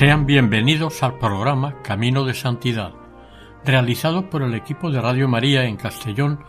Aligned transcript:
Sean 0.00 0.24
bienvenidos 0.24 1.02
al 1.02 1.18
programa 1.18 1.82
Camino 1.82 2.24
de 2.24 2.32
Santidad, 2.32 2.94
realizado 3.66 4.30
por 4.30 4.40
el 4.40 4.54
equipo 4.54 4.90
de 4.90 4.98
Radio 4.98 5.28
María 5.28 5.64
en 5.64 5.76
Castellón, 5.76 6.42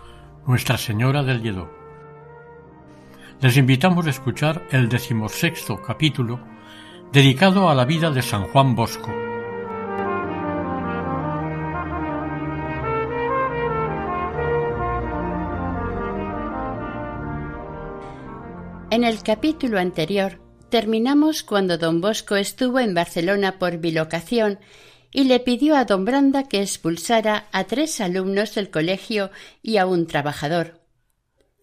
Nuestra 0.47 0.77
Señora 0.77 1.21
del 1.21 1.41
Lledó. 1.41 1.69
Les 3.41 3.57
invitamos 3.57 4.07
a 4.07 4.11
escuchar 4.11 4.65
el 4.71 4.87
decimosexto 4.87 5.81
capítulo 5.81 6.39
dedicado 7.11 7.69
a 7.69 7.75
la 7.75 7.83
vida 7.83 8.09
de 8.09 8.21
San 8.21 8.45
Juan 8.45 8.73
Bosco. 8.73 9.11
En 18.91 19.03
el 19.03 19.21
capítulo 19.21 19.77
anterior 19.77 20.40
terminamos 20.71 21.43
cuando 21.43 21.77
don 21.77 22.01
Bosco 22.01 22.35
estuvo 22.35 22.79
en 22.79 22.95
Barcelona 22.95 23.59
por 23.59 23.77
bilocación 23.77 24.57
y 25.11 25.25
le 25.25 25.39
pidió 25.39 25.75
a 25.75 25.85
don 25.85 26.05
Branda 26.05 26.43
que 26.43 26.61
expulsara 26.61 27.47
a 27.51 27.65
tres 27.65 28.01
alumnos 28.01 28.55
del 28.55 28.71
colegio 28.71 29.29
y 29.61 29.77
a 29.77 29.85
un 29.85 30.07
trabajador. 30.07 30.81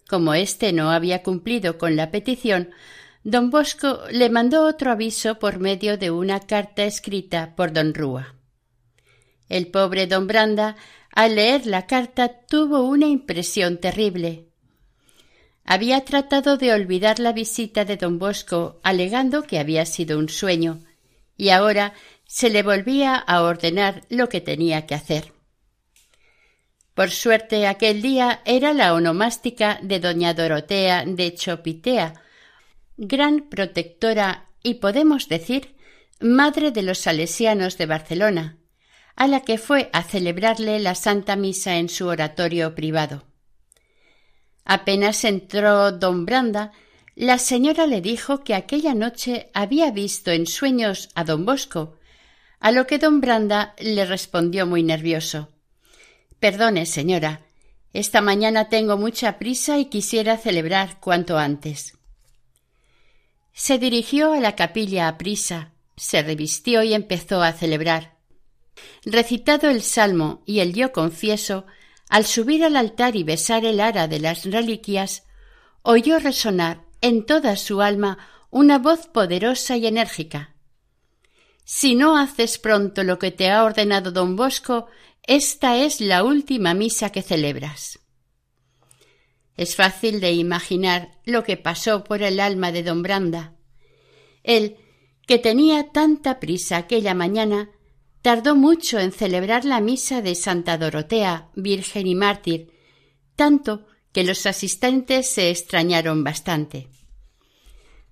Como 0.09 0.35
éste 0.35 0.73
no 0.73 0.91
había 0.91 1.23
cumplido 1.23 1.79
con 1.79 1.97
la 1.97 2.11
petición, 2.11 2.71
don 3.25 3.51
Bosco 3.51 4.01
le 4.13 4.31
mandó 4.31 4.65
otro 4.67 4.93
aviso 4.93 5.39
por 5.39 5.59
medio 5.59 5.99
de 5.99 6.11
una 6.11 6.41
carta 6.41 6.85
escrita 6.85 7.57
por 7.57 7.73
don 7.73 7.95
Rúa. 7.95 8.37
El 9.49 9.69
pobre 9.69 10.07
don 10.07 10.27
Branda, 10.27 10.77
al 11.11 11.37
leer 11.37 11.67
la 11.67 11.87
carta, 11.87 12.29
tuvo 12.47 12.83
una 12.83 13.07
impresión 13.07 13.79
terrible. 13.79 14.48
Había 15.71 16.03
tratado 16.07 16.57
de 16.57 16.73
olvidar 16.73 17.19
la 17.19 17.35
visita 17.35 17.85
de 17.85 17.99
don 17.99 18.19
Bosco, 18.19 18.81
alegando 18.83 19.43
que 19.43 19.59
había 19.59 19.85
sido 19.85 20.19
un 20.19 20.31
sueño, 20.31 20.81
y 21.37 21.51
ahora 21.51 21.93
se 22.25 22.49
le 22.49 22.63
volvía 22.63 23.17
a 23.17 23.43
ordenar 23.43 24.01
lo 24.09 24.31
que 24.31 24.41
tenía 24.41 24.87
que 24.87 24.95
hacer. 24.95 25.35
Por 26.95 27.11
suerte 27.11 27.67
aquel 27.67 28.01
día 28.01 28.41
era 28.47 28.73
la 28.73 28.95
onomástica 28.95 29.79
de 29.83 30.01
doña 30.01 30.33
Dorotea 30.33 31.05
de 31.05 31.35
Chopitea, 31.35 32.15
gran 32.97 33.51
protectora 33.51 34.49
y 34.63 34.77
podemos 34.77 35.29
decir 35.29 35.77
madre 36.19 36.71
de 36.71 36.81
los 36.81 36.97
salesianos 36.97 37.77
de 37.77 37.85
Barcelona, 37.85 38.57
a 39.17 39.27
la 39.27 39.43
que 39.43 39.59
fue 39.59 39.91
a 39.93 40.03
celebrarle 40.03 40.81
la 40.81 40.95
Santa 40.95 41.37
Misa 41.37 41.77
en 41.77 41.91
su 41.91 42.07
oratorio 42.07 42.75
privado. 42.75 43.28
Apenas 44.69 45.25
entró 45.25 45.93
don 45.93 46.27
Branda, 46.27 46.73
la 47.17 47.39
señora 47.39 47.87
le 47.87 48.03
dijo 48.03 48.45
que 48.45 48.55
aquella 48.55 48.95
noche 48.95 49.51
había 49.55 49.91
visto 49.91 50.31
en 50.31 50.47
sueños 50.47 51.09
a 51.15 51.25
don 51.25 51.47
Bosco, 51.47 51.97
a 52.61 52.71
lo 52.71 52.87
que 52.87 52.99
don 52.99 53.23
Branda 53.23 53.75
le 53.79 54.05
respondió 54.05 54.67
muy 54.67 54.83
nervioso 54.83 55.49
Perdone, 56.39 56.85
señora, 56.85 57.47
esta 57.95 58.21
mañana 58.21 58.69
tengo 58.69 58.99
mucha 58.99 59.39
prisa 59.39 59.79
y 59.79 59.87
quisiera 59.87 60.37
celebrar 60.37 61.01
cuanto 61.01 61.39
antes. 61.39 61.97
Se 63.55 63.79
dirigió 63.79 64.35
a 64.35 64.41
la 64.41 64.55
capilla 64.55 65.09
a 65.09 65.17
prisa, 65.17 65.73
se 65.97 66.23
revistió 66.23 66.83
y 66.83 66.93
empezó 66.93 67.43
a 67.43 67.53
celebrar. 67.53 68.19
Recitado 69.05 69.71
el 69.71 69.83
salmo 69.83 70.43
y 70.45 70.61
el 70.61 70.75
yo 70.75 70.93
confieso, 70.93 71.65
al 72.09 72.25
subir 72.25 72.65
al 72.65 72.77
altar 72.77 73.17
y 73.17 73.23
besar 73.23 73.65
el 73.65 73.81
ara 73.81 74.09
de 74.09 74.19
las 74.19 74.45
reliquias, 74.45 75.25
oyó 75.83 76.19
resonar 76.19 76.85
en 77.01 77.27
toda 77.27 77.57
su 77.57 77.81
alma 77.83 78.19
una 78.51 78.79
voz 78.79 79.07
poderosa 79.07 79.77
y 79.77 79.87
enérgica. 79.87 80.55
Si 81.65 81.95
no 81.95 82.17
haces 82.17 82.59
pronto 82.59 83.05
lo 83.05 83.19
que 83.19 83.31
te 83.31 83.51
ha 83.51 83.63
ordenado 83.63 84.11
don 84.11 84.37
Bosco, 84.37 84.87
esta 85.23 85.77
es 85.77 86.01
la 86.01 86.25
última 86.25 86.73
misa 86.73 87.11
que 87.11 87.21
celebras. 87.21 87.99
Es 89.55 89.77
fácil 89.77 90.21
de 90.21 90.33
imaginar 90.33 91.19
lo 91.25 91.43
que 91.43 91.57
pasó 91.57 92.05
por 92.05 92.23
el 92.23 92.41
alma 92.41 92.73
de 92.73 92.85
don 92.85 93.03
Branda. 93.03 93.55
Él, 94.43 94.79
que 95.27 95.39
tenía 95.39 95.91
tanta 95.93 96.41
prisa 96.41 96.79
aquella 96.79 97.13
mañana, 97.13 97.71
tardó 98.29 98.55
mucho 98.55 98.99
en 98.99 99.11
celebrar 99.11 99.65
la 99.65 99.81
misa 99.81 100.21
de 100.21 100.35
Santa 100.35 100.77
Dorotea, 100.77 101.49
Virgen 101.55 102.07
y 102.07 102.15
Mártir, 102.15 102.71
tanto 103.37 103.87
que 104.13 104.23
los 104.23 104.45
asistentes 104.45 105.31
se 105.31 105.49
extrañaron 105.49 106.25
bastante. 106.25 106.91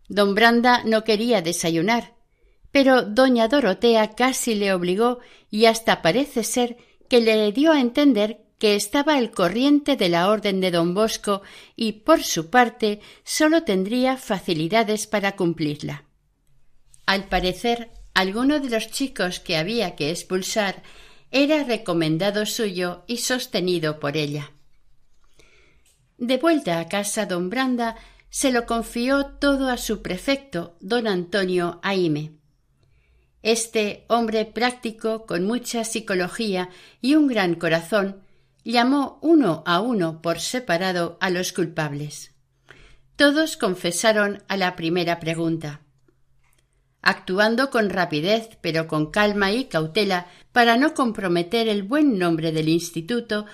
Don 0.09 0.35
Branda 0.35 0.85
no 0.87 1.05
quería 1.05 1.43
desayunar, 1.43 2.15
pero 2.73 3.03
doña 3.03 3.49
Dorotea 3.49 4.15
casi 4.15 4.55
le 4.55 4.73
obligó 4.73 5.19
y 5.51 5.67
hasta 5.67 6.01
parece 6.01 6.45
ser 6.45 6.79
que 7.11 7.21
le 7.21 7.53
dio 7.53 7.73
a 7.73 7.81
entender 7.83 8.41
que 8.59 8.75
estaba 8.75 9.17
al 9.17 9.33
corriente 9.33 9.97
de 9.97 10.09
la 10.09 10.31
orden 10.31 10.63
de 10.63 10.71
don 10.71 10.95
Bosco 10.95 11.43
y 11.77 11.93
por 11.93 12.23
su 12.23 12.49
parte 12.49 13.01
sólo 13.23 13.65
tendría 13.65 14.17
facilidades 14.17 15.07
para 15.07 15.37
cumplirla. 15.37 16.07
Al 17.05 17.29
parecer 17.29 17.91
alguno 18.17 18.61
de 18.61 18.71
los 18.71 18.91
chicos 18.91 19.41
que 19.41 19.59
había 19.59 19.95
que 19.95 20.11
expulsar 20.11 20.83
era 21.31 21.65
recomendado 21.65 22.47
suyo 22.47 23.05
y 23.07 23.19
sostenido 23.19 24.01
por 24.01 24.17
ella. 24.17 24.53
De 26.17 26.39
vuelta 26.39 26.81
a 26.81 26.89
casa 26.89 27.27
don 27.27 27.51
Branda 27.51 27.95
se 28.31 28.53
lo 28.53 28.65
confió 28.65 29.27
todo 29.27 29.69
a 29.69 29.77
su 29.77 30.01
prefecto, 30.01 30.79
don 30.81 31.07
Antonio 31.07 31.79
Aime. 31.83 32.33
Este 33.43 34.07
hombre 34.09 34.47
práctico, 34.47 35.27
con 35.27 35.45
mucha 35.45 35.85
psicología 35.85 36.71
y 37.03 37.17
un 37.17 37.27
gran 37.27 37.55
corazón, 37.55 38.23
llamó 38.65 39.19
uno 39.21 39.63
a 39.67 39.83
uno 39.83 40.23
por 40.23 40.41
separado 40.41 41.19
a 41.21 41.29
los 41.29 41.53
culpables. 41.53 42.35
Todos 43.15 43.59
confesaron 43.59 44.43
a 44.49 44.57
la 44.57 44.75
primera 44.75 45.21
pregunta 45.21 45.83
actuando 47.07 47.71
con 47.71 47.89
rapidez 47.89 48.59
pero 48.61 48.89
con 48.89 49.13
calma 49.13 49.53
y 49.53 49.67
cautela 49.67 50.27
para 50.51 50.77
no 50.77 50.93
comprometer 50.93 51.69
el 51.69 51.85
buen 51.85 52.19
nombre 52.19 52.51
del 52.51 52.69
instituto, 52.69 53.47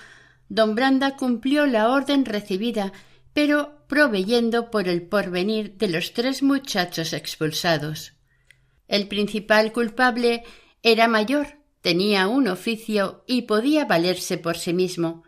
don 0.49 0.73
Branda 0.73 1.15
cumplió 1.17 1.67
la 1.67 1.89
orden 1.91 2.25
recibida, 2.25 2.93
pero 3.31 3.85
proveyendo 3.87 4.71
por 4.71 4.87
el 4.87 5.03
porvenir 5.03 5.77
de 5.77 5.87
los 5.87 6.13
tres 6.13 6.41
muchachos 6.41 7.13
expulsados. 7.13 8.13
El 8.87 9.07
principal 9.07 9.71
culpable 9.71 10.43
era 10.81 11.07
mayor, 11.07 11.59
tenía 11.81 12.27
un 12.27 12.47
oficio 12.47 13.23
y 13.27 13.43
podía 13.43 13.85
valerse 13.85 14.39
por 14.39 14.57
sí 14.57 14.73
mismo, 14.73 15.23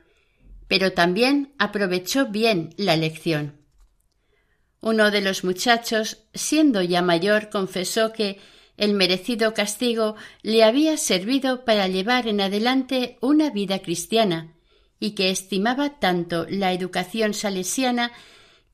pero 0.67 0.93
también 0.93 1.53
aprovechó 1.59 2.25
bien 2.25 2.73
la 2.77 2.95
lección. 2.95 3.64
Uno 4.85 5.09
de 5.09 5.19
los 5.19 5.43
muchachos, 5.43 6.27
siendo 6.35 6.83
ya 6.83 7.01
mayor, 7.01 7.49
confesó 7.49 8.13
que 8.13 8.37
el 8.77 8.93
merecido 8.93 9.55
castigo 9.55 10.15
le 10.43 10.63
había 10.63 10.95
servido 10.97 11.65
para 11.65 11.87
llevar 11.87 12.27
en 12.27 12.39
adelante 12.39 13.17
una 13.19 13.49
vida 13.49 13.79
cristiana 13.79 14.53
y 14.99 15.15
que 15.15 15.31
estimaba 15.31 15.97
tanto 15.97 16.45
la 16.51 16.71
educación 16.71 17.33
salesiana 17.33 18.11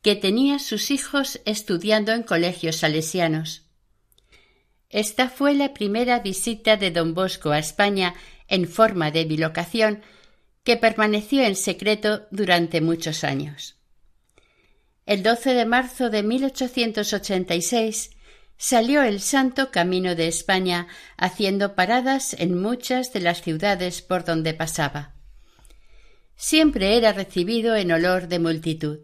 que 0.02 0.18
tenía 0.18 0.60
sus 0.60 0.92
hijos 0.92 1.40
estudiando 1.46 2.12
en 2.12 2.24
colegios 2.24 2.76
salesianos. 2.76 3.62
Esta 4.90 5.30
fue 5.30 5.54
la 5.54 5.74
primera 5.74 6.20
visita 6.20 6.76
de 6.76 6.92
don 6.92 7.14
Bosco 7.14 7.52
a 7.52 7.60
España 7.60 8.16
en 8.50 8.68
forma 8.68 9.12
de 9.12 9.24
bilocación 9.24 10.02
que 10.66 10.76
permaneció 10.76 11.42
en 11.42 11.56
secreto 11.56 12.28
durante 12.32 12.82
muchos 12.82 13.24
años. 13.24 13.81
El 15.06 15.24
12 15.24 15.54
de 15.54 15.66
marzo 15.66 16.10
de 16.10 16.24
1886 16.24 18.12
salió 18.58 19.02
el 19.02 19.20
santo 19.20 19.72
camino 19.72 20.14
de 20.14 20.28
España, 20.28 20.88
haciendo 21.18 21.74
paradas 21.74 22.36
en 22.38 22.62
muchas 22.62 23.12
de 23.12 23.22
las 23.22 23.42
ciudades 23.42 24.04
por 24.04 24.24
donde 24.24 24.54
pasaba. 24.54 25.16
Siempre 26.36 26.96
era 26.96 27.12
recibido 27.14 27.76
en 27.76 27.92
olor 27.92 28.28
de 28.28 28.38
multitud. 28.38 29.00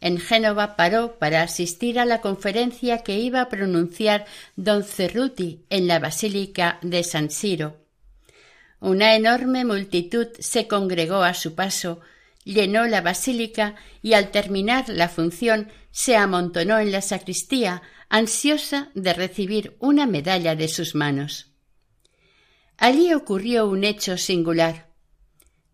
En 0.00 0.18
Génova 0.18 0.76
paró 0.76 1.18
para 1.18 1.42
asistir 1.42 1.98
a 1.98 2.04
la 2.04 2.20
conferencia 2.20 2.98
que 2.98 3.18
iba 3.18 3.40
a 3.40 3.48
pronunciar 3.48 4.26
don 4.56 4.84
Cerruti 4.84 5.64
en 5.70 5.88
la 5.88 5.98
Basílica 5.98 6.78
de 6.82 7.02
San 7.02 7.30
Siro. 7.30 7.76
Una 8.80 9.16
enorme 9.16 9.64
multitud 9.64 10.28
se 10.38 10.68
congregó 10.68 11.22
a 11.22 11.34
su 11.34 11.54
paso, 11.54 12.00
llenó 12.54 12.86
la 12.86 13.02
basílica 13.02 13.74
y 14.00 14.14
al 14.14 14.30
terminar 14.30 14.88
la 14.88 15.08
función 15.08 15.70
se 15.90 16.16
amontonó 16.16 16.78
en 16.78 16.92
la 16.92 17.02
sacristía, 17.02 17.82
ansiosa 18.08 18.90
de 18.94 19.12
recibir 19.12 19.76
una 19.80 20.06
medalla 20.06 20.56
de 20.56 20.68
sus 20.68 20.94
manos. 20.94 21.52
Allí 22.78 23.12
ocurrió 23.12 23.68
un 23.68 23.84
hecho 23.84 24.16
singular. 24.16 24.88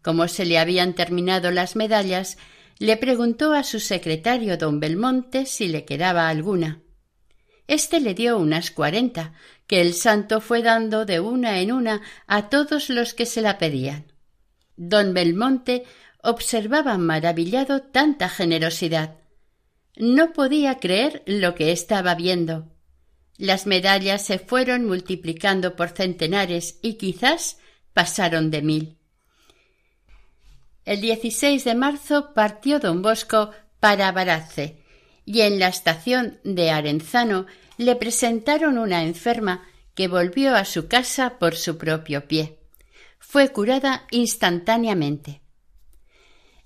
Como 0.03 0.27
se 0.27 0.45
le 0.45 0.59
habían 0.59 0.95
terminado 0.95 1.51
las 1.53 1.77
medallas, 1.77 2.39
le 2.79 2.97
preguntó 2.97 3.53
a 3.53 3.63
su 3.63 3.79
secretario 3.79 4.57
don 4.59 4.81
Belmonte 4.81 5.47
si 5.47 5.69
le 5.69 5.85
quedaba 5.85 6.29
alguna. 6.29 6.83
Este 7.69 8.01
le 8.01 8.15
dio 8.15 8.37
unas 8.37 8.71
cuarenta, 8.73 9.33
que 9.67 9.81
el 9.81 9.95
santo 9.95 10.41
fue 10.41 10.61
dando 10.61 11.07
de 11.07 11.21
una 11.21 11.61
en 11.61 11.73
una 11.73 12.03
a 12.27 12.49
todos 12.49 12.91
los 12.91 13.15
que 13.15 13.27
se 13.27 13.41
la 13.41 13.59
pedían. 13.59 14.13
Don 14.77 15.15
Belmonte 15.15 15.85
observaba 16.25 16.99
maravillado 16.99 17.83
tanta 17.83 18.29
generosidad. 18.29 19.19
No 19.97 20.33
podía 20.33 20.79
creer 20.81 21.23
lo 21.27 21.55
que 21.55 21.71
estaba 21.71 22.15
viendo. 22.15 22.73
Las 23.37 23.67
medallas 23.67 24.25
se 24.25 24.39
fueron 24.39 24.87
multiplicando 24.87 25.77
por 25.77 25.91
centenares 25.91 26.79
y 26.83 26.95
quizás 26.95 27.59
pasaron 27.93 28.51
de 28.51 28.63
mil. 28.63 28.99
El 30.85 31.01
16 31.01 31.65
de 31.65 31.75
marzo 31.75 32.33
partió 32.35 32.81
don 32.81 33.03
Bosco 33.03 33.51
para 33.81 34.11
Barace 34.13 34.83
y 35.25 35.43
en 35.43 35.59
la 35.59 35.69
estación 35.69 36.39
de 36.45 36.71
Arenzano 36.71 37.47
le 37.77 37.97
presentaron 37.97 38.79
una 38.79 39.03
enferma 39.03 39.67
que 39.95 40.09
volvió 40.09 40.55
a 40.55 40.65
su 40.65 40.89
casa 40.89 41.39
por 41.39 41.57
su 41.57 41.79
propio 41.79 42.27
pie. 42.27 42.59
Fue 43.19 43.51
curada 43.51 44.07
instantáneamente. 44.11 45.44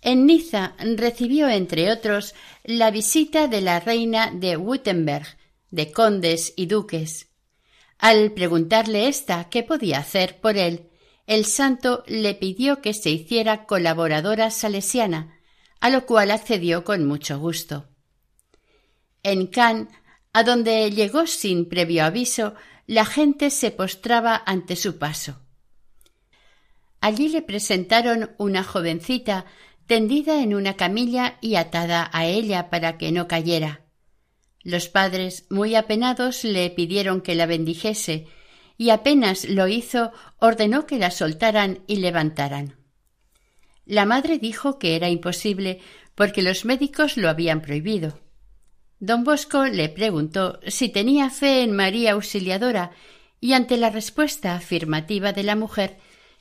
En 0.00 0.26
Niza 0.26 0.74
recibió, 0.78 1.48
entre 1.48 1.90
otros, 1.90 2.34
la 2.64 2.90
visita 2.90 3.48
de 3.48 3.60
la 3.60 3.80
reina 3.80 4.30
de 4.32 4.56
Wittenberg, 4.56 5.26
de 5.70 5.92
condes 5.92 6.52
y 6.56 6.66
duques. 6.66 7.28
Al 7.98 8.32
preguntarle 8.32 9.08
ésta 9.08 9.48
qué 9.50 9.62
podía 9.62 9.98
hacer 9.98 10.40
por 10.40 10.56
él, 10.56 10.88
el 11.26 11.44
santo 11.44 12.04
le 12.06 12.34
pidió 12.34 12.80
que 12.80 12.94
se 12.94 13.10
hiciera 13.10 13.66
colaboradora 13.66 14.50
salesiana, 14.50 15.38
a 15.80 15.90
lo 15.90 16.06
cual 16.06 16.30
accedió 16.30 16.84
con 16.84 17.04
mucho 17.04 17.38
gusto. 17.38 17.88
En 19.22 19.48
Cannes, 19.48 19.88
a 20.32 20.44
donde 20.44 20.90
llegó 20.90 21.26
sin 21.26 21.68
previo 21.68 22.04
aviso, 22.04 22.54
la 22.86 23.04
gente 23.04 23.50
se 23.50 23.72
postraba 23.72 24.42
ante 24.46 24.76
su 24.76 24.98
paso. 24.98 25.40
Allí 27.00 27.28
le 27.28 27.42
presentaron 27.42 28.30
una 28.38 28.64
jovencita 28.64 29.44
tendida 29.88 30.42
en 30.42 30.54
una 30.54 30.74
camilla 30.74 31.38
y 31.40 31.56
atada 31.56 32.10
a 32.12 32.26
ella 32.26 32.68
para 32.68 32.98
que 32.98 33.10
no 33.10 33.26
cayera. 33.26 33.80
Los 34.62 34.88
padres, 34.88 35.46
muy 35.48 35.74
apenados, 35.74 36.44
le 36.44 36.68
pidieron 36.68 37.22
que 37.22 37.34
la 37.34 37.46
bendijese, 37.46 38.26
y 38.76 38.90
apenas 38.90 39.48
lo 39.48 39.66
hizo, 39.66 40.12
ordenó 40.38 40.86
que 40.86 40.98
la 40.98 41.10
soltaran 41.10 41.80
y 41.86 41.96
levantaran. 41.96 42.76
La 43.86 44.04
madre 44.04 44.38
dijo 44.38 44.78
que 44.78 44.94
era 44.94 45.08
imposible 45.08 45.80
porque 46.14 46.42
los 46.42 46.66
médicos 46.66 47.16
lo 47.16 47.30
habían 47.30 47.62
prohibido. 47.62 48.20
Don 49.00 49.24
Bosco 49.24 49.64
le 49.64 49.88
preguntó 49.88 50.60
si 50.66 50.90
tenía 50.90 51.30
fe 51.30 51.62
en 51.62 51.72
María 51.72 52.12
Auxiliadora 52.12 52.90
y 53.40 53.54
ante 53.54 53.78
la 53.78 53.88
respuesta 53.88 54.54
afirmativa 54.54 55.32
de 55.32 55.44
la 55.44 55.56
mujer 55.56 55.96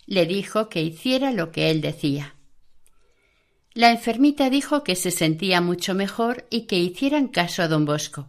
le 0.06 0.26
dijo 0.26 0.68
que 0.68 0.82
hiciera 0.82 1.32
lo 1.32 1.54
que 1.54 1.72
él 1.72 1.80
decía. 1.80 2.37
La 3.78 3.92
enfermita 3.92 4.50
dijo 4.50 4.84
que 4.84 4.96
se 4.96 5.12
sentía 5.12 5.62
mucho 5.62 5.94
mejor 5.94 6.48
y 6.50 6.62
que 6.62 6.80
hicieran 6.80 7.28
caso 7.28 7.62
a 7.62 7.68
don 7.68 7.86
Bosco. 7.86 8.28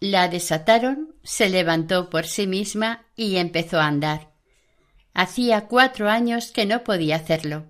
La 0.00 0.26
desataron, 0.26 1.14
se 1.22 1.48
levantó 1.48 2.10
por 2.10 2.26
sí 2.26 2.48
misma 2.48 3.06
y 3.14 3.36
empezó 3.36 3.78
a 3.78 3.86
andar. 3.86 4.32
Hacía 5.14 5.68
cuatro 5.68 6.10
años 6.10 6.50
que 6.50 6.66
no 6.66 6.82
podía 6.82 7.14
hacerlo. 7.14 7.66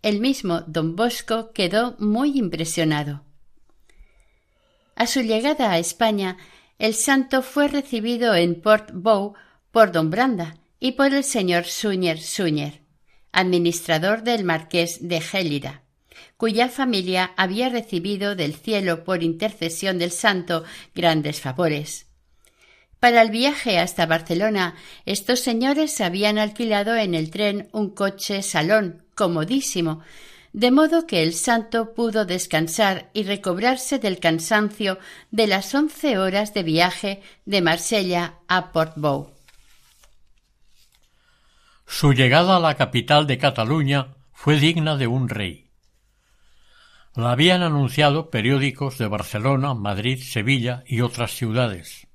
El 0.00 0.18
mismo 0.18 0.62
don 0.62 0.96
Bosco 0.96 1.52
quedó 1.52 1.94
muy 1.98 2.38
impresionado. 2.38 3.22
A 4.96 5.06
su 5.06 5.20
llegada 5.20 5.72
a 5.72 5.78
España, 5.78 6.38
el 6.78 6.94
santo 6.94 7.42
fue 7.42 7.68
recibido 7.68 8.34
en 8.34 8.62
Port 8.62 8.92
Bow 8.94 9.34
por 9.70 9.92
don 9.92 10.08
Branda 10.08 10.56
y 10.80 10.92
por 10.92 11.12
el 11.12 11.22
señor 11.22 11.66
Suñer 11.66 12.18
Suñer, 12.18 12.80
administrador 13.30 14.22
del 14.22 14.44
marqués 14.44 15.06
de 15.06 15.20
Gélida 15.20 15.83
cuya 16.36 16.68
familia 16.68 17.32
había 17.36 17.68
recibido 17.68 18.34
del 18.34 18.54
cielo 18.54 19.04
por 19.04 19.22
intercesión 19.22 19.98
del 19.98 20.10
santo 20.10 20.64
grandes 20.94 21.40
favores. 21.40 22.06
Para 23.00 23.20
el 23.20 23.30
viaje 23.30 23.78
hasta 23.78 24.06
Barcelona, 24.06 24.76
estos 25.04 25.40
señores 25.40 26.00
habían 26.00 26.38
alquilado 26.38 26.96
en 26.96 27.14
el 27.14 27.30
tren 27.30 27.68
un 27.72 27.90
coche 27.90 28.40
salón 28.42 29.02
comodísimo, 29.14 30.00
de 30.54 30.70
modo 30.70 31.06
que 31.06 31.22
el 31.22 31.34
santo 31.34 31.94
pudo 31.94 32.24
descansar 32.24 33.10
y 33.12 33.24
recobrarse 33.24 33.98
del 33.98 34.20
cansancio 34.20 34.98
de 35.30 35.48
las 35.48 35.74
once 35.74 36.16
horas 36.16 36.54
de 36.54 36.62
viaje 36.62 37.22
de 37.44 37.60
Marsella 37.60 38.34
a 38.48 38.72
Portbou. 38.72 39.34
Su 41.86 42.12
llegada 42.12 42.56
a 42.56 42.60
la 42.60 42.76
capital 42.76 43.26
de 43.26 43.36
Cataluña 43.36 44.14
fue 44.32 44.58
digna 44.58 44.96
de 44.96 45.08
un 45.08 45.28
rey. 45.28 45.63
La 47.16 47.30
habían 47.30 47.62
anunciado 47.62 48.28
periódicos 48.28 48.98
de 48.98 49.06
Barcelona, 49.06 49.72
Madrid, 49.74 50.20
Sevilla 50.20 50.82
y 50.84 51.00
otras 51.00 51.36
ciudades. 51.36 52.08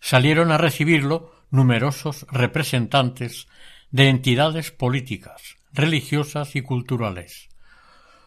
Salieron 0.00 0.52
a 0.52 0.58
recibirlo 0.58 1.32
numerosos 1.50 2.26
representantes 2.30 3.48
de 3.90 4.10
entidades 4.10 4.70
políticas, 4.70 5.56
religiosas 5.72 6.56
y 6.56 6.60
culturales. 6.62 7.48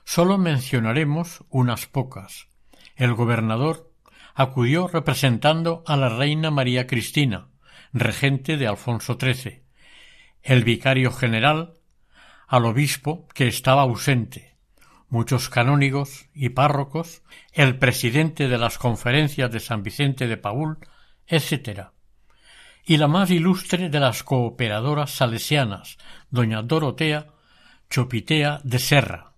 Solo 0.03 0.39
mencionaremos 0.39 1.43
unas 1.49 1.85
pocas. 1.85 2.47
El 2.95 3.13
gobernador 3.13 3.91
acudió 4.33 4.87
representando 4.87 5.83
a 5.85 5.97
la 5.97 6.09
reina 6.09 6.49
María 6.49 6.87
Cristina, 6.87 7.49
regente 7.93 8.57
de 8.57 8.65
Alfonso 8.65 9.19
XIII, 9.21 9.61
el 10.41 10.63
vicario 10.63 11.11
general, 11.11 11.75
al 12.47 12.65
obispo 12.65 13.27
que 13.35 13.47
estaba 13.47 13.83
ausente, 13.83 14.50
muchos 15.11 15.49
canónigos 15.49 16.29
y 16.33 16.49
párrocos, 16.49 17.21
el 17.51 17.77
presidente 17.77 18.47
de 18.47 18.57
las 18.57 18.77
conferencias 18.77 19.51
de 19.51 19.59
San 19.59 19.83
Vicente 19.83 20.25
de 20.25 20.37
Paúl, 20.37 20.77
etc. 21.27 21.89
Y 22.85 22.95
la 22.95 23.09
más 23.09 23.29
ilustre 23.29 23.89
de 23.89 23.99
las 23.99 24.23
cooperadoras 24.23 25.11
salesianas, 25.11 25.97
doña 26.29 26.61
Dorotea 26.61 27.27
Chopitea 27.89 28.61
de 28.63 28.79
Serra, 28.79 29.33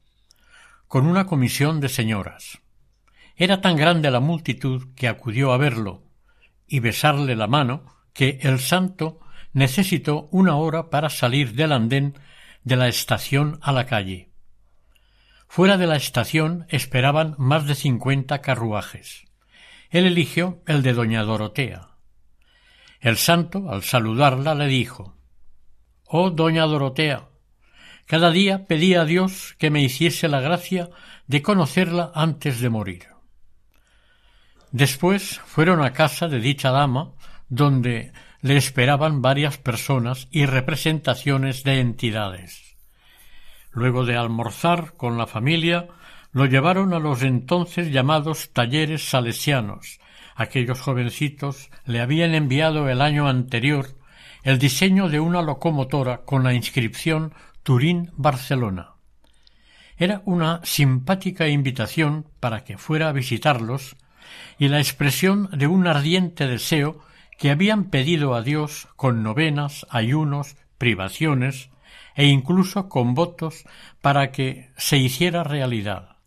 con 0.88 1.08
una 1.08 1.26
comisión 1.26 1.80
de 1.80 1.90
señoras. 1.90 2.60
Era 3.36 3.60
tan 3.60 3.76
grande 3.76 4.12
la 4.12 4.20
multitud 4.20 4.94
que 4.96 5.08
acudió 5.08 5.54
a 5.54 5.58
verlo 5.58 6.04
y 6.68 6.82
besarle 6.82 7.36
la 7.36 7.48
mano 7.48 7.86
que 8.14 8.38
el 8.44 8.60
santo 8.60 9.20
necesitó 9.54 10.28
una 10.30 10.56
hora 10.56 10.92
para 10.92 11.10
salir 11.10 11.54
del 11.54 11.72
andén 11.72 12.14
de 12.64 12.76
la 12.76 12.88
estación 12.88 13.58
a 13.64 13.72
la 13.72 13.88
calle. 13.88 14.33
Fuera 15.56 15.78
de 15.78 15.86
la 15.86 15.98
estación 15.98 16.66
esperaban 16.70 17.36
más 17.38 17.68
de 17.68 17.76
cincuenta 17.76 18.42
carruajes. 18.42 19.26
Él 19.92 20.08
eligió 20.08 20.64
el 20.66 20.82
de 20.82 20.94
doña 20.94 21.22
Dorotea. 21.22 21.90
El 23.00 23.18
santo, 23.18 23.70
al 23.70 23.84
saludarla, 23.84 24.56
le 24.56 24.66
dijo 24.66 25.16
Oh 26.08 26.32
doña 26.32 26.66
Dorotea, 26.66 27.30
cada 28.08 28.32
día 28.32 28.66
pedí 28.66 28.96
a 28.96 29.06
Dios 29.06 29.54
que 29.60 29.70
me 29.70 29.84
hiciese 29.84 30.28
la 30.28 30.40
gracia 30.40 30.90
de 31.28 31.44
conocerla 31.44 32.12
antes 32.16 32.60
de 32.60 32.70
morir. 32.70 33.10
Después 34.72 35.40
fueron 35.46 35.84
a 35.84 35.94
casa 35.94 36.28
de 36.28 36.40
dicha 36.40 36.72
dama, 36.72 37.14
donde 37.48 38.12
le 38.42 38.58
esperaban 38.58 39.22
varias 39.22 39.60
personas 39.60 40.28
y 40.32 40.48
representaciones 40.48 41.64
de 41.64 41.80
entidades. 41.80 42.73
Luego 43.74 44.06
de 44.06 44.16
almorzar 44.16 44.94
con 44.96 45.18
la 45.18 45.28
familia, 45.28 45.88
lo 46.32 46.46
llevaron 46.46 46.94
a 46.94 47.00
los 47.00 47.22
entonces 47.24 47.92
llamados 47.92 48.52
talleres 48.54 49.10
salesianos, 49.10 50.00
Aquellos 50.36 50.82
jovencitos 50.82 51.70
le 51.86 52.02
habían 52.02 52.34
enviado 52.34 52.90
el 52.90 53.02
año 53.02 53.28
anterior 53.28 53.88
el 54.44 54.60
diseño 54.60 55.08
de 55.08 55.20
una 55.20 55.42
locomotora 55.42 56.22
con 56.26 56.44
la 56.44 56.54
inscripción 56.54 57.34
Turín-Barcelona. 57.64 58.96
Era 59.96 60.22
una 60.26 60.60
simpática 60.64 61.48
invitación 61.48 62.28
para 62.40 62.64
que 62.64 62.78
fuera 62.78 63.10
a 63.10 63.14
visitarlos 63.14 63.96
y 64.58 64.68
la 64.68 64.80
expresión 64.80 65.50
de 65.54 65.68
un 65.68 65.88
ardiente 65.88 66.48
deseo 66.48 67.00
que 67.38 67.52
habían 67.52 67.86
pedido 67.86 68.34
a 68.34 68.42
Dios 68.42 68.90
con 68.96 69.24
novenas, 69.24 69.86
ayunos, 69.90 70.58
privaciones 70.78 71.70
e 72.16 72.28
incluso 72.28 72.90
con 72.90 73.14
votos 73.14 73.66
para 74.02 74.32
que 74.32 74.72
se 74.78 74.98
hiciera 74.98 75.44
realidad. 75.44 76.18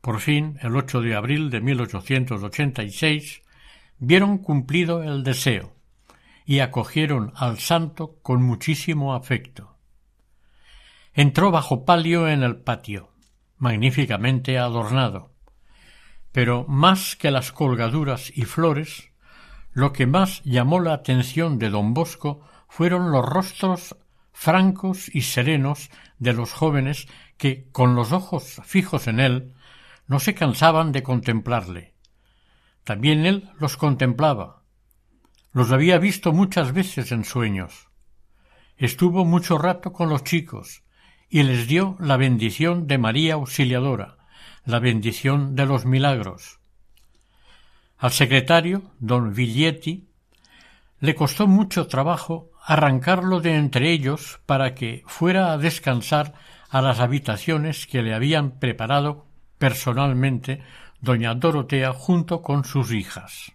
Por 0.00 0.20
fin, 0.20 0.58
el 0.62 0.76
8 0.76 1.02
de 1.02 1.14
abril 1.14 1.50
de 1.50 1.60
1886, 1.60 3.42
vieron 3.98 4.38
cumplido 4.38 5.02
el 5.02 5.22
deseo 5.22 5.74
y 6.46 6.60
acogieron 6.60 7.32
al 7.36 7.58
santo 7.58 8.18
con 8.22 8.42
muchísimo 8.42 9.14
afecto. 9.14 9.76
Entró 11.12 11.50
bajo 11.50 11.84
palio 11.84 12.28
en 12.28 12.42
el 12.42 12.56
patio, 12.56 13.10
magníficamente 13.58 14.58
adornado, 14.58 15.32
pero 16.32 16.64
más 16.66 17.16
que 17.16 17.30
las 17.30 17.52
colgaduras 17.52 18.32
y 18.34 18.44
flores, 18.44 19.10
lo 19.72 19.92
que 19.92 20.06
más 20.06 20.42
llamó 20.44 20.80
la 20.80 20.94
atención 20.94 21.58
de 21.58 21.70
don 21.70 21.94
Bosco 21.94 22.40
fueron 22.68 23.10
los 23.10 23.24
rostros 23.24 23.96
francos 24.40 25.14
y 25.14 25.20
serenos 25.20 25.90
de 26.18 26.32
los 26.32 26.54
jóvenes 26.54 27.08
que, 27.36 27.68
con 27.72 27.94
los 27.94 28.10
ojos 28.10 28.62
fijos 28.64 29.06
en 29.06 29.20
él, 29.20 29.52
no 30.06 30.18
se 30.18 30.32
cansaban 30.32 30.92
de 30.92 31.02
contemplarle. 31.02 31.92
También 32.82 33.26
él 33.26 33.50
los 33.58 33.76
contemplaba. 33.76 34.62
Los 35.52 35.72
había 35.72 35.98
visto 35.98 36.32
muchas 36.32 36.72
veces 36.72 37.12
en 37.12 37.24
sueños. 37.24 37.90
Estuvo 38.78 39.26
mucho 39.26 39.58
rato 39.58 39.92
con 39.92 40.08
los 40.08 40.24
chicos 40.24 40.84
y 41.28 41.42
les 41.42 41.68
dio 41.68 41.98
la 42.00 42.16
bendición 42.16 42.86
de 42.86 42.96
María 42.96 43.34
Auxiliadora, 43.34 44.16
la 44.64 44.78
bendición 44.78 45.54
de 45.54 45.66
los 45.66 45.84
milagros. 45.84 46.60
Al 47.98 48.12
secretario, 48.12 48.90
don 49.00 49.34
Viglietti, 49.34 50.08
le 50.98 51.14
costó 51.14 51.46
mucho 51.46 51.88
trabajo 51.88 52.49
arrancarlo 52.64 53.40
de 53.40 53.56
entre 53.56 53.90
ellos 53.90 54.40
para 54.46 54.74
que 54.74 55.02
fuera 55.06 55.52
a 55.52 55.58
descansar 55.58 56.34
a 56.68 56.82
las 56.82 57.00
habitaciones 57.00 57.86
que 57.86 58.02
le 58.02 58.14
habían 58.14 58.52
preparado 58.52 59.26
personalmente 59.58 60.62
doña 61.00 61.34
Dorotea 61.34 61.92
junto 61.92 62.42
con 62.42 62.64
sus 62.64 62.92
hijas. 62.92 63.52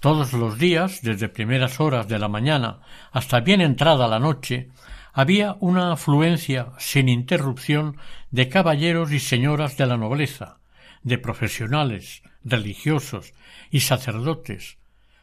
Todos 0.00 0.32
los 0.32 0.58
días, 0.58 1.02
desde 1.02 1.28
primeras 1.28 1.78
horas 1.78 2.08
de 2.08 2.18
la 2.18 2.28
mañana 2.28 2.80
hasta 3.12 3.40
bien 3.40 3.60
entrada 3.60 4.08
la 4.08 4.18
noche, 4.18 4.70
había 5.12 5.56
una 5.60 5.92
afluencia 5.92 6.68
sin 6.78 7.08
interrupción 7.08 7.98
de 8.30 8.48
caballeros 8.48 9.12
y 9.12 9.20
señoras 9.20 9.76
de 9.76 9.86
la 9.86 9.96
nobleza, 9.96 10.58
de 11.02 11.18
profesionales, 11.18 12.22
religiosos 12.44 13.34
y 13.70 13.80
sacerdotes, 13.80 14.78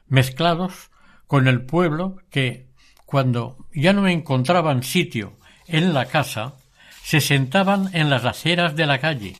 mezclados 0.07 0.91
con 1.27 1.48
el 1.48 1.65
pueblo 1.65 2.17
que, 2.29 2.72
cuando 3.05 3.67
ya 3.74 3.93
no 3.93 4.07
encontraban 4.07 4.84
sitio 4.84 5.38
en 5.67 5.93
la 5.93 6.05
casa, 6.05 6.55
se 7.03 7.22
sentaban 7.22 7.89
en 7.93 8.10
las 8.10 8.25
aceras 8.25 8.75
de 8.75 8.86
la 8.86 9.00
calle, 9.00 9.38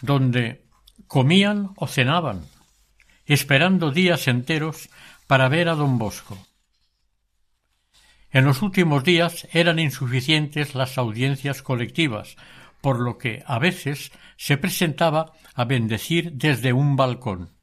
donde 0.00 0.64
comían 1.06 1.70
o 1.76 1.86
cenaban, 1.86 2.46
esperando 3.26 3.90
días 3.90 4.28
enteros 4.28 4.88
para 5.26 5.48
ver 5.48 5.68
a 5.68 5.74
don 5.74 5.98
Bosco. 5.98 6.38
En 8.30 8.44
los 8.44 8.62
últimos 8.62 9.04
días 9.04 9.48
eran 9.52 9.78
insuficientes 9.78 10.74
las 10.74 10.98
audiencias 10.98 11.62
colectivas, 11.62 12.36
por 12.80 13.00
lo 13.00 13.18
que 13.18 13.42
a 13.46 13.58
veces 13.58 14.12
se 14.36 14.56
presentaba 14.58 15.32
a 15.54 15.64
bendecir 15.64 16.32
desde 16.32 16.72
un 16.72 16.96
balcón. 16.96 17.57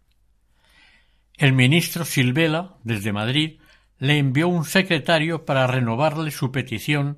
El 1.38 1.54
ministro 1.54 2.06
Silvela, 2.06 2.78
desde 2.84 3.12
Madrid, 3.12 3.60
le 3.98 4.18
envió 4.18 4.48
un 4.48 4.64
secretario 4.64 5.46
para 5.46 5.68
renovarle 5.68 6.32
su 6.32 6.52
petición 6.52 7.18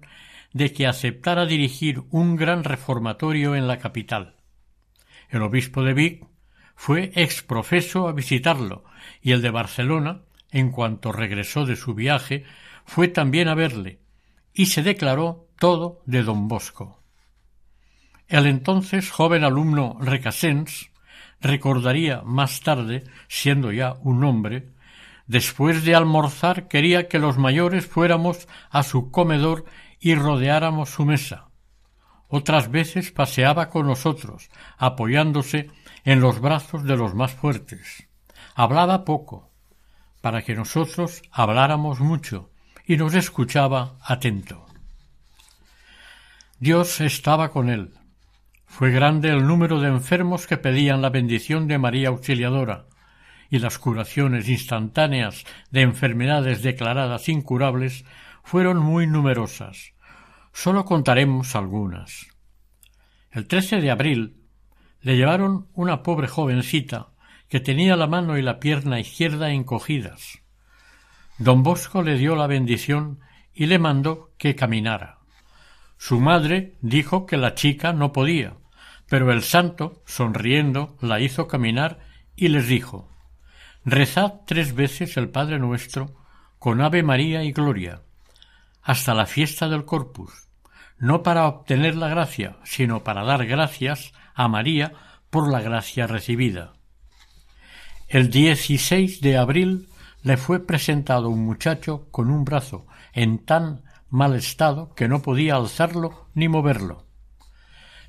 de 0.54 0.74
que 0.74 0.88
aceptara 0.88 1.46
dirigir 1.46 2.04
un 2.10 2.36
gran 2.36 2.64
reformatorio 2.64 3.56
en 3.56 3.68
la 3.68 3.78
capital. 3.78 4.36
El 5.30 5.44
obispo 5.44 5.84
de 5.84 5.94
Vic 5.94 6.26
fue 6.76 7.12
exprofeso 7.16 8.08
a 8.08 8.14
visitarlo 8.14 8.84
y 9.22 9.34
el 9.34 9.42
de 9.42 9.52
Barcelona, 9.52 10.22
en 10.52 10.72
cuanto 10.72 11.12
regresó 11.12 11.66
de 11.66 11.76
su 11.76 11.94
viaje, 11.94 12.46
fue 12.86 13.08
también 13.08 13.48
a 13.48 13.56
verle 13.56 14.00
y 14.54 14.68
se 14.68 14.82
declaró 14.82 15.48
todo 15.60 16.02
de 16.06 16.24
don 16.24 16.48
Bosco. 16.48 17.04
El 18.28 18.48
entonces 18.48 19.12
joven 19.12 19.44
alumno 19.44 19.98
Recasens 20.00 20.90
recordaría 21.42 22.22
más 22.24 22.62
tarde, 22.62 23.04
siendo 23.28 23.72
ya 23.72 23.96
un 24.02 24.24
hombre, 24.24 24.70
después 25.28 25.84
de 25.84 25.96
almorzar 25.96 26.68
quería 26.68 27.08
que 27.08 27.20
los 27.20 27.38
mayores 27.38 27.86
fuéramos 27.86 28.48
a 28.70 28.84
su 28.84 29.12
comedor 29.12 29.66
y 30.00 30.16
rodeáramos 30.16 30.90
su 30.90 31.06
mesa. 31.06 31.50
Otras 32.30 32.70
veces 32.72 33.12
paseaba 33.12 33.70
con 33.70 33.88
nosotros, 33.88 34.50
apoyándose 34.78 35.72
en 36.04 36.20
los 36.20 36.40
brazos 36.40 36.84
de 36.84 36.98
los 36.98 37.14
más 37.16 37.32
fuertes. 37.32 38.08
Hablaba 38.56 39.06
poco, 39.06 39.50
para 40.22 40.42
que 40.42 40.56
nosotros 40.56 41.22
habláramos 41.32 42.00
mucho, 42.00 42.50
y 42.86 42.98
nos 42.98 43.14
escuchaba 43.14 43.98
atento. 44.02 44.66
Dios 46.60 47.02
estaba 47.02 47.50
con 47.50 47.70
él. 47.70 47.97
Fue 48.78 48.92
grande 48.92 49.30
el 49.30 49.48
número 49.48 49.80
de 49.82 49.88
enfermos 49.88 50.46
que 50.46 50.56
pedían 50.56 51.02
la 51.02 51.10
bendición 51.10 51.68
de 51.68 51.80
María 51.80 52.10
Auxiliadora, 52.10 52.86
y 53.50 53.58
las 53.58 53.80
curaciones 53.80 54.48
instantáneas 54.50 55.46
de 55.72 55.82
enfermedades 55.82 56.62
declaradas 56.62 57.28
incurables 57.28 58.06
fueron 58.44 58.78
muy 58.78 59.08
numerosas. 59.08 59.94
Sólo 60.54 60.86
contaremos 60.86 61.56
algunas. 61.56 62.28
El 63.32 63.48
13 63.48 63.82
de 63.82 63.90
abril 63.90 64.44
le 65.02 65.18
llevaron 65.18 65.70
una 65.74 66.04
pobre 66.04 66.28
jovencita 66.28 67.08
que 67.50 67.60
tenía 67.60 67.96
la 67.96 68.06
mano 68.06 68.38
y 68.38 68.44
la 68.44 68.60
pierna 68.60 69.00
izquierda 69.00 69.50
encogidas. 69.50 70.44
Don 71.40 71.64
Bosco 71.64 72.04
le 72.04 72.16
dio 72.16 72.36
la 72.36 72.46
bendición 72.46 73.22
y 73.56 73.66
le 73.66 73.80
mandó 73.80 74.36
que 74.38 74.54
caminara. 74.54 75.18
Su 75.98 76.20
madre 76.20 76.78
dijo 76.82 77.26
que 77.26 77.38
la 77.38 77.56
chica 77.56 77.92
no 77.92 78.14
podía, 78.14 78.54
pero 79.10 79.32
el 79.32 79.44
santo, 79.44 80.02
sonriendo, 80.06 80.98
la 81.02 81.20
hizo 81.20 81.48
caminar 81.48 82.00
y 82.36 82.50
les 82.50 82.68
dijo 82.68 83.10
Rezad 83.86 84.42
tres 84.46 84.76
veces 84.76 85.16
el 85.16 85.30
Padre 85.30 85.60
nuestro 85.60 86.14
con 86.60 86.82
Ave 86.82 87.04
María 87.04 87.44
y 87.44 87.52
Gloria, 87.52 88.02
hasta 88.82 89.14
la 89.14 89.26
fiesta 89.26 89.70
del 89.70 89.86
Corpus, 89.86 90.50
no 90.98 91.24
para 91.24 91.48
obtener 91.48 91.96
la 91.96 92.10
gracia, 92.10 92.58
sino 92.64 93.04
para 93.04 93.24
dar 93.24 93.46
gracias 93.46 94.12
a 94.34 94.48
María 94.48 94.94
por 95.30 95.50
la 95.50 95.62
gracia 95.62 96.08
recibida. 96.08 96.74
El 98.08 98.30
16 98.30 99.22
de 99.22 99.38
abril 99.38 99.88
le 100.22 100.38
fue 100.38 100.66
presentado 100.66 101.30
un 101.30 101.46
muchacho 101.46 102.08
con 102.12 102.30
un 102.30 102.44
brazo 102.44 102.88
en 103.14 103.40
tan 103.46 103.84
mal 104.10 104.36
estado 104.36 104.94
que 104.96 105.08
no 105.08 105.22
podía 105.22 105.56
alzarlo 105.56 106.28
ni 106.34 106.48
moverlo. 106.48 107.07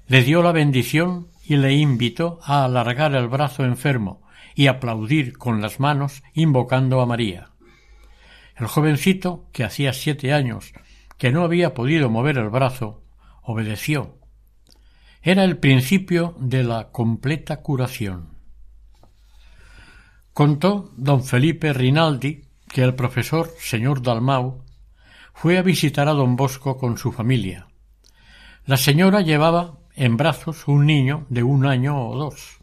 Le 0.08 0.22
dio 0.22 0.42
la 0.42 0.52
bendición 0.52 1.28
y 1.44 1.56
le 1.58 1.74
invitó 1.74 2.40
a 2.42 2.64
alargar 2.64 3.14
el 3.14 3.28
brazo 3.28 3.66
enfermo 3.66 4.22
y 4.54 4.66
aplaudir 4.66 5.36
con 5.36 5.60
las 5.60 5.80
manos 5.80 6.22
invocando 6.32 7.02
a 7.02 7.06
María. 7.06 7.50
El 8.56 8.68
jovencito, 8.68 9.50
que 9.52 9.64
hacía 9.64 9.92
siete 9.92 10.32
años 10.32 10.72
que 11.18 11.30
no 11.30 11.44
había 11.44 11.74
podido 11.74 12.08
mover 12.08 12.38
el 12.38 12.48
brazo, 12.48 13.04
obedeció. 13.42 14.18
Era 15.20 15.44
el 15.44 15.58
principio 15.58 16.34
de 16.38 16.64
la 16.64 16.90
completa 16.90 17.60
curación. 17.60 18.38
Contó 20.32 20.90
don 20.96 21.22
Felipe 21.22 21.74
Rinaldi 21.74 22.44
que 22.66 22.82
el 22.82 22.94
profesor 22.94 23.50
señor 23.58 24.00
Dalmau 24.00 24.64
fue 25.34 25.58
a 25.58 25.62
visitar 25.62 26.08
a 26.08 26.14
don 26.14 26.36
Bosco 26.36 26.78
con 26.78 26.96
su 26.96 27.12
familia. 27.12 27.68
La 28.64 28.76
señora 28.76 29.20
llevaba 29.20 29.77
en 29.98 30.16
brazos 30.16 30.68
un 30.68 30.86
niño 30.86 31.26
de 31.28 31.42
un 31.42 31.66
año 31.66 32.08
o 32.08 32.16
dos. 32.16 32.58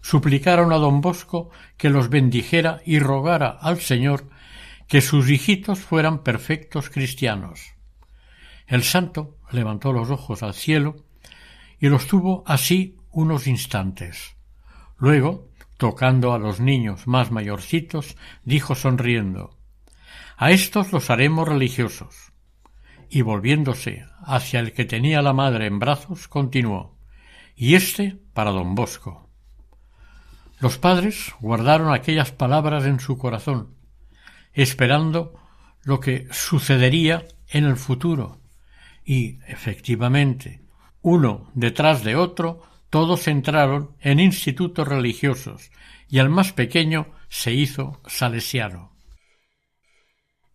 Suplicaron 0.00 0.72
a 0.72 0.76
don 0.76 1.00
Bosco 1.00 1.50
que 1.76 1.90
los 1.90 2.08
bendijera 2.08 2.80
y 2.84 2.98
rogara 2.98 3.48
al 3.48 3.80
Señor 3.80 4.28
que 4.88 5.00
sus 5.00 5.30
hijitos 5.30 5.80
fueran 5.80 6.22
perfectos 6.22 6.90
cristianos. 6.90 7.74
El 8.66 8.82
santo 8.82 9.38
levantó 9.50 9.92
los 9.92 10.10
ojos 10.10 10.42
al 10.42 10.54
cielo 10.54 10.96
y 11.78 11.88
los 11.88 12.06
tuvo 12.06 12.42
así 12.46 12.96
unos 13.10 13.46
instantes. 13.46 14.36
Luego 14.98 15.48
tocando 15.82 16.32
a 16.32 16.38
los 16.38 16.60
niños 16.60 17.08
más 17.08 17.32
mayorcitos, 17.32 18.16
dijo 18.44 18.76
sonriendo 18.76 19.58
A 20.36 20.52
estos 20.52 20.92
los 20.92 21.10
haremos 21.10 21.48
religiosos. 21.48 22.31
Y 23.14 23.20
volviéndose 23.20 24.06
hacia 24.24 24.60
el 24.60 24.72
que 24.72 24.86
tenía 24.86 25.20
la 25.20 25.34
madre 25.34 25.66
en 25.66 25.78
brazos, 25.78 26.28
continuó 26.28 26.96
Y 27.54 27.74
este 27.74 28.16
para 28.32 28.52
don 28.52 28.74
Bosco. 28.74 29.28
Los 30.60 30.78
padres 30.78 31.34
guardaron 31.38 31.92
aquellas 31.92 32.32
palabras 32.32 32.86
en 32.86 33.00
su 33.00 33.18
corazón, 33.18 33.74
esperando 34.54 35.38
lo 35.82 36.00
que 36.00 36.26
sucedería 36.30 37.26
en 37.50 37.64
el 37.66 37.76
futuro. 37.76 38.40
Y, 39.04 39.40
efectivamente, 39.46 40.62
uno 41.02 41.50
detrás 41.52 42.04
de 42.04 42.16
otro, 42.16 42.62
todos 42.88 43.28
entraron 43.28 43.94
en 44.00 44.20
institutos 44.20 44.88
religiosos 44.88 45.70
y 46.08 46.18
el 46.18 46.30
más 46.30 46.54
pequeño 46.54 47.08
se 47.28 47.52
hizo 47.52 48.00
salesiano. 48.06 48.91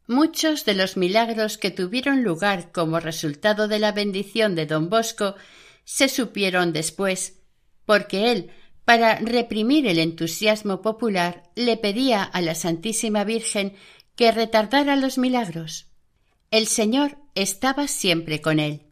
Muchos 0.07 0.63
de 0.63 0.73
los 0.73 0.95
milagros 0.95 1.57
que 1.57 1.69
tuvieron 1.69 2.23
lugar 2.23 2.71
como 2.71 3.01
resultado 3.01 3.67
de 3.67 3.77
la 3.77 3.91
bendición 3.91 4.55
de 4.55 4.65
don 4.65 4.89
Bosco 4.89 5.35
se 5.83 6.07
supieron 6.07 6.71
después, 6.71 7.41
porque 7.85 8.31
él, 8.31 8.51
para 8.85 9.15
reprimir 9.19 9.85
el 9.85 9.99
entusiasmo 9.99 10.81
popular, 10.81 11.43
le 11.55 11.75
pedía 11.75 12.23
a 12.23 12.39
la 12.39 12.55
Santísima 12.55 13.25
Virgen 13.25 13.75
que 14.15 14.31
retardara 14.31 14.95
los 14.95 15.17
milagros. 15.17 15.87
El 16.51 16.67
Señor 16.67 17.17
estaba 17.35 17.89
siempre 17.89 18.41
con 18.41 18.59
él. 18.59 18.87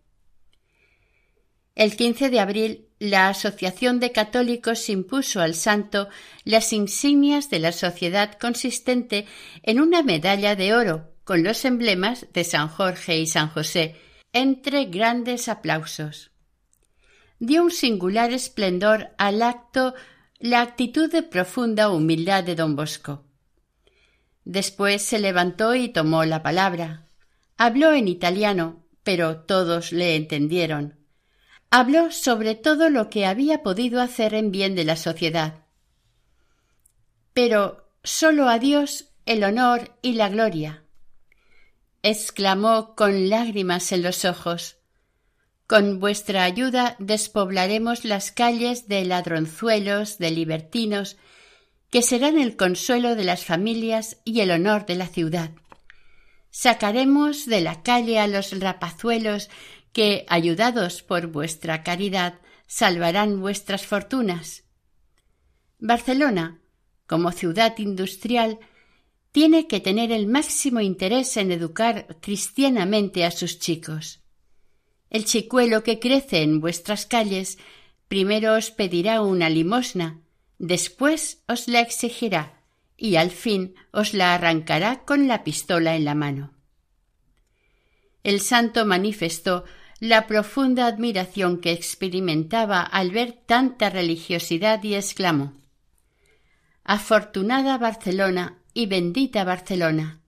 El 1.75 1.95
15 1.95 2.29
de 2.29 2.39
abril, 2.41 2.84
la 2.99 3.27
Asociación 3.29 3.99
de 3.99 4.11
Católicos 4.11 4.89
impuso 4.89 5.41
al 5.41 5.53
santo 5.53 6.07
las 6.43 6.71
insignias 6.71 7.49
de 7.49 7.59
la 7.59 7.71
sociedad 7.71 8.37
consistente 8.39 9.25
en 9.63 9.81
una 9.81 10.01
medalla 10.01 10.55
de 10.55 10.73
oro 10.73 11.11
con 11.23 11.43
los 11.43 11.65
emblemas 11.65 12.27
de 12.33 12.43
San 12.43 12.69
Jorge 12.69 13.17
y 13.17 13.27
San 13.27 13.49
José, 13.49 13.95
entre 14.31 14.85
grandes 14.85 15.49
aplausos. 15.49 16.31
Dio 17.39 17.63
un 17.63 17.71
singular 17.71 18.31
esplendor 18.31 19.09
al 19.17 19.41
acto 19.41 19.93
la 20.39 20.61
actitud 20.61 21.11
de 21.11 21.23
profunda 21.23 21.89
humildad 21.89 22.43
de 22.43 22.55
don 22.55 22.75
Bosco. 22.75 23.25
Después 24.43 25.01
se 25.01 25.19
levantó 25.19 25.73
y 25.73 25.89
tomó 25.89 26.23
la 26.23 26.43
palabra. 26.43 27.07
Habló 27.57 27.93
en 27.93 28.07
italiano, 28.07 28.85
pero 29.03 29.41
todos 29.41 29.91
le 29.91 30.15
entendieron 30.15 31.04
habló 31.69 32.11
sobre 32.11 32.55
todo 32.55 32.89
lo 32.89 33.09
que 33.09 33.25
había 33.25 33.63
podido 33.63 34.01
hacer 34.01 34.33
en 34.33 34.51
bien 34.51 34.75
de 34.75 34.83
la 34.83 34.95
sociedad. 34.95 35.65
Pero 37.33 37.89
sólo 38.03 38.47
a 38.47 38.59
Dios 38.59 39.09
el 39.25 39.43
honor 39.43 39.97
y 40.01 40.13
la 40.13 40.29
gloria. 40.29 40.83
exclamó 42.03 42.95
con 42.95 43.29
lágrimas 43.29 43.91
en 43.91 44.03
los 44.03 44.25
ojos. 44.25 44.77
Con 45.65 45.99
vuestra 45.99 46.43
ayuda 46.43 46.95
despoblaremos 46.99 48.05
las 48.05 48.31
calles 48.31 48.87
de 48.87 49.03
ladronzuelos, 49.03 50.19
de 50.19 50.29
libertinos, 50.29 51.17
que 51.89 52.03
serán 52.03 52.37
el 52.37 52.55
consuelo 52.55 53.15
de 53.15 53.23
las 53.23 53.45
familias 53.45 54.17
y 54.23 54.41
el 54.41 54.51
honor 54.51 54.85
de 54.85 54.95
la 54.95 55.07
ciudad. 55.07 55.51
Sacaremos 56.51 57.47
de 57.47 57.61
la 57.61 57.81
calle 57.81 58.19
a 58.19 58.27
los 58.27 58.57
rapazuelos 58.59 59.49
que, 59.95 60.25
ayudados 60.27 61.01
por 61.01 61.27
vuestra 61.27 61.81
caridad, 61.81 62.41
salvarán 62.67 63.39
vuestras 63.39 63.85
fortunas. 63.85 64.65
Barcelona, 65.79 66.59
como 67.07 67.31
ciudad 67.31 67.77
industrial, 67.77 68.59
tiene 69.31 69.67
que 69.67 69.79
tener 69.79 70.11
el 70.11 70.27
máximo 70.27 70.81
interés 70.81 71.37
en 71.37 71.49
educar 71.49 72.17
cristianamente 72.19 73.23
a 73.23 73.31
sus 73.31 73.57
chicos. 73.57 74.19
El 75.09 75.23
chicuelo 75.23 75.81
que 75.81 75.97
crece 75.97 76.41
en 76.41 76.59
vuestras 76.59 77.05
calles 77.05 77.57
primero 78.09 78.55
os 78.55 78.71
pedirá 78.71 79.21
una 79.21 79.49
limosna, 79.49 80.19
después 80.59 81.41
os 81.47 81.69
la 81.69 81.79
exigirá 81.79 82.59
y 82.97 83.15
al 83.15 83.31
fin 83.31 83.75
os 83.91 84.13
la 84.13 84.33
arrancará 84.33 85.05
con 85.05 85.29
la 85.29 85.45
pistola 85.45 85.95
en 85.95 86.03
la 86.03 86.15
mano. 86.15 86.51
El 88.23 88.41
santo 88.41 88.85
manifestó 88.85 89.63
la 89.99 90.27
profunda 90.27 90.87
admiración 90.87 91.59
que 91.59 91.71
experimentaba 91.71 92.81
al 92.81 93.11
ver 93.11 93.31
tanta 93.45 93.89
religiosidad 93.89 94.83
y 94.83 94.95
exclamó 94.95 95.53
Afortunada 96.83 97.79
Barcelona 97.79 98.59
y 98.73 98.85
bendita 98.85 99.43
Barcelona. 99.43 100.21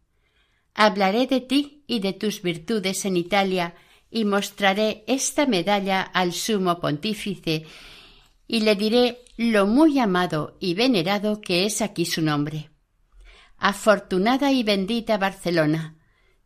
Hablaré 0.74 1.28
de 1.28 1.42
ti 1.42 1.84
y 1.86 2.00
de 2.00 2.14
tus 2.14 2.42
virtudes 2.42 3.06
en 3.06 3.16
Italia 3.16 3.76
y 4.10 4.26
mostraré 4.26 5.04
esta 5.06 5.46
medalla 5.46 6.02
al 6.02 6.34
sumo 6.34 6.80
pontífice 6.80 7.66
y 8.48 8.62
le 8.62 8.76
diré 8.76 9.20
lo 9.36 9.68
muy 9.68 10.00
amado 10.00 10.58
y 10.60 10.74
venerado 10.74 11.42
que 11.42 11.66
es 11.66 11.82
aquí 11.84 12.06
su 12.06 12.24
nombre. 12.24 12.72
Afortunada 13.58 14.52
y 14.52 14.64
bendita 14.64 15.18
Barcelona, 15.18 15.98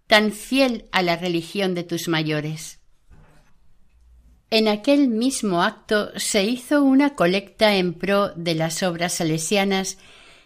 tan 0.07 0.33
fiel 0.33 0.89
a 0.91 1.03
la 1.03 1.15
religión 1.15 1.73
de 1.73 1.83
tus 1.83 2.09
mayores. 2.09 2.80
En 4.51 4.67
aquel 4.67 5.07
mismo 5.07 5.63
acto 5.63 6.11
se 6.17 6.43
hizo 6.43 6.83
una 6.83 7.15
colecta 7.15 7.77
en 7.77 7.93
pro 7.93 8.33
de 8.35 8.53
las 8.53 8.83
obras 8.83 9.13
salesianas 9.13 9.97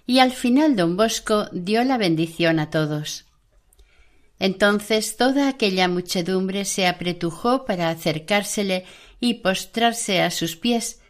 y 0.05 0.19
al 0.19 0.31
final 0.31 0.75
don 0.75 0.95
Bosco 0.95 1.47
dio 1.51 1.83
la 1.83 1.97
bendición 1.97 2.59
a 2.59 2.69
todos. 2.69 3.25
Entonces 4.37 5.17
toda 5.17 5.49
aquella 5.49 5.87
muchedumbre 5.87 6.65
se 6.65 6.85
apretujó 6.85 7.65
para 7.65 7.89
acercársele 7.89 8.85
y 9.19 9.35
postrarse 9.35 10.21
a 10.21 10.29
sus 10.29 10.55
pies, 10.55 11.01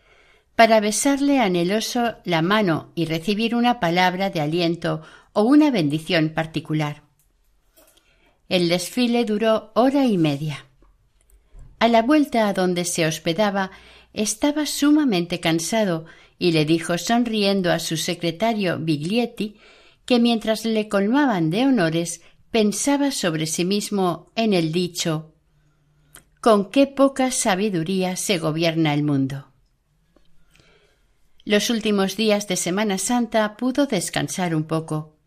para 0.56 0.80
besarle 0.80 1.40
anheloso 1.40 2.16
la 2.24 2.42
mano 2.42 2.94
y 2.96 3.08
recibir 3.08 3.56
una 3.56 3.82
palabra 3.82 4.30
de 4.30 4.40
aliento 4.40 5.02
o 5.34 5.42
una 5.42 5.70
bendición 5.70 6.30
particular. 6.30 7.04
El 8.48 8.70
desfile 8.70 9.26
duró 9.26 9.74
hora 9.76 10.06
y 10.06 10.18
media. 10.18 10.65
A 11.80 11.88
la 11.88 12.02
vuelta 12.02 12.48
a 12.48 12.54
donde 12.54 12.86
se 12.86 13.06
hospedaba 13.06 13.72
estaba 14.14 14.66
sumamente 14.66 15.40
cansado 15.40 16.06
y 16.40 16.52
le 16.52 16.66
dijo 16.66 16.98
sonriendo 16.98 17.72
a 17.72 17.80
su 17.80 17.98
secretario 17.98 18.80
Biglietti 18.80 19.58
que 20.06 20.20
mientras 20.20 20.66
le 20.66 20.88
colmaban 20.88 21.50
de 21.50 21.66
honores 21.66 22.22
pensaba 22.52 23.12
sobre 23.12 23.48
sí 23.48 23.66
mismo 23.66 24.32
en 24.36 24.54
el 24.54 24.72
dicho 24.72 25.36
con 26.46 26.70
qué 26.70 26.86
poca 26.86 27.32
sabiduría 27.32 28.16
se 28.16 28.38
gobierna 28.38 28.94
el 28.94 29.02
mundo. 29.02 29.48
Los 31.44 31.72
últimos 31.72 32.18
días 32.18 32.48
de 32.48 32.56
Semana 32.56 33.00
Santa 33.00 33.58
pudo 33.58 33.88
descansar 33.88 34.54
un 34.54 34.66
poco. 34.66 35.18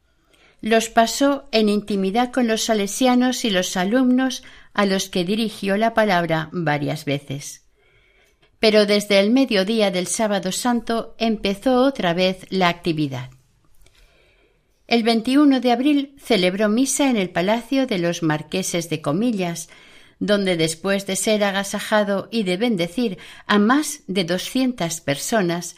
Los 0.61 0.89
pasó 0.91 1.49
en 1.51 1.69
intimidad 1.69 2.31
con 2.31 2.47
los 2.47 2.63
salesianos 2.63 3.45
y 3.45 3.51
los 3.51 3.77
alumnos 3.77 4.45
a 4.79 4.87
los 4.87 5.09
que 5.09 5.25
dirigió 5.25 5.77
la 5.77 5.93
palabra 5.93 6.51
varias 6.53 7.05
veces. 7.05 7.65
Pero 8.61 8.87
desde 8.87 9.19
el 9.19 9.33
mediodía 9.33 9.91
del 9.91 10.07
sábado 10.07 10.53
santo 10.53 11.17
empezó 11.19 11.83
otra 11.83 12.15
vez 12.15 12.47
la 12.49 12.69
actividad. 12.69 13.31
El 14.87 15.03
21 15.03 15.59
de 15.59 15.73
abril 15.73 16.15
celebró 16.23 16.69
misa 16.69 17.11
en 17.11 17.17
el 17.17 17.31
Palacio 17.31 17.89
de 17.89 17.99
los 17.99 18.23
Marqueses 18.23 18.89
de 18.89 19.03
Comillas, 19.03 19.69
donde 20.21 20.57
después 20.57 21.07
de 21.07 21.17
ser 21.17 21.43
agasajado 21.43 22.29
y 22.31 22.45
de 22.45 22.57
bendecir 22.57 23.19
a 23.49 23.59
más 23.59 24.03
de 24.07 24.23
doscientas 24.23 25.01
personas, 25.01 25.75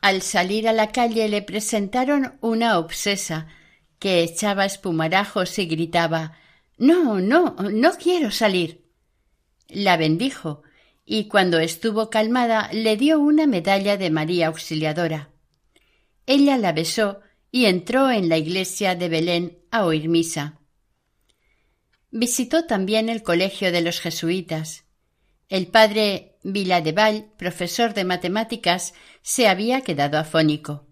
al 0.00 0.22
salir 0.22 0.66
a 0.66 0.72
la 0.72 0.88
calle 0.88 1.28
le 1.28 1.40
presentaron 1.42 2.36
una 2.40 2.80
obsesa 2.80 3.46
que 4.00 4.24
echaba 4.24 4.64
espumarajos 4.64 5.56
y 5.60 5.66
gritaba 5.66 6.36
no, 6.78 7.20
no, 7.20 7.56
no 7.58 7.92
quiero 7.92 8.30
salir. 8.30 8.84
La 9.68 9.96
bendijo, 9.96 10.62
y 11.04 11.28
cuando 11.28 11.58
estuvo 11.58 12.10
calmada 12.10 12.70
le 12.72 12.96
dio 12.96 13.20
una 13.20 13.46
medalla 13.46 13.96
de 13.96 14.10
María 14.10 14.48
Auxiliadora. 14.48 15.30
Ella 16.26 16.56
la 16.56 16.72
besó 16.72 17.20
y 17.50 17.66
entró 17.66 18.10
en 18.10 18.28
la 18.28 18.38
iglesia 18.38 18.94
de 18.94 19.08
Belén 19.08 19.58
a 19.70 19.84
oír 19.84 20.08
misa. 20.08 20.60
Visitó 22.10 22.64
también 22.64 23.08
el 23.08 23.22
colegio 23.22 23.72
de 23.72 23.80
los 23.80 24.00
jesuitas. 24.00 24.84
El 25.48 25.66
padre 25.66 26.38
Villadeval, 26.42 27.32
profesor 27.36 27.92
de 27.92 28.04
matemáticas, 28.04 28.94
se 29.22 29.48
había 29.48 29.82
quedado 29.82 30.18
afónico. 30.18 30.86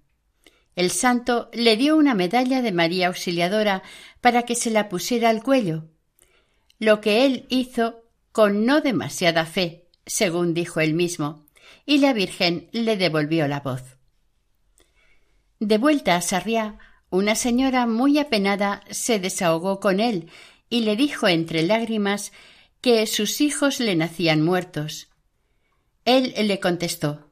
El 0.75 0.91
santo 0.91 1.51
le 1.53 1.77
dio 1.77 1.97
una 1.97 2.15
medalla 2.15 2.63
de 2.63 2.73
María 2.73 3.09
Auxiliadora 3.09 3.83
para 4.21 4.45
que 4.45 4.55
se 4.55 4.71
la 4.71 4.89
pusiera 4.89 5.29
al 5.29 5.43
cuello, 5.43 5.89
lo 6.79 7.01
que 7.01 7.27
él 7.27 7.47
hizo 7.49 8.03
con 8.33 8.65
no 8.65 8.81
demasiada 8.81 9.45
fe, 9.45 9.87
según 10.07 10.55
dijo 10.55 10.81
él 10.81 10.95
mismo, 10.95 11.47
y 11.85 11.99
la 11.99 12.13
Virgen 12.13 12.69
le 12.73 12.97
devolvió 12.97 13.47
la 13.49 13.61
voz. 13.61 13.83
De 15.61 15.79
vuelta 15.79 16.17
a 16.17 16.23
Sarriá, 16.23 16.79
una 17.11 17.35
señora 17.35 17.87
muy 17.87 18.19
apenada 18.19 18.83
se 18.91 19.19
desahogó 19.19 19.79
con 19.79 20.01
él 20.01 20.31
y 20.71 20.81
le 20.81 20.97
dijo 20.97 21.29
entre 21.29 21.63
lágrimas 21.63 22.33
que 22.81 23.07
sus 23.07 23.41
hijos 23.41 23.79
le 23.79 23.95
nacían 23.95 24.43
muertos. 24.43 25.09
Él 26.05 26.35
le 26.37 26.59
contestó 26.59 27.31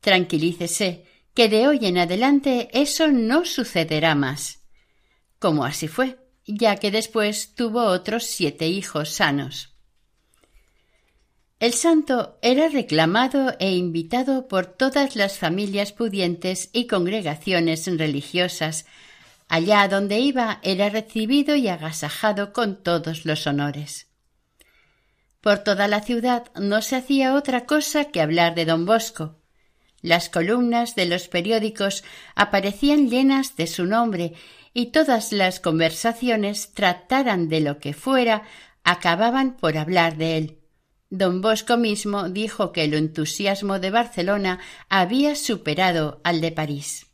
Tranquilícese, 0.00 1.04
que 1.36 1.50
de 1.50 1.68
hoy 1.68 1.80
en 1.82 1.98
adelante 1.98 2.70
eso 2.72 3.08
no 3.08 3.44
sucederá 3.44 4.14
más. 4.14 4.62
Como 5.38 5.66
así 5.66 5.86
fue, 5.86 6.18
ya 6.46 6.76
que 6.76 6.90
después 6.90 7.54
tuvo 7.54 7.84
otros 7.84 8.24
siete 8.24 8.68
hijos 8.68 9.10
sanos. 9.10 9.74
El 11.60 11.74
santo 11.74 12.38
era 12.40 12.70
reclamado 12.70 13.54
e 13.58 13.72
invitado 13.72 14.48
por 14.48 14.64
todas 14.64 15.14
las 15.14 15.36
familias 15.36 15.92
pudientes 15.92 16.70
y 16.72 16.86
congregaciones 16.86 17.86
religiosas. 17.86 18.86
Allá 19.46 19.86
donde 19.88 20.18
iba 20.18 20.58
era 20.62 20.88
recibido 20.88 21.54
y 21.54 21.68
agasajado 21.68 22.54
con 22.54 22.82
todos 22.82 23.26
los 23.26 23.46
honores. 23.46 24.06
Por 25.42 25.58
toda 25.58 25.86
la 25.86 26.00
ciudad 26.00 26.46
no 26.58 26.80
se 26.80 26.96
hacía 26.96 27.34
otra 27.34 27.66
cosa 27.66 28.06
que 28.06 28.22
hablar 28.22 28.54
de 28.54 28.64
don 28.64 28.86
Bosco. 28.86 29.35
Las 30.06 30.28
columnas 30.28 30.94
de 30.94 31.04
los 31.06 31.26
periódicos 31.26 32.04
aparecían 32.36 33.10
llenas 33.10 33.56
de 33.56 33.66
su 33.66 33.86
nombre 33.86 34.34
y 34.72 34.92
todas 34.92 35.32
las 35.32 35.58
conversaciones, 35.58 36.72
trataran 36.74 37.48
de 37.48 37.60
lo 37.60 37.80
que 37.80 37.92
fuera, 37.92 38.44
acababan 38.84 39.56
por 39.56 39.76
hablar 39.76 40.16
de 40.16 40.36
él. 40.36 40.58
Don 41.10 41.40
Bosco 41.40 41.76
mismo 41.76 42.28
dijo 42.28 42.70
que 42.70 42.84
el 42.84 42.94
entusiasmo 42.94 43.80
de 43.80 43.90
Barcelona 43.90 44.60
había 44.88 45.34
superado 45.34 46.20
al 46.22 46.40
de 46.40 46.52
París. 46.52 47.08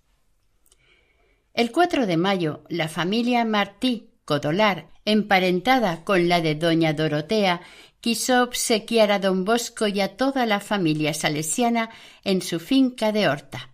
El 1.55 1.73
4 1.73 2.05
de 2.05 2.19
mayo, 2.19 2.63
la 2.69 2.89
familia 2.89 3.47
Martí 3.47 4.11
Codolar, 4.27 4.89
emparentada 5.07 6.05
con 6.05 6.29
la 6.29 6.43
de 6.43 6.57
doña 6.57 6.93
Dorotea, 6.93 7.63
quiso 8.03 8.43
obsequiar 8.43 9.13
a 9.13 9.21
don 9.21 9.45
Bosco 9.45 9.87
y 9.87 10.01
a 10.01 10.17
toda 10.17 10.45
la 10.45 10.59
familia 10.59 11.15
salesiana 11.15 11.89
en 12.25 12.43
su 12.43 12.59
finca 12.59 13.13
de 13.13 13.29
Horta. 13.29 13.71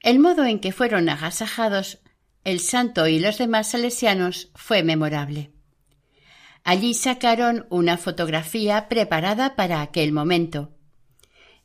El 0.00 0.18
modo 0.18 0.46
en 0.46 0.58
que 0.58 0.72
fueron 0.72 1.10
agasajados 1.10 1.98
el 2.44 2.60
santo 2.60 3.06
y 3.06 3.18
los 3.18 3.36
demás 3.36 3.72
salesianos 3.72 4.48
fue 4.54 4.82
memorable. 4.82 5.52
Allí 6.64 6.94
sacaron 6.94 7.66
una 7.68 7.98
fotografía 7.98 8.88
preparada 8.88 9.54
para 9.54 9.82
aquel 9.82 10.12
momento. 10.12 10.70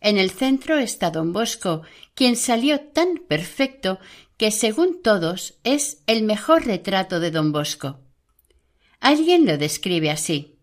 En 0.01 0.17
el 0.17 0.31
centro 0.31 0.77
está 0.77 1.09
don 1.09 1.31
Bosco, 1.31 1.83
quien 2.15 2.35
salió 2.35 2.81
tan 2.81 3.17
perfecto 3.29 3.99
que, 4.35 4.51
según 4.51 5.01
todos, 5.01 5.57
es 5.63 6.03
el 6.05 6.23
mejor 6.23 6.65
retrato 6.65 7.21
de 7.21 7.31
don 7.31 7.53
Bosco. 7.53 8.01
Alguien 8.99 9.45
lo 9.45 9.57
describe 9.57 10.11
así. 10.11 10.54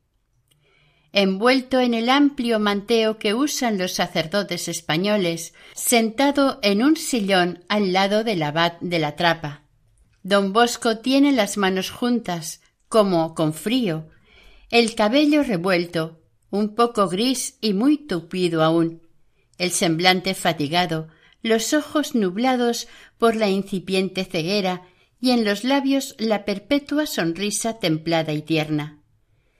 Envuelto 1.13 1.79
en 1.79 1.93
el 1.93 2.09
amplio 2.09 2.59
manteo 2.59 3.19
que 3.19 3.35
usan 3.35 3.77
los 3.77 3.93
sacerdotes 3.93 4.67
españoles, 4.69 5.53
sentado 5.75 6.59
en 6.63 6.83
un 6.83 6.97
sillón 6.97 7.65
al 7.69 7.93
lado 7.93 8.25
del 8.25 8.43
abad 8.43 8.81
de 8.81 8.99
la 8.99 9.15
trapa. 9.15 9.63
Don 10.23 10.55
Bosco 10.55 10.99
tiene 10.99 11.33
las 11.33 11.59
manos 11.59 11.91
juntas, 11.91 12.63
como 12.89 13.35
con 13.35 13.53
frío, 13.53 14.09
el 14.71 14.95
cabello 14.95 15.43
revuelto, 15.43 16.23
un 16.49 16.75
poco 16.75 17.09
gris 17.09 17.59
y 17.61 17.75
muy 17.75 17.99
tupido 17.99 18.63
aún, 18.63 19.03
el 19.59 19.71
semblante 19.71 20.35
fatigado, 20.35 21.09
los 21.43 21.75
ojos 21.75 22.15
nublados 22.15 22.89
por 23.19 23.37
la 23.37 23.49
incipiente 23.49 24.25
ceguera 24.25 24.83
y 25.21 25.33
en 25.33 25.45
los 25.45 25.63
labios 25.63 26.15
la 26.19 26.47
perpetua 26.47 27.07
sonrisa 27.07 27.79
templada 27.79 28.33
y 28.33 28.41
tierna. 28.41 29.02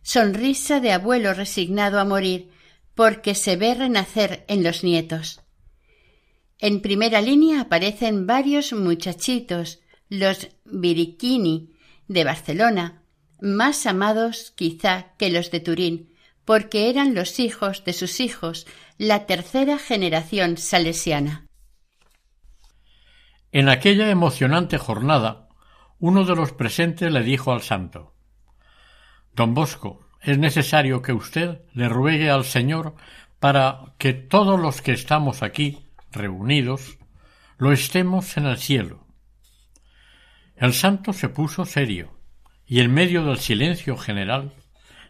Sonrisa 0.03 0.81
de 0.81 0.93
abuelo 0.93 1.33
resignado 1.33 2.01
a 2.01 2.05
morir, 2.05 2.51
porque 2.95 3.35
se 3.35 3.57
ve 3.57 3.75
renacer 3.75 4.45
en 4.49 4.63
los 4.63 4.85
nietos. 4.85 5.41
En 6.59 6.81
primera 6.81 7.21
línea 7.21 7.63
aparecen 7.63 8.27
varios 8.27 8.73
muchachitos, 8.73 9.81
los 10.09 10.49
Birichini 10.65 11.73
de 12.09 12.25
Barcelona, 12.25 13.03
más 13.41 13.87
amados 13.87 14.53
quizá 14.57 15.15
que 15.19 15.31
los 15.31 15.51
de 15.51 15.61
Turín, 15.61 16.15
porque 16.45 16.91
eran 16.91 17.15
los 17.15 17.39
hijos 17.41 17.85
de 17.85 17.93
sus 17.93 18.21
hijos, 18.21 18.67
la 18.99 19.27
tercera 19.27 19.79
generación 19.79 20.57
salesiana. 20.57 21.47
En 23.53 23.69
aquella 23.69 24.11
emocionante 24.11 24.79
jornada, 24.79 25.49
uno 25.99 26.25
de 26.25 26.35
los 26.35 26.53
presentes 26.53 27.13
le 27.13 27.23
dijo 27.23 27.53
al 27.53 27.63
santo 27.63 28.13
Don 29.35 29.55
Bosco, 29.55 30.09
es 30.21 30.39
necesario 30.39 31.03
que 31.03 31.13
usted 31.13 31.63
le 31.73 31.89
ruegue 31.89 32.31
al 32.31 32.45
Señor 32.45 32.95
para 33.41 33.95
que 33.99 34.13
todos 34.13 34.61
los 34.61 34.83
que 34.83 34.93
estamos 34.93 35.43
aquí 35.43 35.87
reunidos 36.11 36.99
lo 37.59 37.73
estemos 37.73 38.37
en 38.37 38.47
el 38.47 38.59
cielo. 38.59 39.07
El 40.57 40.75
santo 40.75 41.13
se 41.13 41.29
puso 41.29 41.65
serio 41.65 42.17
y 42.67 42.81
en 42.81 42.93
medio 42.93 43.25
del 43.25 43.39
silencio 43.39 43.97
general 43.97 44.53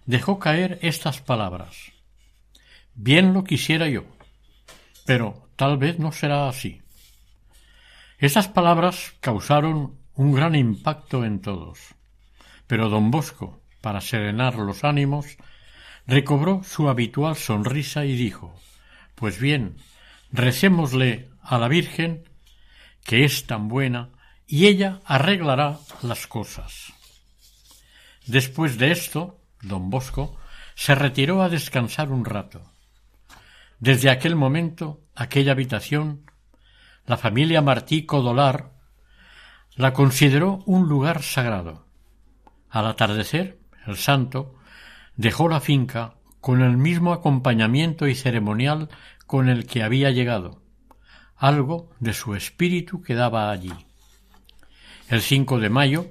dejó 0.06 0.38
caer 0.38 0.78
estas 0.82 1.20
palabras 1.20 1.92
Bien 2.94 3.32
lo 3.32 3.42
quisiera 3.42 3.88
yo, 3.88 4.04
pero 5.06 5.48
tal 5.56 5.78
vez 5.78 5.98
no 5.98 6.12
será 6.12 6.48
así. 6.48 6.82
Estas 8.18 8.48
palabras 8.48 9.14
causaron 9.20 9.98
un 10.14 10.32
gran 10.32 10.54
impacto 10.54 11.24
en 11.24 11.40
todos, 11.40 11.78
pero 12.66 12.90
don 12.90 13.10
Bosco, 13.10 13.61
para 13.82 14.00
serenar 14.00 14.54
los 14.54 14.84
ánimos, 14.84 15.36
recobró 16.06 16.62
su 16.64 16.88
habitual 16.88 17.36
sonrisa 17.36 18.06
y 18.06 18.16
dijo 18.16 18.58
Pues 19.14 19.38
bien, 19.38 19.76
recémosle 20.30 21.28
a 21.42 21.58
la 21.58 21.68
Virgen, 21.68 22.24
que 23.04 23.24
es 23.24 23.46
tan 23.46 23.68
buena, 23.68 24.08
y 24.46 24.66
ella 24.66 25.00
arreglará 25.04 25.78
las 26.02 26.26
cosas. 26.26 26.92
Después 28.26 28.78
de 28.78 28.92
esto, 28.92 29.40
don 29.60 29.90
Bosco 29.90 30.36
se 30.74 30.94
retiró 30.94 31.42
a 31.42 31.48
descansar 31.48 32.10
un 32.10 32.24
rato. 32.24 32.62
Desde 33.78 34.10
aquel 34.10 34.36
momento, 34.36 35.00
aquella 35.14 35.52
habitación, 35.52 36.30
la 37.04 37.16
familia 37.16 37.62
Martí 37.62 38.06
Codolar 38.06 38.72
la 39.74 39.92
consideró 39.92 40.62
un 40.66 40.88
lugar 40.88 41.22
sagrado. 41.22 41.86
Al 42.68 42.86
atardecer, 42.86 43.61
el 43.86 43.96
santo 43.96 44.54
dejó 45.16 45.48
la 45.48 45.60
finca 45.60 46.14
con 46.40 46.62
el 46.62 46.76
mismo 46.76 47.12
acompañamiento 47.12 48.08
y 48.08 48.14
ceremonial 48.14 48.88
con 49.26 49.48
el 49.48 49.66
que 49.66 49.82
había 49.82 50.10
llegado. 50.10 50.62
Algo 51.36 51.90
de 52.00 52.12
su 52.12 52.34
espíritu 52.34 53.02
quedaba 53.02 53.50
allí. 53.50 53.72
El 55.08 55.22
5 55.22 55.58
de 55.58 55.70
mayo, 55.70 56.06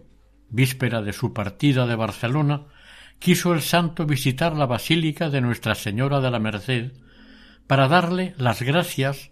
víspera 0.49 1.01
de 1.01 1.13
su 1.13 1.33
partida 1.33 1.87
de 1.87 1.95
Barcelona, 1.95 2.65
quiso 3.19 3.53
el 3.53 3.61
santo 3.61 4.05
visitar 4.05 4.55
la 4.55 4.65
Basílica 4.65 5.29
de 5.29 5.41
Nuestra 5.41 5.75
Señora 5.75 6.19
de 6.21 6.31
la 6.31 6.39
Merced 6.39 6.91
para 7.67 7.87
darle 7.87 8.33
las 8.37 8.61
gracias 8.61 9.31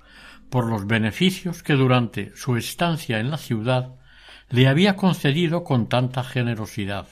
por 0.49 0.65
los 0.65 0.88
beneficios 0.88 1.63
que 1.63 1.73
durante 1.73 2.36
su 2.36 2.56
estancia 2.56 3.19
en 3.19 3.30
la 3.30 3.38
ciudad 3.38 3.95
le 4.49 4.67
había 4.67 4.95
concedido 4.95 5.63
con 5.63 5.89
tanta 5.89 6.23
generosidad. 6.23 7.08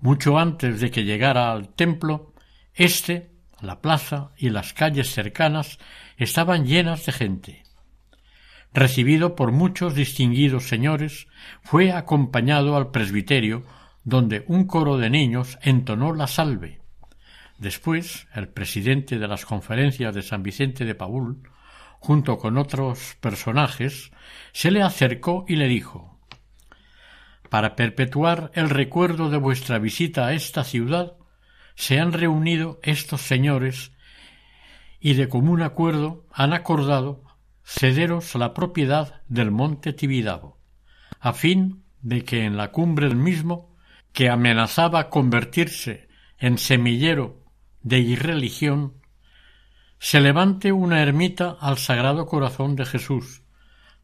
Mucho 0.00 0.38
antes 0.38 0.80
de 0.80 0.90
que 0.90 1.04
llegara 1.04 1.52
al 1.52 1.68
templo, 1.68 2.32
éste, 2.74 3.30
la 3.60 3.80
plaza 3.80 4.30
y 4.36 4.50
las 4.50 4.72
calles 4.72 5.12
cercanas 5.12 5.78
estaban 6.16 6.64
llenas 6.66 7.04
de 7.06 7.12
gente 7.12 7.62
recibido 8.72 9.34
por 9.34 9.52
muchos 9.52 9.94
distinguidos 9.94 10.68
señores, 10.68 11.26
fue 11.62 11.92
acompañado 11.92 12.76
al 12.76 12.90
presbiterio, 12.90 13.64
donde 14.04 14.44
un 14.46 14.66
coro 14.66 14.96
de 14.96 15.10
niños 15.10 15.58
entonó 15.62 16.14
la 16.14 16.26
salve. 16.26 16.80
Después, 17.58 18.28
el 18.34 18.48
presidente 18.48 19.18
de 19.18 19.28
las 19.28 19.44
conferencias 19.44 20.14
de 20.14 20.22
San 20.22 20.42
Vicente 20.42 20.84
de 20.84 20.94
Paúl, 20.94 21.42
junto 21.98 22.38
con 22.38 22.56
otros 22.56 23.16
personajes, 23.20 24.10
se 24.52 24.70
le 24.70 24.82
acercó 24.82 25.44
y 25.46 25.56
le 25.56 25.68
dijo 25.68 26.09
Para 27.50 27.74
perpetuar 27.74 28.52
el 28.54 28.70
recuerdo 28.70 29.28
de 29.28 29.36
vuestra 29.36 29.80
visita 29.80 30.28
a 30.28 30.32
esta 30.34 30.62
ciudad, 30.62 31.14
se 31.74 31.98
han 31.98 32.12
reunido 32.12 32.78
estos 32.84 33.22
señores 33.22 33.92
y 35.00 35.14
de 35.14 35.28
común 35.28 35.60
acuerdo 35.62 36.24
han 36.32 36.52
acordado 36.52 37.24
cederos 37.64 38.36
la 38.36 38.54
propiedad 38.54 39.22
del 39.28 39.50
monte 39.50 39.92
Tibidabo, 39.92 40.58
a 41.18 41.32
fin 41.32 41.82
de 42.02 42.24
que 42.24 42.44
en 42.44 42.56
la 42.56 42.70
cumbre 42.70 43.08
del 43.08 43.16
mismo, 43.16 43.74
que 44.12 44.28
amenazaba 44.28 45.10
convertirse 45.10 46.08
en 46.38 46.56
semillero 46.56 47.44
de 47.82 47.98
irreligión, 47.98 48.94
se 49.98 50.20
levante 50.20 50.72
una 50.72 51.02
ermita 51.02 51.56
al 51.60 51.78
Sagrado 51.78 52.26
Corazón 52.26 52.76
de 52.76 52.86
Jesús, 52.86 53.42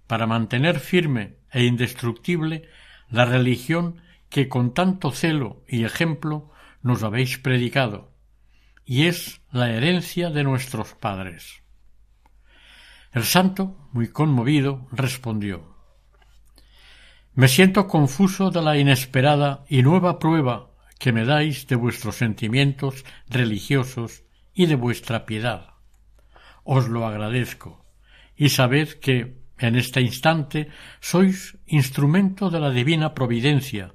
para 0.09 0.26
mantener 0.26 0.80
firme 0.80 1.37
e 1.50 1.64
indestructible 1.64 2.68
la 3.11 3.25
religión 3.25 4.01
que 4.29 4.49
con 4.49 4.75
tanto 4.75 5.11
celo 5.11 5.62
y 5.69 5.85
ejemplo 5.85 6.51
nos 6.83 7.03
habéis 7.03 7.38
predicado, 7.38 8.12
y 8.85 9.07
es 9.07 9.40
la 9.51 9.71
herencia 9.71 10.31
de 10.31 10.45
nuestros 10.45 10.95
padres. 10.95 11.62
El 13.12 13.25
santo, 13.25 13.77
muy 13.92 14.09
conmovido, 14.09 14.87
respondió 14.92 15.75
Me 17.35 17.49
siento 17.49 17.88
confuso 17.88 18.51
de 18.51 18.62
la 18.62 18.77
inesperada 18.77 19.64
y 19.69 19.83
nueva 19.83 20.19
prueba 20.19 20.71
que 20.99 21.12
me 21.12 21.25
dais 21.25 21.66
de 21.66 21.77
vuestros 21.77 22.16
sentimientos 22.16 23.05
religiosos 23.29 24.25
y 24.55 24.66
de 24.66 24.75
vuestra 24.75 25.27
piedad. 25.27 25.75
Os 26.64 26.88
lo 26.88 27.07
agradezco, 27.07 27.85
y 28.37 28.51
sabed 28.51 28.88
que, 29.01 29.36
en 29.59 29.77
este 29.77 30.01
instante, 30.01 30.69
sois 31.01 31.57
instrumento 31.66 32.51
de 32.51 32.61
la 32.61 32.71
divina 32.71 33.14
providencia, 33.14 33.95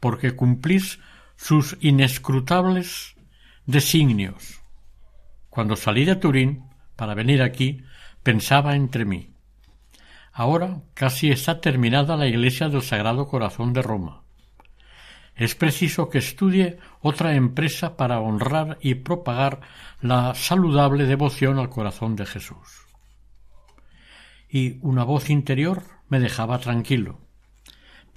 porque 0.00 0.36
cumplís 0.36 1.00
sus 1.36 1.76
inescrutables 1.80 3.16
designios. 3.64 4.60
Cuando 5.48 5.76
salí 5.76 6.04
de 6.04 6.16
Turín 6.16 6.64
para 6.96 7.14
venir 7.14 7.42
aquí, 7.42 7.82
pensaba 8.22 8.74
entre 8.74 9.04
mí. 9.04 9.34
Ahora 10.32 10.82
casi 10.94 11.30
está 11.30 11.60
terminada 11.60 12.16
la 12.16 12.26
iglesia 12.26 12.68
del 12.68 12.82
Sagrado 12.82 13.26
Corazón 13.26 13.72
de 13.72 13.82
Roma. 13.82 14.22
Es 15.34 15.54
preciso 15.54 16.08
que 16.10 16.18
estudie 16.18 16.78
otra 17.00 17.34
empresa 17.34 17.96
para 17.96 18.20
honrar 18.20 18.76
y 18.80 18.96
propagar 18.96 19.60
la 20.00 20.34
saludable 20.34 21.06
devoción 21.06 21.58
al 21.58 21.70
corazón 21.70 22.16
de 22.16 22.26
Jesús. 22.26 22.87
Y 24.48 24.78
una 24.80 25.04
voz 25.04 25.30
interior 25.30 25.82
me 26.08 26.20
dejaba 26.20 26.58
tranquilo 26.58 27.18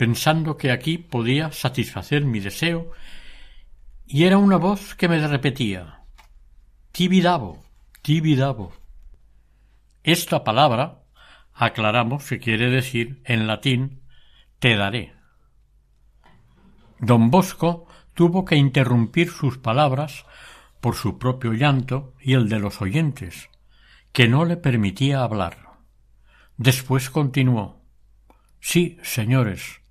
pensando 0.01 0.57
que 0.57 0.71
aquí 0.71 0.97
podía 0.97 1.51
satisfacer 1.51 2.25
mi 2.25 2.39
deseo, 2.39 2.89
y 4.07 4.23
era 4.23 4.39
una 4.39 4.57
voz 4.57 4.95
que 4.95 5.07
me 5.07 5.19
repetía 5.27 5.99
Tibidabo, 6.91 7.63
Tibidabo. 8.01 8.73
Esta 10.01 10.43
palabra, 10.43 11.03
aclaramos 11.53 12.27
que 12.27 12.39
quiere 12.39 12.71
decir 12.71 13.21
en 13.25 13.45
latín 13.45 14.01
te 14.57 14.75
daré. 14.75 15.13
Don 16.97 17.29
Bosco 17.29 17.85
tuvo 18.15 18.43
que 18.43 18.55
interrumpir 18.55 19.29
sus 19.29 19.59
palabras 19.59 20.25
por 20.79 20.95
su 20.95 21.19
propio 21.19 21.53
llanto 21.53 22.15
y 22.19 22.33
el 22.33 22.49
de 22.49 22.57
los 22.57 22.81
oyentes, 22.81 23.51
que 24.13 24.27
no 24.27 24.45
le 24.45 24.57
permitía 24.57 25.21
hablar. 25.21 25.70
Después 26.63 27.10
continuó 27.10 27.82
Sí, 28.60 29.00
señores, 29.02 29.82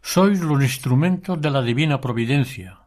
sois 0.00 0.40
los 0.40 0.62
instrumentos 0.62 1.38
de 1.38 1.50
la 1.50 1.60
divina 1.60 2.00
providencia. 2.00 2.78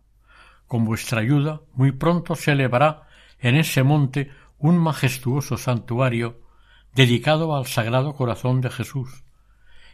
Con 0.66 0.86
vuestra 0.86 1.22
ayuda 1.22 1.62
muy 1.74 1.92
pronto 1.92 2.34
se 2.34 2.54
elevará 2.54 3.04
en 3.38 3.54
ese 3.54 3.84
monte 3.84 4.32
un 4.58 4.80
majestuoso 4.80 5.56
santuario 5.56 6.42
dedicado 6.96 7.56
al 7.56 7.68
Sagrado 7.68 8.16
Corazón 8.16 8.60
de 8.60 8.72
Jesús, 8.72 9.24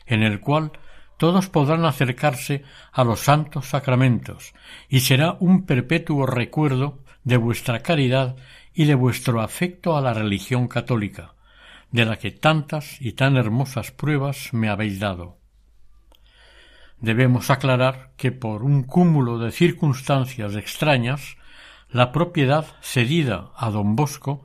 en 0.05 0.23
el 0.23 0.39
cual 0.39 0.71
todos 1.17 1.49
podrán 1.49 1.83
acercarse 1.83 2.63
a 2.93 3.03
los 3.03 3.19
santos 3.19 3.67
sacramentos, 3.67 4.53
y 4.87 5.01
será 5.01 5.35
un 5.41 5.65
perpetuo 5.65 6.25
recuerdo 6.25 7.03
de 7.25 7.35
vuestra 7.35 7.81
caridad 7.81 8.37
y 8.73 8.85
de 8.85 8.95
vuestro 8.95 9.41
afecto 9.41 9.97
a 9.97 10.01
la 10.01 10.13
religión 10.13 10.69
católica, 10.69 11.33
de 11.93 12.05
la 12.05 12.17
que 12.17 12.31
tantas 12.31 12.99
y 12.99 13.13
tan 13.13 13.37
hermosas 13.37 13.91
pruebas 13.91 14.51
me 14.51 14.67
habéis 14.67 14.99
dado. 14.99 15.37
Debemos 16.99 17.51
aclarar 17.51 18.13
que 18.17 18.31
por 18.31 18.63
un 18.63 18.81
cúmulo 18.83 19.37
de 19.37 19.51
circunstancias 19.51 20.55
extrañas 20.55 21.37
la 21.89 22.11
propiedad 22.11 22.65
cedida 22.81 23.51
a 23.55 23.69
don 23.69 23.95
Bosco 23.95 24.43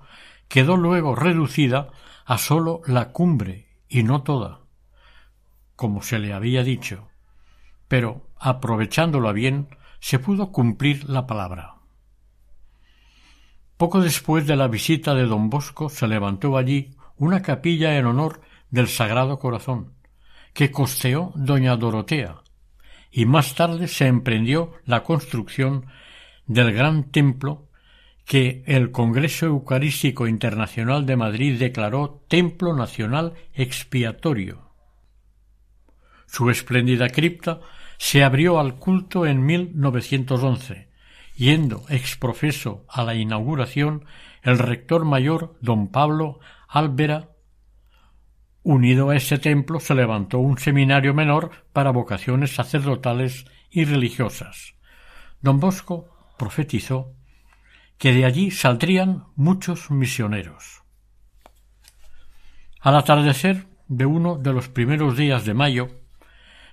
quedó 0.49 0.77
luego 0.77 1.15
reducida 1.17 1.89
a 2.27 2.37
sólo 2.37 2.83
la 2.87 3.13
cumbre 3.13 3.69
y 3.89 4.03
no 4.03 4.23
toda, 4.23 4.61
como 5.75 6.03
se 6.03 6.19
le 6.19 6.35
había 6.35 6.63
dicho, 6.63 7.09
pero 7.89 8.29
aprovechándola 8.37 9.33
bien 9.33 9.69
se 10.01 10.19
pudo 10.19 10.53
cumplir 10.53 11.09
la 11.09 11.27
palabra. 11.27 11.77
Poco 13.79 14.03
después 14.03 14.47
de 14.47 14.57
la 14.57 14.69
visita 14.69 15.15
de 15.15 15.25
don 15.25 15.49
Bosco 15.49 15.89
se 15.89 16.07
levantó 16.09 16.59
allí 16.59 16.98
una 17.19 17.43
capilla 17.43 17.97
en 17.97 18.07
honor 18.07 18.41
del 18.71 18.89
Sagrado 18.89 19.39
Corazón, 19.39 19.95
que 20.53 20.71
costeó 20.71 21.33
doña 21.35 21.77
Dorotea, 21.77 22.43
y 23.11 23.27
más 23.27 23.55
tarde 23.55 23.89
se 23.89 24.07
emprendió 24.07 24.75
la 24.85 25.03
construcción 25.03 25.87
del 26.47 26.73
gran 26.73 27.11
templo 27.11 27.69
que 28.25 28.63
el 28.67 28.91
Congreso 28.91 29.47
Eucarístico 29.47 30.27
Internacional 30.27 31.07
de 31.07 31.17
Madrid 31.17 31.59
declaró 31.59 32.25
Templo 32.29 32.77
Nacional 32.77 33.35
Expiatorio. 33.55 34.69
Su 36.27 36.51
espléndida 36.51 37.09
cripta 37.09 37.61
se 37.97 38.23
abrió 38.23 38.61
al 38.61 38.77
culto 38.77 39.25
en 39.25 39.47
1911, 39.47 40.89
yendo 41.37 41.85
exprofeso 41.89 42.85
a 42.89 43.03
la 43.03 43.15
inauguración 43.15 44.05
el 44.43 44.59
rector 44.59 45.07
mayor 45.07 45.57
don 45.63 45.89
Pablo 45.89 46.39
Álvera 46.69 47.31
Unido 48.63 49.09
a 49.09 49.17
ese 49.17 49.39
templo 49.39 49.81
se 49.81 49.95
levantó 49.95 50.41
un 50.41 50.59
seminario 50.59 51.15
menor 51.15 51.51
para 51.73 51.91
vocaciones 51.91 52.55
sacerdotales 52.55 53.47
y 53.71 53.87
religiosas. 53.87 54.75
Don 55.41 55.59
Bosco 55.59 56.11
profetizó 56.37 57.15
que 57.97 58.13
de 58.13 58.27
allí 58.27 58.51
saldrían 58.51 59.25
muchos 59.37 59.91
misioneros. 59.91 60.83
Al 62.81 62.97
atardecer 62.97 63.67
de 63.87 64.05
uno 64.05 64.37
de 64.37 64.53
los 64.53 64.69
primeros 64.69 65.17
días 65.17 65.47
de 65.47 65.55
mayo, 65.55 65.89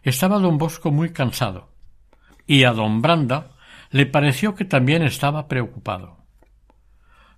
estaba 0.04 0.38
don 0.40 0.58
Bosco 0.58 0.92
muy 0.92 1.14
cansado, 1.14 1.70
y 2.46 2.66
a 2.66 2.74
don 2.74 3.02
Branda 3.02 3.52
le 3.90 4.06
pareció 4.06 4.54
que 4.54 4.66
también 4.66 5.02
estaba 5.02 5.48
preocupado. 5.48 6.25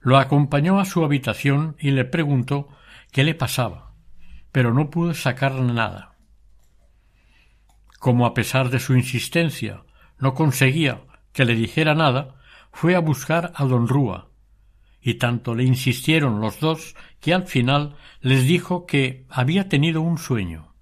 Lo 0.07 0.17
acompañó 0.17 0.79
a 0.79 0.85
su 0.85 1.03
habitación 1.03 1.75
y 1.79 1.91
le 1.91 2.05
preguntó 2.05 2.69
qué 3.11 3.25
le 3.25 3.35
pasaba 3.35 3.87
pero 4.57 4.73
no 4.73 4.89
pudo 4.89 5.13
sacar 5.13 5.53
nada. 5.53 6.15
Como 7.99 8.25
a 8.25 8.33
pesar 8.33 8.71
de 8.71 8.79
su 8.79 8.95
insistencia 8.95 9.83
no 10.17 10.33
conseguía 10.33 11.01
que 11.31 11.45
le 11.45 11.53
dijera 11.53 11.93
nada, 11.93 12.41
fue 12.71 12.95
a 12.95 12.99
buscar 12.99 13.51
a 13.53 13.65
don 13.65 13.87
Rúa, 13.87 14.31
y 14.99 15.15
tanto 15.15 15.53
le 15.53 15.63
insistieron 15.63 16.41
los 16.41 16.59
dos 16.59 16.95
que 17.21 17.35
al 17.35 17.45
final 17.45 17.97
les 18.19 18.45
dijo 18.47 18.87
que 18.87 19.27
había 19.29 19.69
tenido 19.69 20.01
un 20.01 20.17
sueño. 20.17 20.73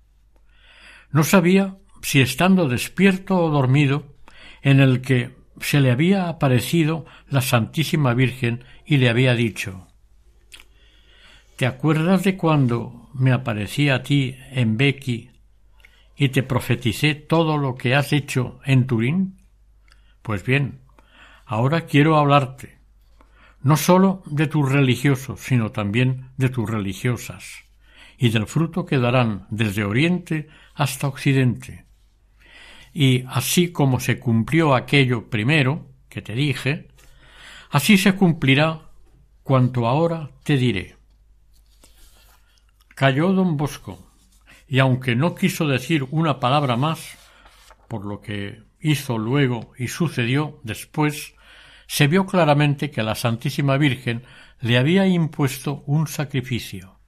No 1.12 1.26
sabía 1.26 1.76
si 2.02 2.22
estando 2.22 2.70
despierto 2.70 3.38
o 3.38 3.50
dormido, 3.50 4.16
en 4.62 4.80
el 4.80 5.02
que 5.02 5.36
se 5.60 5.82
le 5.82 5.92
había 5.92 6.30
aparecido 6.30 7.06
la 7.28 7.42
Santísima 7.42 8.14
Virgen 8.14 8.64
y 8.86 8.98
le 8.98 9.10
había 9.10 9.34
dicho 9.34 9.88
¿Te 11.56 11.66
acuerdas 11.66 12.24
de 12.24 12.36
cuando 12.36 13.10
me 13.14 13.32
aparecí 13.32 13.90
a 13.90 14.04
ti 14.04 14.36
en 14.52 14.76
Becky 14.76 15.32
y 16.18 16.30
te 16.30 16.44
profeticé 16.44 17.16
todo 17.16 17.58
lo 17.58 17.76
que 17.76 17.96
has 17.96 18.12
hecho 18.12 18.60
en 18.66 18.88
Turín? 18.88 19.38
Pues 20.22 20.44
bien, 20.44 20.82
ahora 21.46 21.86
quiero 21.86 22.18
hablarte, 22.18 22.78
no 23.62 23.78
sólo 23.78 24.22
de 24.26 24.48
tus 24.48 24.70
religiosos, 24.70 25.40
sino 25.40 25.72
también 25.72 26.32
de 26.36 26.50
tus 26.50 26.70
religiosas, 26.70 27.64
y 28.18 28.30
del 28.30 28.48
fruto 28.48 28.86
que 28.86 28.98
darán 28.98 29.48
desde 29.50 29.86
Oriente 29.86 30.50
hasta 30.74 31.08
Occidente. 31.08 31.86
Y 32.94 33.24
así 33.30 33.72
como 33.72 34.02
se 34.02 34.20
cumplió 34.20 34.76
aquello 34.76 35.30
primero 35.30 35.88
que 36.10 36.22
te 36.22 36.34
dije, 36.34 36.90
así 37.76 37.98
se 37.98 38.16
cumplirá 38.16 38.84
cuanto 39.44 39.86
ahora 39.86 40.32
te 40.46 40.56
diré. 40.56 40.96
Cayó 42.96 43.34
don 43.34 43.58
Bosco, 43.58 44.14
y 44.66 44.80
aunque 44.80 45.14
no 45.18 45.36
quiso 45.36 45.68
decir 45.68 46.08
una 46.10 46.40
palabra 46.40 46.78
más, 46.78 47.18
por 47.90 48.06
lo 48.06 48.22
que 48.22 48.64
hizo 48.80 49.18
luego 49.18 49.74
y 49.78 49.90
sucedió 49.90 50.62
después, 50.64 51.36
se 51.86 52.08
vio 52.08 52.26
claramente 52.26 52.92
que 52.92 53.04
la 53.04 53.14
Santísima 53.14 53.76
Virgen 53.76 54.24
le 54.62 54.78
había 54.78 55.06
impuesto 55.06 55.84
un 55.86 56.08
sacrificio. 56.08 57.02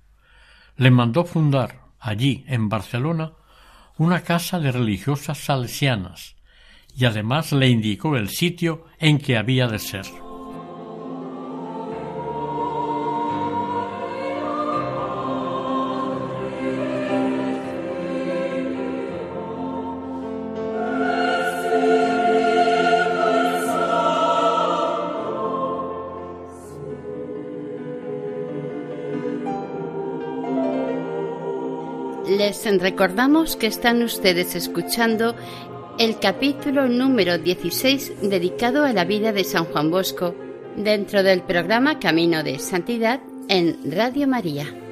Le 0.76 0.92
mandó 0.92 1.24
fundar 1.24 1.86
allí, 1.98 2.44
en 2.46 2.68
Barcelona, 2.68 3.32
una 3.98 4.22
casa 4.22 4.60
de 4.60 4.74
religiosas 4.74 5.38
salesianas, 5.38 6.36
y 6.94 7.06
además 7.06 7.54
le 7.54 7.70
indicó 7.70 8.18
el 8.18 8.28
sitio 8.28 8.84
en 9.00 9.18
que 9.18 9.38
había 9.38 9.70
de 9.70 9.80
ser. 9.80 10.27
Recordamos 32.76 33.56
que 33.56 33.68
están 33.68 34.04
ustedes 34.04 34.56
escuchando 34.56 35.36
el 35.98 36.20
capítulo 36.20 36.88
número 36.88 37.38
16 37.38 38.30
dedicado 38.30 38.84
a 38.84 38.94
la 38.94 39.06
vida 39.06 39.32
de 39.32 39.44
San 39.46 39.66
Juan 39.66 39.90
Bosco 39.90 40.36
dentro 40.76 41.24
del 41.24 41.42
programa 41.42 42.00
Camino 42.00 42.44
de 42.44 42.60
Santidad 42.60 43.22
en 43.48 43.80
Radio 43.90 44.28
María. 44.28 44.87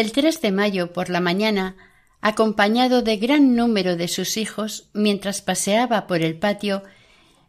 El 0.00 0.12
3 0.12 0.40
de 0.40 0.50
mayo 0.50 0.94
por 0.94 1.10
la 1.10 1.20
mañana, 1.20 1.76
acompañado 2.22 3.02
de 3.02 3.18
gran 3.18 3.54
número 3.54 3.96
de 3.96 4.08
sus 4.08 4.38
hijos, 4.38 4.88
mientras 4.94 5.42
paseaba 5.42 6.06
por 6.06 6.22
el 6.22 6.38
patio, 6.38 6.82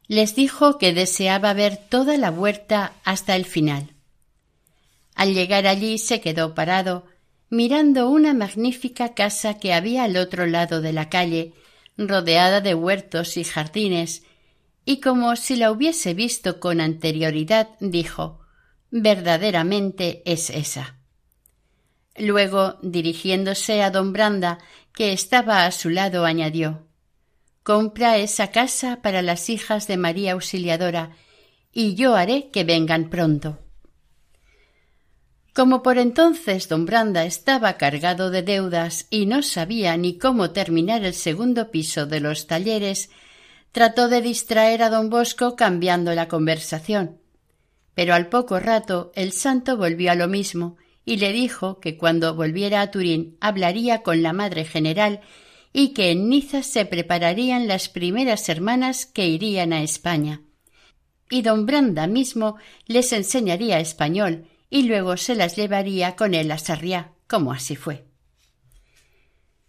les 0.10 0.36
dijo 0.36 0.78
que 0.78 0.92
deseaba 0.92 1.54
ver 1.54 1.78
toda 1.78 2.18
la 2.18 2.30
huerta 2.30 2.92
hasta 3.06 3.38
el 3.38 3.46
final. 3.46 3.94
Al 5.16 5.34
llegar 5.34 5.66
allí 5.66 5.98
se 5.98 6.20
quedó 6.20 6.54
parado, 6.54 7.06
mirando 7.50 8.10
una 8.10 8.34
magnífica 8.34 9.14
casa 9.14 9.58
que 9.58 9.74
había 9.74 10.04
al 10.04 10.18
otro 10.18 10.46
lado 10.46 10.82
de 10.82 10.92
la 10.92 11.08
calle, 11.08 11.54
rodeada 11.98 12.60
de 12.60 12.76
huertos 12.76 13.38
y 13.38 13.46
jardines, 13.46 14.24
y 14.84 15.00
como 15.00 15.38
si 15.38 15.56
la 15.56 15.72
hubiese 15.72 16.14
visto 16.14 16.60
con 16.60 16.82
anterioridad, 16.82 17.70
dijo 17.80 18.42
verdaderamente 18.90 20.22
es 20.26 20.50
esa. 20.50 21.01
Luego, 22.18 22.78
dirigiéndose 22.82 23.82
a 23.82 23.92
don 23.92 24.14
Branda, 24.14 24.60
que 24.94 25.14
estaba 25.14 25.66
a 25.66 25.72
su 25.72 25.90
lado, 25.90 26.26
añadió 26.26 26.88
Compra 27.64 28.18
esa 28.18 28.52
casa 28.52 29.02
para 29.02 29.22
las 29.22 29.50
hijas 29.50 29.88
de 29.88 29.96
María 29.98 30.34
Auxiliadora, 30.34 31.12
y 31.72 31.96
yo 31.96 32.16
haré 32.16 32.50
que 32.50 32.64
vengan 32.64 33.10
pronto. 33.10 33.60
Como 35.54 35.84
por 35.84 35.98
entonces 35.98 36.70
don 36.70 36.86
Branda 36.86 37.26
estaba 37.26 37.78
cargado 37.78 38.32
de 38.32 38.42
deudas 38.42 39.06
y 39.10 39.26
no 39.26 39.44
sabía 39.44 39.96
ni 39.98 40.18
cómo 40.18 40.52
terminar 40.52 41.04
el 41.04 41.14
segundo 41.14 41.72
piso 41.72 42.06
de 42.06 42.20
los 42.20 42.48
talleres, 42.48 43.10
trató 43.72 44.08
de 44.08 44.22
distraer 44.22 44.82
a 44.82 44.90
don 44.90 45.10
Bosco 45.10 45.56
cambiando 45.56 46.14
la 46.14 46.28
conversación. 46.28 47.20
Pero 47.94 48.14
al 48.14 48.28
poco 48.28 48.60
rato 48.60 49.12
el 49.14 49.34
santo 49.34 49.78
volvió 49.78 50.12
a 50.12 50.16
lo 50.16 50.28
mismo 50.28 50.78
y 51.06 51.18
le 51.18 51.34
dijo 51.34 51.80
que 51.80 51.98
cuando 51.98 52.36
volviera 52.36 52.82
a 52.82 52.92
Turín 52.92 53.38
hablaría 53.42 54.04
con 54.04 54.22
la 54.22 54.34
madre 54.34 54.66
general 54.66 55.22
y 55.74 55.90
que 55.90 56.12
en 56.12 56.30
Niza 56.30 56.64
se 56.64 56.86
prepararían 56.86 57.68
las 57.68 57.90
primeras 57.90 58.50
hermanas 58.50 59.06
que 59.06 59.28
irían 59.28 59.74
a 59.74 59.84
España. 59.84 60.42
Y 61.30 61.44
don 61.44 61.66
Branda 61.66 62.08
mismo 62.08 62.58
les 62.88 63.14
enseñaría 63.14 63.80
español 63.80 64.48
y 64.70 64.84
luego 64.84 65.18
se 65.18 65.36
las 65.36 65.56
llevaría 65.56 66.16
con 66.16 66.34
él 66.34 66.52
a 66.52 66.58
Sarriá, 66.58 67.14
como 67.28 67.54
así 67.54 67.76
fue. 67.76 68.06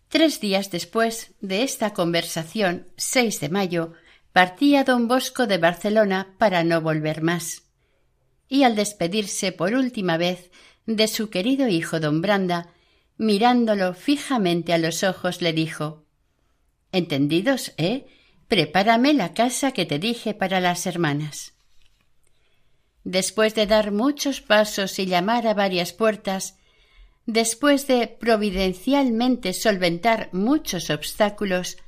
Tres 0.09 0.41
días 0.41 0.71
después 0.71 1.33
de 1.41 1.63
esta 1.63 1.95
conversación, 1.95 2.89
6 2.97 3.41
de 3.41 3.49
mayo, 3.49 3.93
partía 4.33 4.85
don 4.85 5.09
Bosco 5.09 5.47
de 5.47 5.59
Barcelona 5.59 6.35
para 6.39 6.65
no 6.65 6.81
volver 6.81 7.23
más. 7.23 7.63
Y 8.49 8.65
al 8.65 8.77
despedirse 8.77 9.53
por 9.53 9.73
última 9.73 10.19
vez 10.19 10.51
de 10.87 11.09
su 11.09 11.31
querido 11.31 11.69
hijo 11.69 12.01
don 12.01 12.21
Branda, 12.21 12.71
mirándolo 13.17 13.95
fijamente 13.95 14.73
a 14.73 14.79
los 14.79 15.05
ojos, 15.05 15.43
le 15.43 15.53
dijo 15.53 16.05
Entendidos, 16.93 17.73
¿eh? 17.77 18.07
Prepárame 18.49 19.15
la 19.15 19.33
casa 19.33 19.73
que 19.73 19.87
te 19.87 19.99
dije 19.99 20.35
para 20.35 20.61
las 20.61 20.87
hermanas. 20.87 21.55
Después 23.05 23.55
de 23.55 23.67
dar 23.67 23.93
muchos 23.93 24.41
pasos 24.41 24.99
y 24.99 25.07
llamar 25.07 25.47
a 25.47 25.55
varias 25.55 25.93
puertas, 25.93 26.59
después 27.25 27.87
de 27.87 28.09
providencialmente 28.09 29.55
solventar 29.55 30.29
muchos 30.33 30.91
obstáculos, 30.91 31.79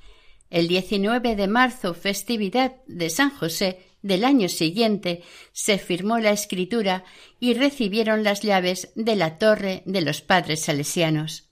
el 0.51 0.69
19 0.69 1.37
de 1.37 1.49
marzo, 1.49 1.95
festividad 1.95 2.77
de 2.87 3.11
San 3.11 3.31
José, 3.31 3.85
del 4.05 4.23
año 4.25 4.51
siguiente 4.51 5.23
se 5.53 5.79
firmó 5.79 6.19
la 6.19 6.31
escritura 6.31 7.05
y 7.41 7.55
recibieron 7.55 8.23
las 8.23 8.43
llaves 8.43 8.93
de 8.95 9.17
la 9.17 9.39
torre 9.39 9.83
de 9.87 10.03
los 10.03 10.21
padres 10.21 10.61
salesianos. 10.61 11.49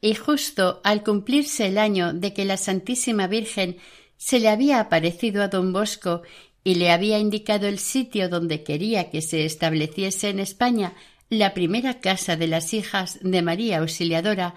Y 0.00 0.14
justo 0.16 0.80
al 0.82 1.04
cumplirse 1.04 1.68
el 1.68 1.78
año 1.78 2.12
de 2.12 2.34
que 2.34 2.44
la 2.44 2.56
Santísima 2.56 3.28
Virgen 3.28 3.76
se 4.16 4.40
le 4.40 4.48
había 4.48 4.80
aparecido 4.80 5.44
a 5.44 5.48
don 5.48 5.72
Bosco 5.72 6.22
y 6.64 6.74
le 6.74 6.90
había 6.90 7.20
indicado 7.20 7.68
el 7.68 7.78
sitio 7.78 8.28
donde 8.28 8.64
quería 8.64 9.08
que 9.08 9.22
se 9.22 9.44
estableciese 9.44 10.28
en 10.28 10.40
España 10.40 10.94
la 11.28 11.54
primera 11.54 12.00
casa 12.00 12.34
de 12.34 12.48
las 12.48 12.74
hijas 12.74 13.20
de 13.22 13.42
María 13.42 13.78
Auxiliadora, 13.78 14.56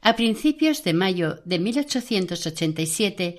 a 0.00 0.16
principios 0.16 0.82
de 0.82 0.94
mayo 0.94 1.40
de 1.44 1.58
1887 1.58 3.38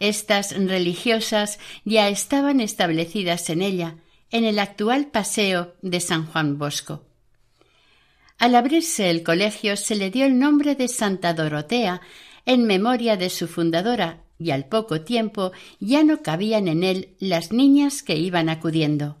estas 0.00 0.56
religiosas 0.56 1.58
ya 1.84 2.08
estaban 2.08 2.60
establecidas 2.60 3.50
en 3.50 3.62
ella, 3.62 3.96
en 4.30 4.44
el 4.44 4.58
actual 4.58 5.06
paseo 5.06 5.74
de 5.82 6.00
San 6.00 6.26
Juan 6.26 6.58
Bosco. 6.58 7.04
Al 8.38 8.54
abrirse 8.54 9.10
el 9.10 9.22
colegio 9.22 9.76
se 9.76 9.94
le 9.94 10.10
dio 10.10 10.26
el 10.26 10.38
nombre 10.38 10.74
de 10.74 10.88
Santa 10.88 11.34
Dorotea 11.34 12.00
en 12.46 12.64
memoria 12.66 13.16
de 13.16 13.30
su 13.30 13.46
fundadora 13.48 14.24
y 14.38 14.50
al 14.50 14.66
poco 14.66 15.02
tiempo 15.02 15.52
ya 15.78 16.02
no 16.02 16.22
cabían 16.22 16.68
en 16.68 16.82
él 16.82 17.16
las 17.20 17.52
niñas 17.52 18.02
que 18.02 18.16
iban 18.16 18.48
acudiendo. 18.48 19.18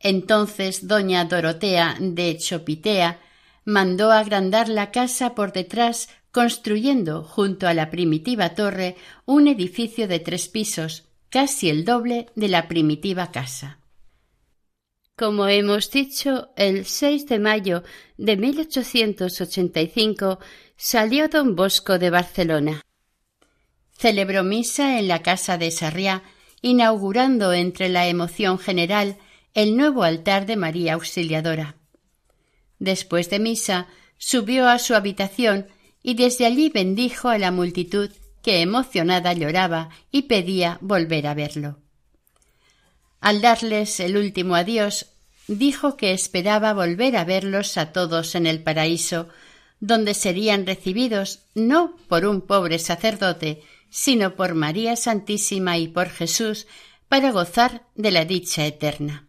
Entonces 0.00 0.86
doña 0.86 1.24
Dorotea 1.24 1.96
de 1.98 2.38
Chopitea 2.38 3.20
mandó 3.64 4.12
agrandar 4.12 4.68
la 4.68 4.90
casa 4.92 5.34
por 5.34 5.52
detrás 5.52 6.08
construyendo 6.38 7.24
junto 7.24 7.66
a 7.66 7.74
la 7.74 7.90
primitiva 7.90 8.50
torre 8.50 8.94
un 9.26 9.48
edificio 9.48 10.06
de 10.06 10.20
tres 10.20 10.46
pisos, 10.46 11.08
casi 11.30 11.68
el 11.68 11.84
doble 11.84 12.26
de 12.36 12.46
la 12.46 12.68
primitiva 12.68 13.32
casa. 13.32 13.80
Como 15.16 15.48
hemos 15.48 15.90
dicho, 15.90 16.50
el 16.54 16.84
6 16.84 17.26
de 17.26 17.40
mayo 17.40 17.82
de 18.18 18.36
1885 18.36 20.38
salió 20.76 21.26
don 21.26 21.56
Bosco 21.56 21.98
de 21.98 22.10
Barcelona. 22.10 22.82
Celebró 23.90 24.44
misa 24.44 25.00
en 25.00 25.08
la 25.08 25.22
casa 25.22 25.58
de 25.58 25.72
Sarriá, 25.72 26.22
inaugurando 26.62 27.52
entre 27.52 27.88
la 27.88 28.06
emoción 28.06 28.60
general 28.60 29.16
el 29.54 29.76
nuevo 29.76 30.04
altar 30.04 30.46
de 30.46 30.54
María 30.54 30.94
Auxiliadora. 30.94 31.74
Después 32.78 33.28
de 33.28 33.40
misa, 33.40 33.88
subió 34.18 34.68
a 34.68 34.78
su 34.78 34.94
habitación 34.94 35.66
y 36.02 36.14
desde 36.14 36.46
allí 36.46 36.68
bendijo 36.68 37.28
a 37.28 37.38
la 37.38 37.50
multitud 37.50 38.10
que 38.42 38.62
emocionada 38.62 39.32
lloraba 39.32 39.90
y 40.10 40.22
pedía 40.22 40.78
volver 40.80 41.26
a 41.26 41.34
verlo. 41.34 41.78
Al 43.20 43.40
darles 43.40 43.98
el 44.00 44.16
último 44.16 44.54
adiós, 44.54 45.06
dijo 45.48 45.96
que 45.96 46.12
esperaba 46.12 46.72
volver 46.72 47.16
a 47.16 47.24
verlos 47.24 47.76
a 47.76 47.92
todos 47.92 48.34
en 48.34 48.46
el 48.46 48.62
paraíso, 48.62 49.28
donde 49.80 50.14
serían 50.14 50.66
recibidos 50.66 51.40
no 51.54 51.96
por 52.08 52.26
un 52.26 52.42
pobre 52.42 52.78
sacerdote, 52.78 53.62
sino 53.90 54.36
por 54.36 54.54
María 54.54 54.96
Santísima 54.96 55.78
y 55.78 55.88
por 55.88 56.10
Jesús, 56.10 56.66
para 57.08 57.32
gozar 57.32 57.86
de 57.94 58.10
la 58.10 58.24
dicha 58.24 58.66
eterna. 58.66 59.26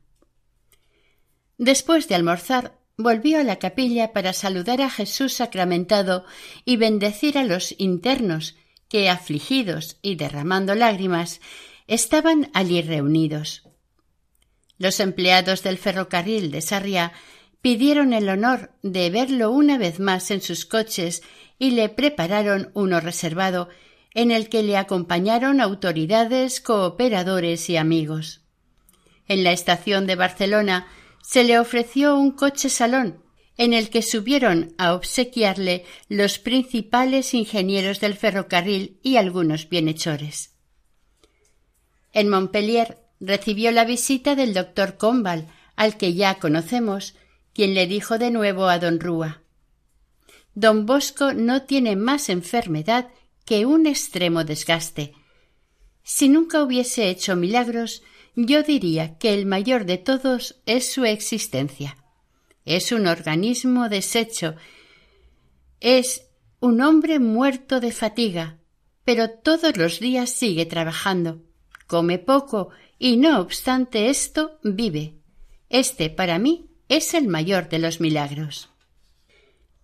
Después 1.57 2.07
de 2.07 2.15
almorzar, 2.15 2.79
volvió 3.00 3.39
a 3.39 3.43
la 3.43 3.60
capilla 3.60 4.12
para 4.12 4.34
saludar 4.34 4.82
a 4.82 4.89
Jesús 4.89 5.34
sacramentado 5.34 6.26
y 6.66 6.76
bendecir 6.76 7.38
a 7.38 7.45
los 7.45 7.74
internos 7.78 8.58
que, 8.89 9.10
afligidos 9.10 9.97
y 10.02 10.16
derramando 10.16 10.76
lágrimas, 10.76 11.39
estaban 11.88 12.52
allí 12.54 12.82
reunidos. 12.82 13.64
Los 14.78 15.00
empleados 15.00 15.64
del 15.64 15.78
ferrocarril 15.78 16.52
de 16.52 16.60
Sarriá 16.60 17.14
pidieron 17.62 18.12
el 18.12 18.28
honor 18.28 18.74
de 18.84 19.10
verlo 19.10 19.52
una 19.52 19.78
vez 19.78 20.02
más 20.02 20.30
en 20.30 20.41
sus 20.41 20.66
coches 20.66 21.24
y 21.58 21.72
le 21.72 21.88
prepararon 21.88 22.70
uno 22.74 23.00
reservado 23.00 23.70
en 24.14 24.30
el 24.30 24.50
que 24.50 24.62
le 24.62 24.76
acompañaron 24.76 25.62
autoridades, 25.62 26.60
cooperadores 26.60 27.70
y 27.70 27.78
amigos. 27.78 28.41
En 29.26 29.45
la 29.45 29.54
estación 29.54 30.06
de 30.06 30.16
Barcelona 30.16 30.88
se 31.22 31.43
le 31.43 31.59
ofreció 31.59 32.17
un 32.17 32.32
coche 32.32 32.70
salón 32.70 33.24
en 33.57 33.74
el 33.74 33.89
que 33.89 34.01
subieron 34.01 34.74
a 34.78 34.93
obsequiarle 34.93 35.86
los 36.07 36.39
principales 36.39 37.34
ingenieros 37.34 37.99
del 37.99 38.15
ferrocarril 38.15 38.99
y 39.03 39.17
algunos 39.17 39.67
bienhechores. 39.67 40.55
En 42.13 42.30
Montpellier 42.30 42.99
recibió 43.20 43.72
la 43.72 43.84
visita 43.84 44.36
del 44.36 44.53
doctor 44.53 44.97
Combal, 44.97 45.47
al 45.76 45.97
que 45.97 46.13
ya 46.13 46.36
conocemos, 46.36 47.15
quien 47.53 47.74
le 47.74 47.86
dijo 47.86 48.17
de 48.17 48.32
nuevo 48.32 48.70
a 48.70 48.80
don 48.80 48.99
Rúa 48.99 49.43
Don 50.55 50.86
Bosco 50.86 51.34
no 51.34 51.63
tiene 51.63 51.95
más 51.95 52.30
enfermedad 52.30 53.09
que 53.45 53.65
un 53.65 53.88
extremo 53.88 54.43
desgaste. 54.43 55.13
Si 56.03 56.30
nunca 56.30 56.63
hubiese 56.63 57.09
hecho 57.09 57.36
milagros, 57.36 58.03
yo 58.36 58.64
diría 58.64 59.18
que 59.18 59.34
el 59.34 59.46
mayor 59.46 59.86
de 59.86 59.98
todos 59.98 60.62
es 60.66 60.92
su 60.92 61.06
existencia. 61.06 61.98
Es 62.66 62.92
un 62.92 63.08
organismo 63.08 63.90
deshecho, 63.90 64.56
es 65.80 66.28
un 66.60 66.82
hombre 66.82 67.20
muerto 67.20 67.80
de 67.80 67.92
fatiga, 67.92 68.58
pero 69.04 69.30
todos 69.30 69.78
los 69.78 70.00
días 70.00 70.30
sigue 70.30 70.66
trabajando, 70.66 71.42
come 71.88 72.20
poco 72.20 72.70
y 73.00 73.18
no 73.18 73.40
obstante 73.40 74.10
esto 74.10 74.60
vive. 74.64 75.16
Este, 75.70 76.10
para 76.10 76.38
mí, 76.38 76.70
es 76.90 77.14
el 77.14 77.28
mayor 77.28 77.70
de 77.70 77.80
los 77.80 78.02
milagros. 78.02 78.70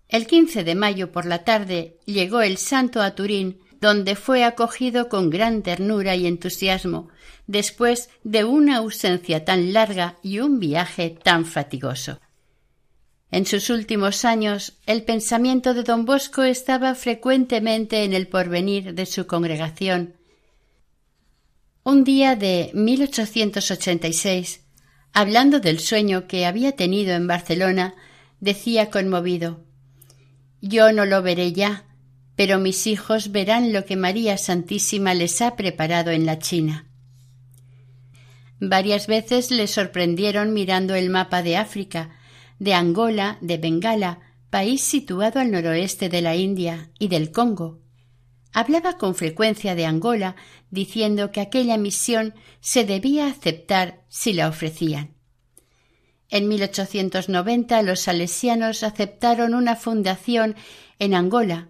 El 0.10 0.28
15 0.28 0.64
de 0.64 0.76
mayo 0.76 1.12
por 1.12 1.26
la 1.26 1.44
tarde 1.44 2.00
llegó 2.06 2.42
el 2.42 2.58
santo 2.58 3.02
a 3.02 3.16
Turín, 3.16 3.60
donde 3.86 4.16
fue 4.16 4.44
acogido 4.44 5.10
con 5.10 5.30
gran 5.30 5.62
ternura 5.62 6.16
y 6.16 6.26
entusiasmo, 6.26 7.10
después 7.46 8.10
de 8.24 8.44
una 8.44 8.78
ausencia 8.78 9.46
tan 9.46 9.74
larga 9.74 10.18
y 10.24 10.40
un 10.40 10.60
viaje 10.60 11.12
tan 11.12 11.46
fatigoso. 11.46 12.20
En 13.30 13.46
sus 13.46 13.70
últimos 13.70 14.26
años, 14.26 14.74
el 14.88 15.04
pensamiento 15.04 15.76
de 15.76 15.84
don 15.84 16.04
Bosco 16.04 16.42
estaba 16.42 16.96
frecuentemente 16.96 18.04
en 18.04 18.14
el 18.14 18.28
porvenir 18.28 18.96
de 18.96 19.06
su 19.06 19.28
congregación. 19.28 20.16
Un 21.84 22.04
día 22.04 22.36
de 22.36 22.72
1886, 22.74 24.62
hablando 25.14 25.60
del 25.60 25.80
sueño 25.80 26.26
que 26.26 26.48
había 26.48 26.72
tenido 26.72 27.14
en 27.14 27.28
Barcelona, 27.28 27.94
decía 28.40 28.90
conmovido 28.90 29.64
Yo 30.60 30.92
no 30.92 31.06
lo 31.06 31.22
veré 31.22 31.54
ya, 31.54 31.86
pero 32.36 32.60
mis 32.60 32.88
hijos 32.88 33.32
verán 33.32 33.74
lo 33.74 33.86
que 33.86 33.96
María 33.96 34.38
Santísima 34.38 35.14
les 35.14 35.42
ha 35.42 35.56
preparado 35.56 36.12
en 36.12 36.26
la 36.26 36.40
China. 36.40 36.90
Varias 38.60 39.08
veces 39.08 39.52
le 39.52 39.68
sorprendieron 39.68 40.54
mirando 40.54 40.96
el 40.96 41.10
mapa 41.10 41.42
de 41.44 41.58
África, 41.58 42.18
de 42.60 42.74
Angola, 42.74 43.38
de 43.42 43.58
Bengala, 43.58 44.20
país 44.50 44.82
situado 44.82 45.40
al 45.40 45.52
noroeste 45.52 46.08
de 46.08 46.22
la 46.22 46.36
India 46.36 46.90
y 46.98 47.10
del 47.10 47.32
Congo. 47.32 47.82
Hablaba 48.54 48.98
con 48.98 49.16
frecuencia 49.16 49.76
de 49.76 49.86
Angola, 49.86 50.38
diciendo 50.72 51.32
que 51.32 51.42
aquella 51.42 51.78
misión 51.78 52.34
se 52.62 52.86
debía 52.86 53.28
aceptar 53.28 54.06
si 54.08 54.32
la 54.32 54.48
ofrecían. 54.48 55.16
En 56.30 56.48
1890 56.48 57.82
los 57.82 58.00
salesianos 58.00 58.84
aceptaron 58.84 59.54
una 59.54 59.76
fundación 59.76 60.56
en 61.00 61.14
Angola. 61.14 61.70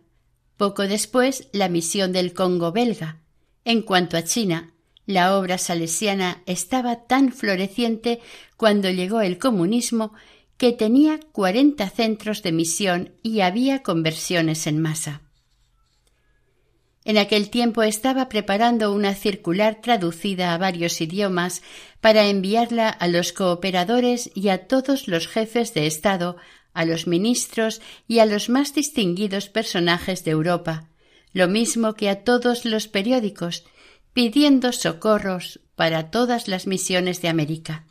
Poco 0.57 0.83
después 0.83 1.47
la 1.51 1.69
misión 1.69 2.11
del 2.11 2.33
Congo 2.33 2.71
belga. 2.71 3.19
En 3.65 3.81
cuanto 3.81 4.15
a 4.15 4.23
China, 4.23 4.73
la 5.05 5.37
obra 5.37 5.57
salesiana 5.57 6.41
estaba 6.45 7.05
tan 7.07 7.31
floreciente 7.31 8.21
cuando 8.57 8.89
llegó 8.89 9.21
el 9.21 9.37
comunismo 9.37 10.13
que 10.57 10.71
tenía 10.71 11.19
cuarenta 11.31 11.89
centros 11.89 12.41
de 12.41 12.51
misión 12.51 13.13
y 13.21 13.41
había 13.41 13.83
conversiones 13.83 14.67
en 14.67 14.81
masa. 14.81 15.21
En 17.03 17.19
aquel 17.19 17.51
tiempo 17.51 17.83
estaba 17.83 18.29
preparando 18.29 18.91
una 18.91 19.13
circular 19.13 19.79
traducida 19.81 20.53
a 20.53 20.57
varios 20.57 20.99
idiomas 21.01 21.61
para 22.01 22.27
enviarla 22.27 22.89
a 22.89 23.07
los 23.07 23.31
cooperadores 23.31 24.31
y 24.33 24.49
a 24.49 24.67
todos 24.67 25.07
los 25.07 25.27
jefes 25.27 25.75
de 25.75 25.85
Estado, 25.85 26.37
a 26.75 26.85
los 26.85 27.07
ministros 27.07 27.81
y 28.07 28.19
a 28.19 28.25
los 28.27 28.49
más 28.49 28.75
distinguidos 28.75 29.49
personajes 29.49 30.23
de 30.23 30.31
Europa, 30.31 30.89
lo 31.33 31.47
mismo 31.47 31.95
que 31.95 32.09
a 32.09 32.23
todos 32.23 32.65
los 32.65 32.87
periódicos, 32.87 33.65
pidiendo 34.13 34.71
socorros 34.71 35.61
para 35.75 36.11
todas 36.11 36.47
las 36.47 36.67
misiones 36.67 37.21
de 37.21 37.29
América. 37.29 37.85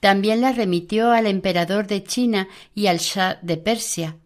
También 0.00 0.40
la 0.40 0.52
remitió 0.52 1.12
al 1.12 1.26
emperador 1.26 1.86
de 1.86 2.02
China 2.02 2.48
y 2.74 2.86
al 2.86 2.98
Shah 2.98 3.38
de 3.42 3.56
Persia, 3.56 4.16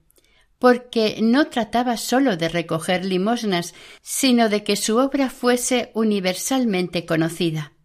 porque 0.59 1.19
no 1.21 1.49
trataba 1.49 1.97
sólo 1.99 2.37
de 2.37 2.49
recoger 2.49 3.05
limosnas, 3.05 3.75
sino 4.01 4.49
de 4.49 4.65
que 4.65 4.77
su 4.77 4.97
obra 4.97 5.29
fuese 5.29 5.91
universalmente 5.95 7.05
conocida. 7.05 7.76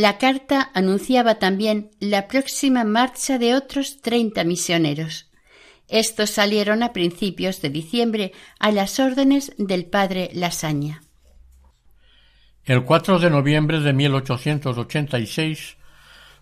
La 0.00 0.16
carta 0.16 0.70
anunciaba 0.72 1.34
también 1.34 1.90
la 2.00 2.26
próxima 2.26 2.84
marcha 2.84 3.36
de 3.36 3.54
otros 3.54 4.00
treinta 4.00 4.44
misioneros. 4.44 5.30
Estos 5.88 6.30
salieron 6.30 6.82
a 6.82 6.94
principios 6.94 7.60
de 7.60 7.68
diciembre 7.68 8.32
a 8.58 8.72
las 8.72 8.98
órdenes 8.98 9.52
del 9.58 9.84
padre 9.84 10.30
Lasaña. 10.32 11.02
El 12.64 12.84
4 12.84 13.18
de 13.18 13.28
noviembre 13.28 13.80
de 13.80 13.92
1886 13.92 15.76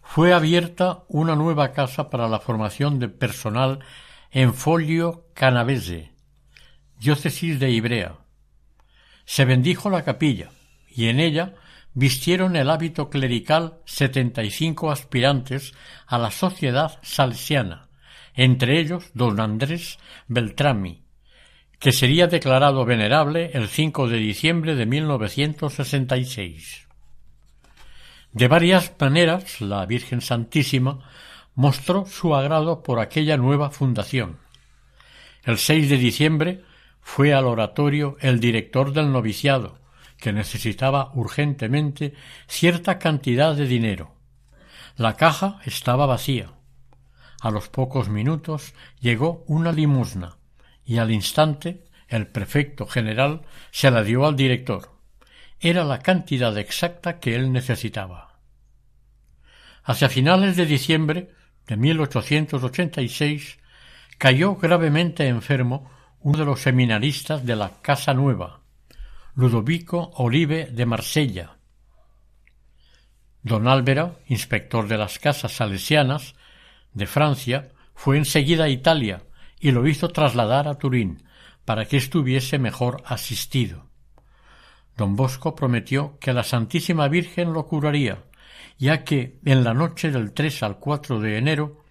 fue 0.03 0.33
abierta 0.33 1.03
una 1.09 1.35
nueva 1.35 1.73
casa 1.73 2.11
para 2.11 2.29
la 2.29 2.39
formación 2.39 3.01
de 3.01 3.09
personal 3.09 3.81
en 4.31 4.55
Folio 4.55 5.27
Canavese, 5.35 6.13
diócesis 7.01 7.59
de 7.59 7.73
Ibrea. 7.73 8.19
Se 9.25 9.45
bendijo 9.45 9.91
la 9.91 10.05
capilla 10.05 10.51
y 10.87 11.09
en 11.09 11.19
ella 11.19 11.57
vistieron 11.95 12.57
el 12.57 12.71
hábito 12.71 13.11
clerical 13.11 13.79
setenta 13.85 14.43
y 14.43 14.51
cinco 14.51 14.91
aspirantes 14.91 15.75
a 16.07 16.19
la 16.19 16.31
sociedad 16.31 16.99
salesiana, 17.03 17.89
entre 18.35 18.79
ellos 18.79 19.11
don 19.15 19.41
Andrés 19.41 19.99
Beltrami, 20.29 21.03
que 21.79 21.93
sería 21.93 22.27
declarado 22.27 22.85
venerable 22.85 23.53
el 23.55 23.69
5 23.69 24.09
de 24.09 24.19
diciembre 24.19 24.75
de 24.75 24.87
1966. 24.87 26.89
De 28.33 28.49
varias 28.49 28.93
maneras, 28.99 29.61
la 29.61 29.87
Virgen 29.87 30.21
Santísima 30.21 31.09
mostró 31.55 32.07
su 32.07 32.35
agrado 32.35 32.83
por 32.83 32.99
aquella 33.01 33.37
nueva 33.37 33.71
fundación. 33.71 34.39
El 35.45 35.59
6 35.59 35.89
de 35.89 35.97
diciembre 35.97 36.65
fue 37.01 37.33
al 37.33 37.47
oratorio 37.47 38.17
el 38.21 38.39
director 38.39 38.93
del 38.93 39.13
noviciado, 39.13 39.78
que 40.19 40.33
necesitaba 40.33 41.13
urgentemente 41.15 42.15
cierta 42.47 42.99
cantidad 42.99 43.55
de 43.55 43.67
dinero. 43.67 44.15
La 44.97 45.15
caja 45.15 45.61
estaba 45.65 46.07
vacía. 46.07 46.51
A 47.41 47.51
los 47.51 47.69
pocos 47.69 48.09
minutos 48.09 48.75
llegó 49.01 49.45
una 49.47 49.73
limosna 49.73 50.37
y 50.85 50.99
al 50.99 51.13
instante 51.13 51.85
el 52.09 52.27
prefecto 52.27 52.87
general 52.87 53.43
se 53.71 53.91
la 53.91 54.03
dio 54.03 54.27
al 54.27 54.35
director. 54.35 54.91
Era 55.61 55.85
la 55.85 56.01
cantidad 56.01 56.57
exacta 56.59 57.21
que 57.21 57.35
él 57.37 57.53
necesitaba. 57.53 58.41
Hacia 59.85 60.09
finales 60.09 60.57
de 60.57 60.67
diciembre 60.67 61.31
de 61.67 61.77
1886 61.77 63.59
cayó 64.19 64.57
gravemente 64.57 65.29
enfermo 65.29 65.91
uno 66.21 66.39
de 66.39 66.45
los 66.45 66.61
seminaristas 66.61 67.45
de 67.47 67.57
la 67.57 67.81
Casa 67.81 68.15
Nueva, 68.15 68.58
Ludovico 69.39 70.11
Olive 70.17 70.67
de 70.73 70.85
Marsella. 70.85 71.59
Don 73.41 73.69
Álvaro, 73.69 74.19
inspector 74.27 74.89
de 74.89 74.99
las 74.99 75.21
casas 75.21 75.53
salesianas 75.53 76.35
de 76.93 77.07
Francia, 77.07 77.69
fue 77.95 78.17
enseguida 78.19 78.65
a 78.65 78.69
Italia 78.69 79.23
y 79.61 79.71
lo 79.71 79.87
hizo 79.87 80.09
trasladar 80.09 80.67
a 80.67 80.75
Turín 80.75 81.23
para 81.65 81.85
que 81.85 81.99
estuviese 81.99 82.59
mejor 82.59 83.05
asistido. 83.07 83.89
Don 84.97 85.15
Bosco 85.15 85.55
prometió 85.55 86.19
que 86.19 86.33
la 86.33 86.43
Santísima 86.43 87.07
Virgen 87.07 87.53
lo 87.53 87.65
curaría, 87.65 88.25
ya 88.77 89.05
que 89.05 89.39
en 89.45 89.63
la 89.63 89.73
noche 89.73 90.11
del 90.11 90.33
3 90.33 90.65
al 90.65 90.79
4 90.81 91.21
de 91.21 91.39
enero 91.39 91.85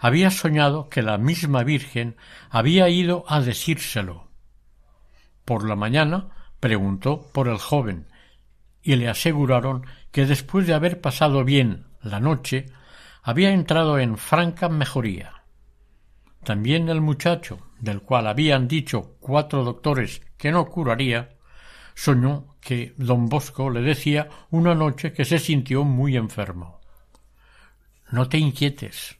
había 0.00 0.32
soñado 0.32 0.88
que 0.88 1.02
la 1.02 1.16
misma 1.16 1.62
Virgen 1.62 2.16
había 2.50 2.88
ido 2.88 3.24
a 3.28 3.40
decírselo. 3.40 4.32
Por 5.44 5.68
la 5.68 5.76
mañana 5.76 6.30
preguntó 6.60 7.30
por 7.32 7.48
el 7.48 7.58
joven 7.58 8.06
y 8.82 8.96
le 8.96 9.08
aseguraron 9.08 9.86
que 10.10 10.26
después 10.26 10.66
de 10.66 10.74
haber 10.74 11.00
pasado 11.00 11.44
bien 11.44 11.86
la 12.02 12.20
noche 12.20 12.66
había 13.22 13.50
entrado 13.50 13.98
en 13.98 14.16
franca 14.16 14.68
mejoría. 14.68 15.42
También 16.44 16.88
el 16.88 17.00
muchacho, 17.00 17.58
del 17.80 18.00
cual 18.00 18.26
habían 18.26 18.68
dicho 18.68 19.16
cuatro 19.20 19.64
doctores 19.64 20.22
que 20.36 20.50
no 20.50 20.66
curaría, 20.66 21.36
soñó 21.94 22.56
que 22.60 22.94
don 22.96 23.28
Bosco 23.28 23.70
le 23.70 23.82
decía 23.82 24.28
una 24.50 24.74
noche 24.74 25.12
que 25.12 25.24
se 25.24 25.38
sintió 25.38 25.84
muy 25.84 26.16
enfermo. 26.16 26.80
No 28.10 28.28
te 28.28 28.38
inquietes. 28.38 29.18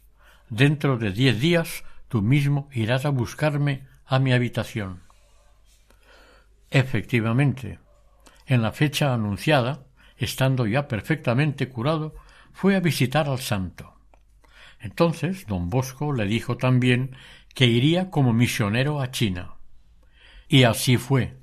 Dentro 0.49 0.97
de 0.97 1.13
diez 1.13 1.39
días 1.41 1.85
tú 2.09 2.23
mismo 2.23 2.69
irás 2.73 3.05
a 3.05 3.11
buscarme 3.11 3.87
a 4.07 4.19
mi 4.19 4.33
habitación. 4.33 5.03
Efectivamente, 6.71 7.79
en 8.47 8.63
la 8.63 8.73
fecha 8.73 9.15
anunciada, 9.15 9.87
estando 10.17 10.67
ya 10.67 10.89
perfectamente 10.89 11.69
curado, 11.69 12.15
fue 12.53 12.77
a 12.77 12.81
visitar 12.81 13.29
al 13.29 13.39
santo. 13.39 13.95
Entonces 14.81 15.47
don 15.47 15.71
Bosco 15.71 16.13
le 16.13 16.27
dijo 16.27 16.57
también 16.57 17.17
que 17.55 17.67
iría 17.67 18.11
como 18.11 18.33
misionero 18.33 19.01
a 19.01 19.11
China. 19.11 19.55
Y 20.49 20.65
así 20.65 20.97
fue. 20.97 21.37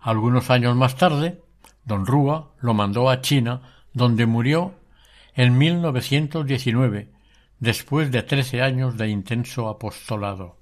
Algunos 0.00 0.50
años 0.50 0.76
más 0.76 0.96
tarde, 0.96 1.40
don 1.84 2.06
Rúa 2.06 2.52
lo 2.60 2.74
mandó 2.74 3.08
a 3.08 3.20
China, 3.20 3.62
donde 3.92 4.26
murió 4.26 4.74
en 5.34 5.56
1919, 5.56 7.10
después 7.58 8.10
de 8.10 8.22
trece 8.22 8.62
años 8.62 8.96
de 8.96 9.08
intenso 9.08 9.68
apostolado. 9.68 10.58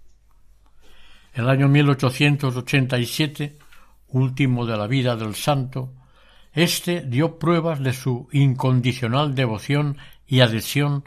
El 1.32 1.48
año 1.48 1.68
1887, 1.68 3.58
último 4.10 4.66
de 4.66 4.76
la 4.76 4.86
vida 4.86 5.16
del 5.16 5.34
santo, 5.34 5.92
éste 6.52 7.02
dio 7.02 7.38
pruebas 7.38 7.80
de 7.80 7.92
su 7.92 8.28
incondicional 8.32 9.34
devoción 9.34 9.98
y 10.26 10.40
adhesión 10.40 11.04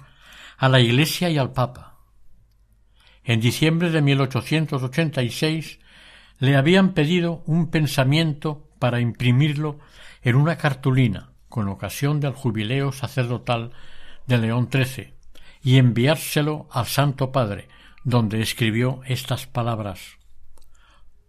a 0.57 0.69
la 0.69 0.79
Iglesia 0.79 1.29
y 1.29 1.37
al 1.37 1.51
Papa. 1.51 1.97
En 3.23 3.39
diciembre 3.39 3.89
de 3.89 4.01
1886 4.01 5.79
le 6.39 6.55
habían 6.55 6.93
pedido 6.93 7.43
un 7.45 7.69
pensamiento 7.69 8.69
para 8.79 8.99
imprimirlo 8.99 9.79
en 10.21 10.35
una 10.35 10.57
cartulina 10.57 11.31
con 11.47 11.67
ocasión 11.67 12.19
del 12.19 12.33
jubileo 12.33 12.91
sacerdotal 12.91 13.71
de 14.27 14.37
León 14.37 14.69
XIII 14.71 15.13
y 15.61 15.77
enviárselo 15.77 16.67
al 16.71 16.85
Santo 16.85 17.31
Padre, 17.31 17.69
donde 18.03 18.41
escribió 18.41 19.01
estas 19.05 19.47
palabras 19.47 20.17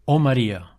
Oh 0.04 0.18
María, 0.18 0.73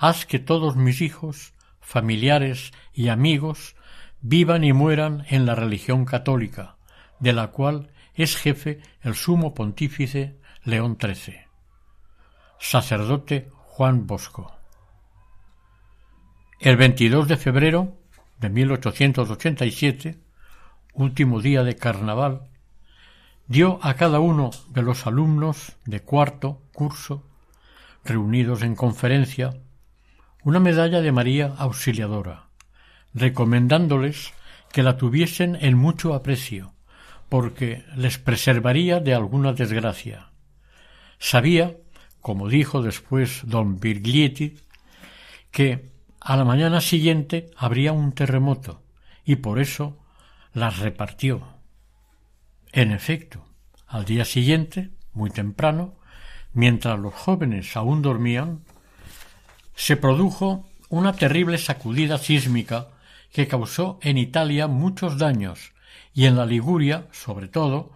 haz 0.00 0.24
que 0.24 0.38
todos 0.38 0.76
mis 0.76 1.02
hijos, 1.02 1.52
familiares 1.78 2.72
y 2.94 3.08
amigos 3.08 3.76
vivan 4.22 4.64
y 4.64 4.72
mueran 4.72 5.26
en 5.28 5.44
la 5.44 5.54
religión 5.54 6.06
católica, 6.06 6.76
de 7.18 7.34
la 7.34 7.48
cual 7.48 7.90
es 8.14 8.34
jefe 8.34 8.80
el 9.02 9.14
sumo 9.14 9.52
pontífice 9.52 10.38
León 10.64 10.96
XIII. 10.98 11.40
Sacerdote 12.58 13.50
Juan 13.52 14.06
Bosco. 14.06 14.56
El 16.60 16.78
22 16.78 17.28
de 17.28 17.36
febrero 17.36 17.98
de 18.38 18.48
1887, 18.48 20.18
último 20.94 21.42
día 21.42 21.62
de 21.62 21.76
carnaval, 21.76 22.48
dio 23.48 23.78
a 23.82 23.94
cada 23.94 24.18
uno 24.18 24.48
de 24.70 24.80
los 24.80 25.06
alumnos 25.06 25.76
de 25.84 26.00
cuarto 26.00 26.62
curso, 26.72 27.22
reunidos 28.02 28.62
en 28.62 28.74
conferencia, 28.74 29.60
una 30.42 30.60
medalla 30.60 31.00
de 31.00 31.12
María 31.12 31.54
Auxiliadora, 31.58 32.48
recomendándoles 33.14 34.32
que 34.72 34.82
la 34.82 34.96
tuviesen 34.96 35.56
en 35.60 35.76
mucho 35.76 36.14
aprecio, 36.14 36.72
porque 37.28 37.84
les 37.96 38.18
preservaría 38.18 39.00
de 39.00 39.14
alguna 39.14 39.52
desgracia. 39.52 40.30
Sabía, 41.18 41.76
como 42.20 42.48
dijo 42.48 42.82
después 42.82 43.42
don 43.44 43.78
Virglietti, 43.78 44.58
que 45.50 45.90
a 46.20 46.36
la 46.36 46.44
mañana 46.44 46.80
siguiente 46.80 47.50
habría 47.56 47.92
un 47.92 48.12
terremoto, 48.12 48.82
y 49.24 49.36
por 49.36 49.58
eso 49.58 49.98
las 50.52 50.78
repartió. 50.78 51.42
En 52.72 52.92
efecto, 52.92 53.44
al 53.86 54.04
día 54.04 54.24
siguiente, 54.24 54.90
muy 55.12 55.30
temprano, 55.30 55.94
mientras 56.52 56.98
los 56.98 57.14
jóvenes 57.14 57.76
aún 57.76 58.02
dormían, 58.02 58.64
se 59.80 59.96
produjo 59.96 60.68
una 60.90 61.14
terrible 61.14 61.56
sacudida 61.56 62.18
sísmica 62.18 62.88
que 63.32 63.48
causó 63.48 63.98
en 64.02 64.18
Italia 64.18 64.66
muchos 64.66 65.16
daños 65.16 65.72
y 66.12 66.26
en 66.26 66.36
la 66.36 66.44
Liguria, 66.44 67.06
sobre 67.12 67.48
todo, 67.48 67.90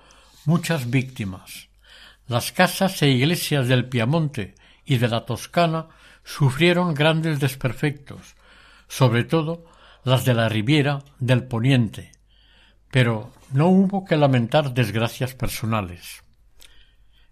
muchas 0.47 0.89
víctimas. 0.89 1.69
Las 2.27 2.53
casas 2.53 3.03
e 3.03 3.11
iglesias 3.11 3.69
del 3.69 3.87
Piamonte 3.87 4.55
y 4.87 4.97
de 4.97 5.09
la 5.09 5.27
Toscana 5.27 5.89
sufrieron 6.25 6.95
grandes 6.95 7.39
desperfectos, 7.39 8.35
sobre 8.89 9.25
todo 9.25 9.67
las 10.05 10.25
de 10.25 10.33
la 10.33 10.49
Riviera 10.49 11.03
del 11.19 11.45
Poniente, 11.45 12.13
pero 12.91 13.31
no 13.53 13.69
hubo 13.69 14.07
que 14.07 14.17
lamentar 14.17 14.73
desgracias 14.73 15.35
personales. 15.35 16.25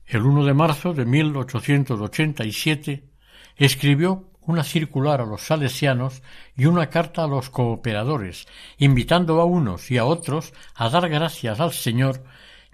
El 0.04 0.26
1 0.26 0.44
de 0.44 0.52
marzo 0.52 0.92
de 0.92 1.06
1887 1.06 3.08
escribió 3.56 4.28
una 4.44 4.64
circular 4.64 5.20
a 5.20 5.26
los 5.26 5.46
salesianos 5.46 6.22
y 6.56 6.66
una 6.66 6.90
carta 6.90 7.24
a 7.24 7.26
los 7.26 7.50
cooperadores, 7.50 8.46
invitando 8.78 9.40
a 9.40 9.44
unos 9.44 9.90
y 9.90 9.98
a 9.98 10.04
otros 10.04 10.52
a 10.74 10.88
dar 10.88 11.08
gracias 11.08 11.60
al 11.60 11.72
Señor 11.72 12.24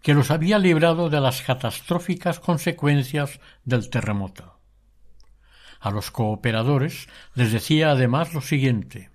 que 0.03 0.15
los 0.15 0.31
había 0.31 0.59
librado 0.59 1.11
de 1.11 1.21
las 1.21 1.43
catastróficas 1.43 2.41
consecuencias 2.41 3.41
del 3.65 3.91
terremoto. 3.91 4.61
A 5.81 5.91
los 5.91 6.11
cooperadores 6.11 7.09
les 7.35 7.53
decía 7.53 7.91
además 7.91 8.35
lo 8.35 8.41
siguiente 8.41 9.11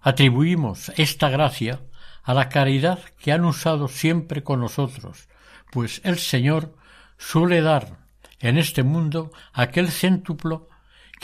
Atribuimos 0.00 0.92
esta 0.96 1.30
gracia 1.30 1.80
a 2.22 2.34
la 2.34 2.50
caridad 2.50 2.98
que 3.18 3.32
han 3.32 3.46
usado 3.46 3.88
siempre 3.88 4.42
con 4.42 4.60
nosotros, 4.60 5.28
pues 5.72 6.02
el 6.04 6.18
Señor 6.18 6.76
suele 7.16 7.62
dar 7.62 8.04
en 8.38 8.58
este 8.58 8.82
mundo 8.82 9.32
aquel 9.54 9.90
céntuplo 9.90 10.68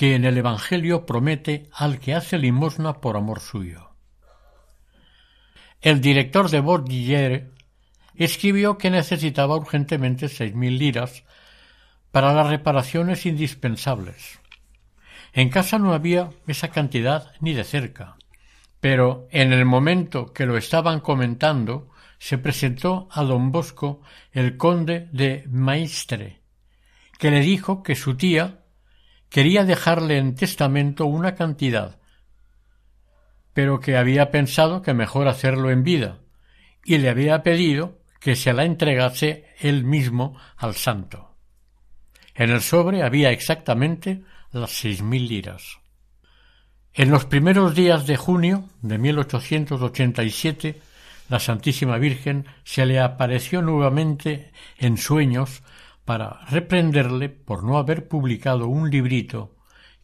que 0.01 0.15
en 0.15 0.25
el 0.25 0.39
Evangelio 0.39 1.05
promete 1.05 1.69
al 1.75 1.99
que 1.99 2.15
hace 2.15 2.39
limosna 2.39 3.03
por 3.03 3.19
amor 3.19 3.39
suyo. 3.41 3.91
El 5.83 6.01
director 6.01 6.49
de 6.49 6.63
Baudelaire 6.63 7.51
escribió 8.15 8.79
que 8.79 8.89
necesitaba 8.89 9.57
urgentemente 9.57 10.31
seis 10.31 10.55
mil 10.55 10.79
liras 10.79 11.25
para 12.13 12.33
las 12.33 12.47
reparaciones 12.47 13.27
indispensables. 13.27 14.41
En 15.35 15.51
casa 15.51 15.79
no 15.79 15.93
había 15.93 16.31
esa 16.47 16.69
cantidad 16.69 17.33
ni 17.41 17.53
de 17.53 17.65
cerca, 17.65 18.17
pero 18.81 19.29
en 19.31 19.53
el 19.53 19.67
momento 19.67 20.33
que 20.33 20.47
lo 20.47 20.57
estaban 20.57 21.01
comentando 21.01 21.91
se 22.19 22.39
presentó 22.39 23.07
a 23.11 23.23
don 23.23 23.53
Bosco 23.53 24.01
el 24.33 24.57
conde 24.57 25.11
de 25.13 25.45
Maistre, 25.51 26.41
que 27.19 27.31
le 27.31 27.41
dijo 27.41 27.83
que 27.83 27.95
su 27.95 28.17
tía 28.17 28.60
quería 29.31 29.65
dejarle 29.65 30.19
en 30.19 30.35
testamento 30.35 31.07
una 31.07 31.35
cantidad, 31.35 31.99
pero 33.55 33.81
que 33.81 33.97
había 33.97 34.31
pensado 34.31 34.83
que 34.83 34.93
mejor 34.93 35.29
hacerlo 35.29 35.71
en 35.71 35.83
vida, 35.83 36.19
y 36.85 36.99
le 36.99 37.09
había 37.09 37.43
pedido 37.43 37.99
que 38.21 38.37
se 38.37 38.53
la 38.53 38.65
entregase 38.65 39.47
él 39.61 39.85
mismo 39.85 40.37
al 40.57 40.75
santo. 40.75 41.37
En 42.35 42.51
el 42.51 42.61
sobre 42.61 43.03
había 43.03 43.31
exactamente 43.31 44.23
las 44.53 44.71
seis 44.71 45.03
mil 45.03 45.29
liras. 45.29 45.79
En 46.93 47.11
los 47.11 47.25
primeros 47.25 47.75
días 47.75 48.07
de 48.07 48.17
junio 48.17 48.65
de 48.83 48.99
1887, 48.99 50.81
la 51.29 51.39
Santísima 51.39 51.99
Virgen 51.99 52.47
se 52.65 52.85
le 52.85 52.99
apareció 52.99 53.63
nuevamente 53.63 54.51
en 54.77 54.97
sueños 54.97 55.63
para 56.11 56.41
reprenderle 56.51 57.29
por 57.29 57.63
no 57.63 57.79
haber 57.79 58.09
publicado 58.09 58.67
un 58.67 58.91
librito 58.91 59.55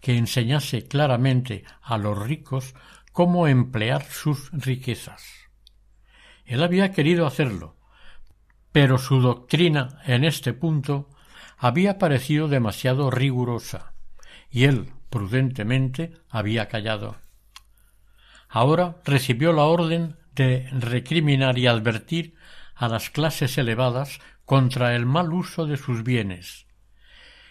que 0.01 0.17
enseñase 0.17 0.87
claramente 0.87 1.65
a 1.83 1.99
los 1.99 2.17
ricos 2.17 2.77
cómo 3.11 3.49
emplear 3.49 4.05
sus 4.05 4.53
riquezas. 4.53 5.25
Él 6.45 6.63
había 6.63 6.93
querido 6.93 7.27
hacerlo, 7.27 7.75
pero 8.71 8.99
su 8.99 9.21
doctrina 9.21 10.01
en 10.07 10.23
este 10.23 10.53
punto 10.53 11.11
había 11.59 11.99
parecido 11.99 12.47
demasiado 12.47 13.11
rigurosa, 13.11 13.93
y 14.49 14.63
él 14.63 14.93
prudentemente 15.11 16.13
había 16.31 16.69
callado. 16.69 17.17
Ahora 18.49 18.99
recibió 19.05 19.53
la 19.53 19.65
orden 19.65 20.15
de 20.37 20.69
recriminar 20.71 21.59
y 21.59 21.67
advertir 21.67 22.37
a 22.77 22.87
las 22.87 23.11
clases 23.11 23.59
elevadas 23.59 24.21
contra 24.47 24.95
el 24.95 25.05
mal 25.05 25.33
uso 25.33 25.67
de 25.67 25.77
sus 25.77 26.05
bienes. 26.05 26.67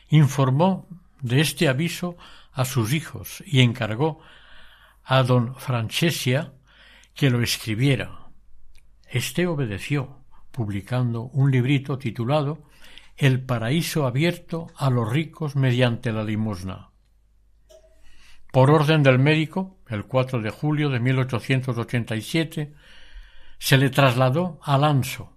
Informó 0.09 0.87
de 1.21 1.41
este 1.41 1.67
aviso 1.67 2.17
a 2.53 2.65
sus 2.65 2.93
hijos 2.93 3.43
y 3.45 3.61
encargó 3.61 4.21
a 5.03 5.21
don 5.21 5.55
Francesia 5.55 6.53
que 7.13 7.29
lo 7.29 7.43
escribiera. 7.43 8.29
Este 9.09 9.45
obedeció, 9.45 10.23
publicando 10.51 11.23
un 11.23 11.51
librito 11.51 11.97
titulado 11.97 12.63
El 13.17 13.43
paraíso 13.43 14.07
abierto 14.07 14.67
a 14.77 14.89
los 14.89 15.11
ricos 15.11 15.55
mediante 15.55 16.13
la 16.13 16.23
limosna. 16.23 16.91
Por 18.53 18.71
orden 18.71 19.03
del 19.03 19.19
médico, 19.19 19.77
el 19.89 20.05
4 20.05 20.41
de 20.41 20.49
julio 20.49 20.89
de 20.89 21.01
1887, 21.01 22.73
se 23.57 23.77
le 23.77 23.89
trasladó 23.89 24.59
al 24.63 24.85
Anso 24.85 25.34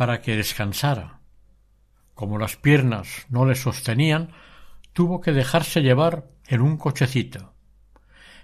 para 0.00 0.22
que 0.22 0.34
descansara. 0.34 1.20
Como 2.14 2.38
las 2.38 2.56
piernas 2.56 3.26
no 3.28 3.44
le 3.44 3.54
sostenían, 3.54 4.32
tuvo 4.94 5.20
que 5.20 5.30
dejarse 5.30 5.82
llevar 5.82 6.24
en 6.48 6.62
un 6.62 6.78
cochecito. 6.78 7.52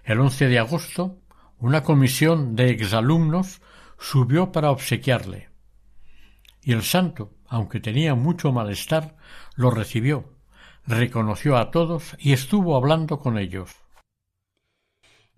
El 0.04 0.20
11 0.20 0.48
de 0.48 0.59
agosto, 0.59 1.18
una 1.59 1.82
comisión 1.82 2.57
de 2.57 2.72
exalumnos 2.72 3.62
subió 3.98 4.52
para 4.52 4.70
obsequiarle. 4.70 5.48
Y 6.62 6.74
el 6.74 6.82
santo, 6.82 7.32
aunque 7.46 7.80
tenía 7.80 8.14
mucho 8.14 8.52
malestar, 8.52 9.16
lo 9.54 9.70
recibió, 9.70 10.34
reconoció 10.86 11.57
a 11.57 11.70
todos 11.70 12.16
y 12.18 12.34
estuvo 12.34 12.76
hablando 12.76 13.18
con 13.18 13.38
ellos. 13.38 13.70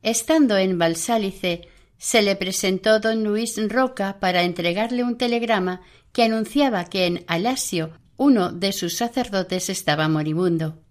Estando 0.03 0.57
en 0.57 0.81
Balsálice, 0.81 1.69
se 1.97 2.23
le 2.23 2.37
presentó 2.37 3.01
don 3.01 3.25
Luis 3.25 3.57
Roca 3.69 4.19
para 4.21 4.43
entregarle 4.43 5.03
un 5.03 5.19
telegrama 5.19 5.83
que 6.13 6.23
anunciaba 6.23 6.85
que 6.87 7.07
en 7.07 7.25
Alasio 7.27 7.93
uno 8.17 8.53
de 8.53 8.73
sus 8.73 8.97
sacerdotes 8.97 9.69
estaba 9.71 10.09
moribundo. 10.09 10.83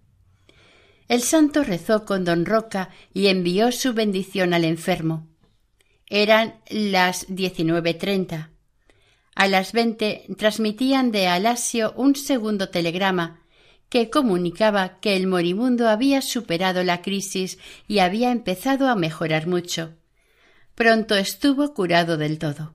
El 1.08 1.22
santo 1.22 1.64
rezó 1.64 2.04
con 2.04 2.24
don 2.24 2.44
Roca 2.44 2.90
y 3.12 3.28
envió 3.28 3.72
su 3.72 3.94
bendición 3.94 4.52
al 4.54 4.64
enfermo. 4.64 5.26
Eran 6.06 6.60
las 6.68 7.26
diecinueve 7.28 7.94
treinta. 7.94 8.50
A 9.34 9.46
las 9.46 9.72
veinte 9.72 10.26
transmitían 10.36 11.12
de 11.12 11.28
Alasio 11.28 11.92
un 11.96 12.16
segundo 12.16 12.70
telegrama 12.70 13.42
que 13.88 14.10
comunicaba 14.10 15.00
que 15.00 15.16
el 15.16 15.26
moribundo 15.26 15.88
había 15.88 16.20
superado 16.20 16.82
la 16.82 17.00
crisis 17.02 17.58
y 17.86 18.00
había 18.00 18.30
empezado 18.30 18.88
a 18.88 18.96
mejorar 18.96 19.46
mucho. 19.46 19.94
Pronto 20.74 21.14
estuvo 21.14 21.72
curado 21.72 22.16
del 22.16 22.38
todo. 22.38 22.74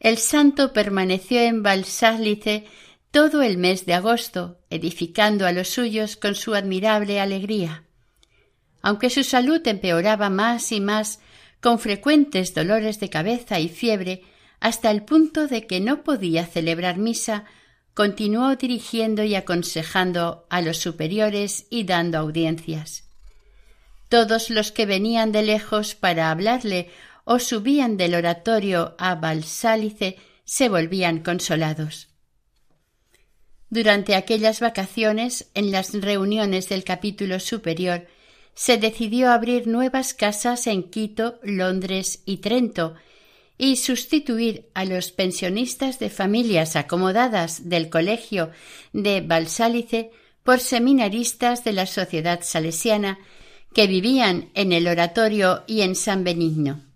El 0.00 0.18
santo 0.18 0.72
permaneció 0.72 1.40
en 1.40 1.62
Balsálice 1.62 2.66
todo 3.10 3.42
el 3.42 3.58
mes 3.58 3.86
de 3.86 3.94
agosto, 3.94 4.58
edificando 4.70 5.46
a 5.46 5.52
los 5.52 5.68
suyos 5.68 6.16
con 6.16 6.34
su 6.34 6.54
admirable 6.54 7.20
alegría. 7.20 7.84
Aunque 8.82 9.10
su 9.10 9.24
salud 9.24 9.66
empeoraba 9.66 10.30
más 10.30 10.70
y 10.72 10.80
más, 10.80 11.20
con 11.60 11.78
frecuentes 11.78 12.54
dolores 12.54 13.00
de 13.00 13.10
cabeza 13.10 13.58
y 13.58 13.68
fiebre, 13.68 14.22
hasta 14.60 14.90
el 14.90 15.02
punto 15.02 15.48
de 15.48 15.66
que 15.66 15.80
no 15.80 16.04
podía 16.04 16.46
celebrar 16.46 16.98
misa 16.98 17.44
continuó 17.94 18.54
dirigiendo 18.54 19.24
y 19.24 19.34
aconsejando 19.34 20.46
a 20.50 20.60
los 20.60 20.78
superiores 20.78 21.66
y 21.68 21.82
dando 21.82 22.18
audiencias. 22.18 23.08
Todos 24.08 24.50
los 24.50 24.70
que 24.70 24.86
venían 24.86 25.32
de 25.32 25.42
lejos 25.42 25.96
para 25.96 26.30
hablarle 26.30 26.90
o 27.30 27.38
subían 27.38 27.98
del 27.98 28.14
oratorio 28.14 28.94
a 28.98 29.14
Balsálice 29.14 30.16
se 30.46 30.70
volvían 30.70 31.18
consolados. 31.18 32.08
Durante 33.68 34.14
aquellas 34.14 34.60
vacaciones, 34.60 35.50
en 35.52 35.70
las 35.70 35.92
reuniones 35.92 36.70
del 36.70 36.84
capítulo 36.84 37.38
superior, 37.38 38.06
se 38.54 38.78
decidió 38.78 39.30
abrir 39.30 39.66
nuevas 39.66 40.14
casas 40.14 40.66
en 40.66 40.84
Quito, 40.84 41.38
Londres 41.42 42.22
y 42.24 42.38
Trento, 42.38 42.94
y 43.58 43.76
sustituir 43.76 44.70
a 44.72 44.86
los 44.86 45.12
pensionistas 45.12 45.98
de 45.98 46.08
familias 46.08 46.76
acomodadas 46.76 47.68
del 47.68 47.90
colegio 47.90 48.52
de 48.94 49.20
Balsálice 49.20 50.12
por 50.44 50.60
seminaristas 50.60 51.62
de 51.62 51.74
la 51.74 51.84
sociedad 51.84 52.40
salesiana 52.42 53.18
que 53.74 53.86
vivían 53.86 54.48
en 54.54 54.72
el 54.72 54.88
oratorio 54.88 55.64
y 55.66 55.82
en 55.82 55.94
San 55.94 56.24
Benigno. 56.24 56.87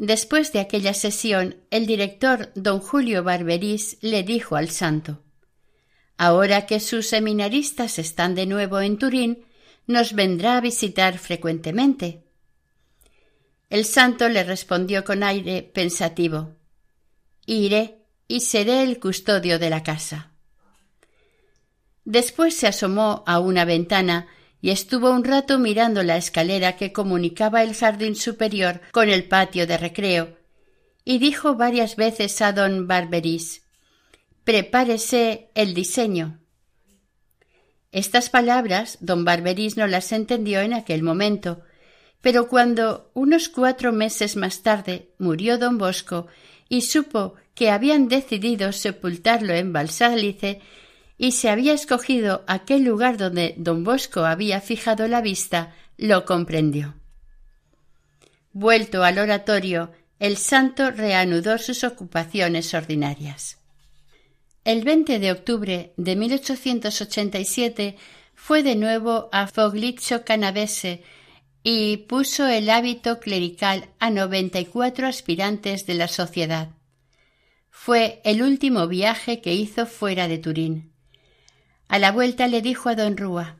Después 0.00 0.50
de 0.54 0.60
aquella 0.60 0.94
sesión, 0.94 1.56
el 1.70 1.84
director 1.84 2.52
don 2.54 2.80
Julio 2.80 3.22
Barberís 3.22 3.98
le 4.00 4.22
dijo 4.22 4.56
al 4.56 4.70
santo 4.70 5.22
Ahora 6.16 6.64
que 6.64 6.80
sus 6.80 7.06
seminaristas 7.06 7.98
están 7.98 8.34
de 8.34 8.46
nuevo 8.46 8.80
en 8.80 8.96
Turín, 8.96 9.44
nos 9.86 10.14
vendrá 10.14 10.56
a 10.56 10.62
visitar 10.62 11.18
frecuentemente. 11.18 12.24
El 13.68 13.84
santo 13.84 14.30
le 14.30 14.42
respondió 14.42 15.04
con 15.04 15.22
aire 15.22 15.62
pensativo 15.62 16.56
Iré 17.44 17.98
y 18.26 18.40
seré 18.40 18.82
el 18.84 19.00
custodio 19.00 19.58
de 19.58 19.68
la 19.68 19.82
casa. 19.82 20.30
Después 22.06 22.56
se 22.56 22.68
asomó 22.68 23.22
a 23.26 23.38
una 23.38 23.66
ventana 23.66 24.28
y 24.60 24.70
estuvo 24.70 25.10
un 25.10 25.24
rato 25.24 25.58
mirando 25.58 26.02
la 26.02 26.16
escalera 26.16 26.76
que 26.76 26.92
comunicaba 26.92 27.62
el 27.62 27.74
jardín 27.74 28.14
superior 28.14 28.80
con 28.92 29.08
el 29.08 29.24
patio 29.24 29.66
de 29.66 29.78
recreo, 29.78 30.36
y 31.04 31.18
dijo 31.18 31.54
varias 31.54 31.96
veces 31.96 32.40
a 32.42 32.52
don 32.52 32.86
Barberís 32.86 33.62
Prepárese 34.44 35.50
el 35.54 35.74
diseño. 35.74 36.40
Estas 37.92 38.30
palabras 38.30 38.98
don 39.00 39.24
Barberís 39.24 39.76
no 39.76 39.86
las 39.86 40.12
entendió 40.12 40.60
en 40.60 40.74
aquel 40.74 41.02
momento, 41.02 41.62
pero 42.20 42.48
cuando, 42.48 43.10
unos 43.14 43.48
cuatro 43.48 43.92
meses 43.92 44.36
más 44.36 44.62
tarde, 44.62 45.10
murió 45.18 45.58
don 45.58 45.78
Bosco 45.78 46.26
y 46.68 46.82
supo 46.82 47.34
que 47.54 47.70
habían 47.70 48.08
decidido 48.08 48.72
sepultarlo 48.72 49.54
en 49.54 49.72
Balsálice 49.72 50.60
y 51.22 51.32
se 51.32 51.50
había 51.50 51.74
escogido 51.74 52.44
aquel 52.46 52.82
lugar 52.82 53.18
donde 53.18 53.54
don 53.58 53.84
Bosco 53.84 54.24
había 54.24 54.62
fijado 54.62 55.06
la 55.06 55.20
vista, 55.20 55.74
lo 55.98 56.24
comprendió. 56.24 56.94
Vuelto 58.54 59.04
al 59.04 59.18
oratorio, 59.18 59.92
el 60.18 60.38
santo 60.38 60.90
reanudó 60.90 61.58
sus 61.58 61.84
ocupaciones 61.84 62.72
ordinarias. 62.72 63.58
El 64.64 64.82
20 64.82 65.18
de 65.18 65.30
octubre 65.30 65.92
de 65.98 66.16
1887 66.16 67.98
fue 68.34 68.62
de 68.62 68.76
nuevo 68.76 69.28
a 69.30 69.46
Foglizzo 69.46 70.24
Canavese 70.24 71.02
y 71.62 71.98
puso 71.98 72.46
el 72.46 72.70
hábito 72.70 73.20
clerical 73.20 73.90
a 73.98 74.08
noventa 74.08 74.58
y 74.58 74.64
cuatro 74.64 75.06
aspirantes 75.06 75.84
de 75.84 75.94
la 75.94 76.08
sociedad. 76.08 76.70
Fue 77.68 78.22
el 78.24 78.40
último 78.42 78.88
viaje 78.88 79.42
que 79.42 79.52
hizo 79.52 79.84
fuera 79.84 80.26
de 80.26 80.38
Turín. 80.38 80.89
A 81.90 81.98
la 81.98 82.12
vuelta 82.12 82.46
le 82.46 82.62
dijo 82.62 82.88
a 82.88 82.94
don 82.94 83.16
Rúa 83.16 83.56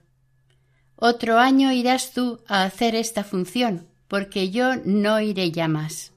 Otro 0.95 1.41
año 1.41 1.72
irás 1.72 2.12
tú 2.12 2.45
a 2.47 2.62
hacer 2.62 2.95
esta 2.95 3.24
función, 3.24 3.89
porque 4.07 4.51
yo 4.51 4.76
no 4.85 5.20
iré 5.20 5.51
ya 5.51 5.66
más. 5.66 6.12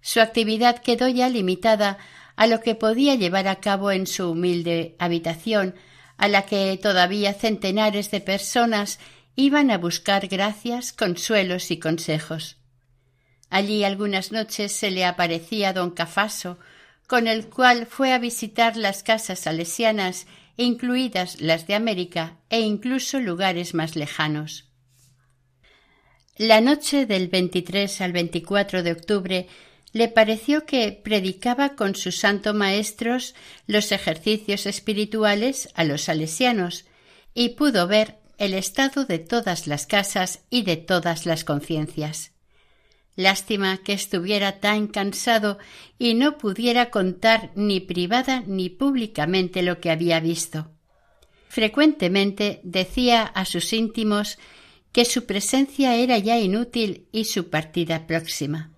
Su 0.00 0.20
actividad 0.20 0.78
quedó 0.78 1.06
ya 1.06 1.28
limitada 1.28 1.98
a 2.34 2.48
lo 2.48 2.60
que 2.60 2.74
podía 2.74 3.14
llevar 3.14 3.46
a 3.46 3.60
cabo 3.60 3.92
en 3.92 4.08
su 4.08 4.32
humilde 4.32 4.96
habitación, 4.98 5.76
a 6.16 6.26
la 6.26 6.42
que 6.42 6.76
todavía 6.82 7.34
centenares 7.34 8.10
de 8.10 8.20
personas 8.20 8.98
iban 9.36 9.70
a 9.70 9.78
buscar 9.78 10.26
gracias, 10.26 10.92
consuelos 10.92 11.70
y 11.70 11.78
consejos. 11.78 12.56
Allí 13.48 13.84
algunas 13.84 14.32
noches 14.32 14.72
se 14.72 14.90
le 14.90 15.04
aparecía 15.04 15.72
don 15.72 15.92
Cafaso, 15.92 16.58
con 17.06 17.28
el 17.28 17.48
cual 17.48 17.86
fue 17.86 18.12
a 18.12 18.18
visitar 18.18 18.76
las 18.76 19.04
casas 19.04 19.38
salesianas, 19.38 20.26
incluidas 20.56 21.40
las 21.40 21.66
de 21.66 21.74
América, 21.74 22.38
e 22.50 22.60
incluso 22.60 23.20
lugares 23.20 23.74
más 23.74 23.96
lejanos. 23.96 24.66
La 26.36 26.60
noche 26.60 27.06
del 27.06 27.28
23 27.28 28.00
al 28.00 28.12
24 28.12 28.82
de 28.82 28.92
octubre 28.92 29.46
le 29.92 30.08
pareció 30.08 30.66
que 30.66 30.90
predicaba 30.90 31.76
con 31.76 31.94
sus 31.94 32.18
santos 32.18 32.54
maestros 32.54 33.36
los 33.68 33.92
ejercicios 33.92 34.66
espirituales 34.66 35.68
a 35.74 35.84
los 35.84 36.02
salesianos 36.02 36.86
y 37.32 37.50
pudo 37.50 37.86
ver 37.86 38.16
el 38.38 38.54
estado 38.54 39.04
de 39.04 39.20
todas 39.20 39.68
las 39.68 39.86
casas 39.86 40.40
y 40.50 40.62
de 40.62 40.76
todas 40.76 41.26
las 41.26 41.44
conciencias. 41.44 42.33
Lástima 43.16 43.78
que 43.78 43.92
estuviera 43.92 44.60
tan 44.60 44.88
cansado 44.88 45.58
y 45.98 46.14
no 46.14 46.36
pudiera 46.36 46.90
contar 46.90 47.52
ni 47.54 47.80
privada 47.80 48.42
ni 48.46 48.70
públicamente 48.70 49.62
lo 49.62 49.80
que 49.80 49.90
había 49.90 50.18
visto. 50.18 50.70
Frecuentemente 51.48 52.60
decía 52.64 53.22
a 53.22 53.44
sus 53.44 53.72
íntimos 53.72 54.38
que 54.90 55.04
su 55.04 55.26
presencia 55.26 55.94
era 55.94 56.18
ya 56.18 56.38
inútil 56.40 57.06
y 57.12 57.26
su 57.26 57.50
partida 57.50 58.08
próxima. 58.08 58.72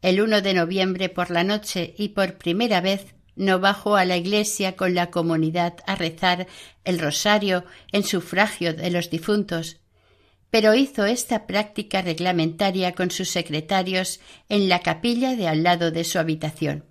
El 0.00 0.20
1 0.20 0.40
de 0.40 0.54
noviembre 0.54 1.08
por 1.08 1.30
la 1.30 1.42
noche 1.42 1.94
y 1.98 2.10
por 2.10 2.38
primera 2.38 2.80
vez 2.80 3.14
no 3.34 3.58
bajó 3.58 3.96
a 3.96 4.04
la 4.04 4.16
iglesia 4.16 4.76
con 4.76 4.94
la 4.94 5.10
comunidad 5.10 5.78
a 5.86 5.96
rezar 5.96 6.46
el 6.84 7.00
rosario 7.00 7.64
en 7.90 8.04
sufragio 8.04 8.74
de 8.74 8.90
los 8.90 9.10
difuntos, 9.10 9.79
pero 10.50 10.74
hizo 10.74 11.06
esta 11.06 11.46
práctica 11.46 12.02
reglamentaria 12.02 12.94
con 12.94 13.10
sus 13.10 13.30
secretarios 13.30 14.20
en 14.48 14.68
la 14.68 14.80
capilla 14.80 15.36
de 15.36 15.48
al 15.48 15.62
lado 15.62 15.90
de 15.90 16.04
su 16.04 16.18
habitación. 16.18 16.84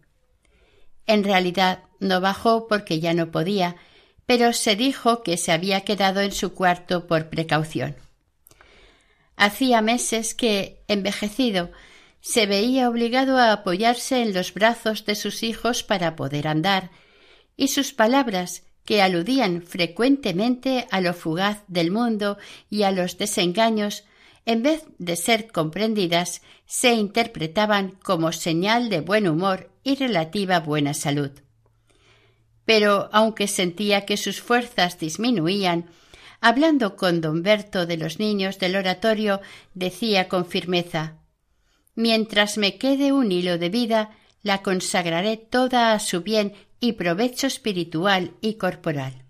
En 1.06 1.24
realidad 1.24 1.84
no 2.00 2.22
bajó 2.22 2.68
porque 2.68 3.00
ya 3.00 3.14
no 3.14 3.32
podía, 3.32 3.76
pero 4.26 4.54
se 4.54 4.76
dijo 4.76 5.24
que 5.24 5.38
se 5.38 5.52
había 5.52 5.82
quedado 5.82 6.22
en 6.22 6.32
su 6.32 6.54
cuarto 6.54 7.08
por 7.08 7.30
precaución. 7.30 7.96
Hacía 9.36 9.82
meses 9.82 10.36
que, 10.36 10.84
envejecido, 10.88 11.72
se 12.22 12.46
veía 12.46 12.90
obligado 12.90 13.38
a 13.38 13.52
apoyarse 13.52 14.22
en 14.22 14.34
los 14.34 14.54
brazos 14.54 15.06
de 15.06 15.16
sus 15.16 15.44
hijos 15.44 15.84
para 15.84 16.16
poder 16.16 16.48
andar, 16.48 16.92
y 17.58 17.70
sus 17.70 17.92
palabras, 17.92 18.64
que 18.90 19.04
aludían 19.04 19.62
frecuentemente 19.62 20.88
a 20.90 21.00
lo 21.00 21.14
fugaz 21.14 21.62
del 21.68 21.92
mundo 21.92 22.40
y 22.72 22.82
a 22.82 22.92
los 22.92 23.20
desengaños, 23.20 24.04
en 24.48 24.64
vez 24.64 24.84
de 24.98 25.16
ser 25.16 25.52
comprendidas, 25.52 26.42
se 26.66 26.96
interpretaban 26.96 27.92
como 28.02 28.32
señal 28.32 28.90
de 28.90 29.02
buen 29.02 29.28
humor 29.28 29.70
y 29.84 29.94
relativa 29.94 30.60
buena 30.60 30.96
salud. 30.96 31.30
Pero 32.66 33.10
aunque 33.12 33.46
sentía 33.46 34.08
que 34.08 34.18
sus 34.18 34.42
fuerzas 34.42 34.98
disminuían, 34.98 35.92
hablando 36.42 36.96
con 36.96 37.22
don 37.22 37.44
Berto 37.44 37.86
de 37.86 37.98
los 37.98 38.18
niños 38.18 38.58
del 38.58 38.76
oratorio, 38.76 39.40
decía 39.76 40.28
con 40.28 40.48
firmeza 40.48 41.20
Mientras 41.94 42.58
me 42.58 42.80
quede 42.80 43.12
un 43.12 43.32
hilo 43.32 43.60
de 43.60 43.70
vida, 43.70 44.18
la 44.42 44.64
consagraré 44.64 45.38
toda 45.38 45.94
a 45.94 46.00
su 46.00 46.24
bien 46.24 46.54
y 46.80 46.94
provecho 46.94 47.48
espiritual 47.48 48.34
y 48.42 48.56
corporal. 48.56 49.26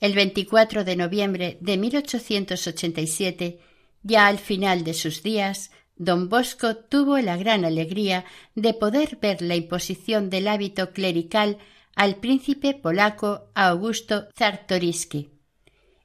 El 0.00 0.14
24 0.14 0.84
de 0.84 0.96
noviembre 0.96 1.58
de 1.60 1.76
1887, 1.76 3.58
ya 4.02 4.26
al 4.26 4.38
final 4.38 4.84
de 4.84 4.94
sus 4.94 5.22
días, 5.22 5.70
don 5.96 6.28
Bosco 6.28 6.76
tuvo 6.76 7.18
la 7.18 7.36
gran 7.36 7.64
alegría 7.64 8.24
de 8.54 8.74
poder 8.74 9.18
ver 9.20 9.42
la 9.42 9.56
imposición 9.56 10.30
del 10.30 10.46
hábito 10.46 10.92
clerical 10.92 11.58
al 11.96 12.16
príncipe 12.16 12.74
polaco 12.74 13.50
Augusto 13.54 14.28
Czartoryski 14.36 15.38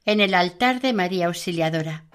en 0.05 0.19
el 0.19 0.33
altar 0.33 0.81
de 0.81 0.93
María 0.93 1.27
Auxiliadora. 1.27 2.05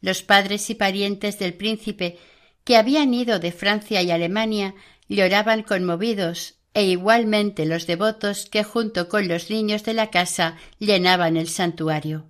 Los 0.00 0.22
padres 0.22 0.70
y 0.70 0.74
parientes 0.74 1.38
del 1.38 1.54
príncipe, 1.54 2.18
que 2.64 2.76
habían 2.76 3.12
ido 3.12 3.38
de 3.38 3.52
Francia 3.52 4.02
y 4.02 4.10
Alemania, 4.10 4.74
lloraban 5.08 5.62
conmovidos, 5.62 6.54
e 6.74 6.84
igualmente 6.84 7.64
los 7.64 7.86
devotos 7.86 8.46
que 8.46 8.64
junto 8.64 9.08
con 9.08 9.28
los 9.28 9.48
niños 9.48 9.84
de 9.84 9.94
la 9.94 10.10
casa 10.10 10.56
llenaban 10.78 11.36
el 11.36 11.48
santuario. 11.48 12.26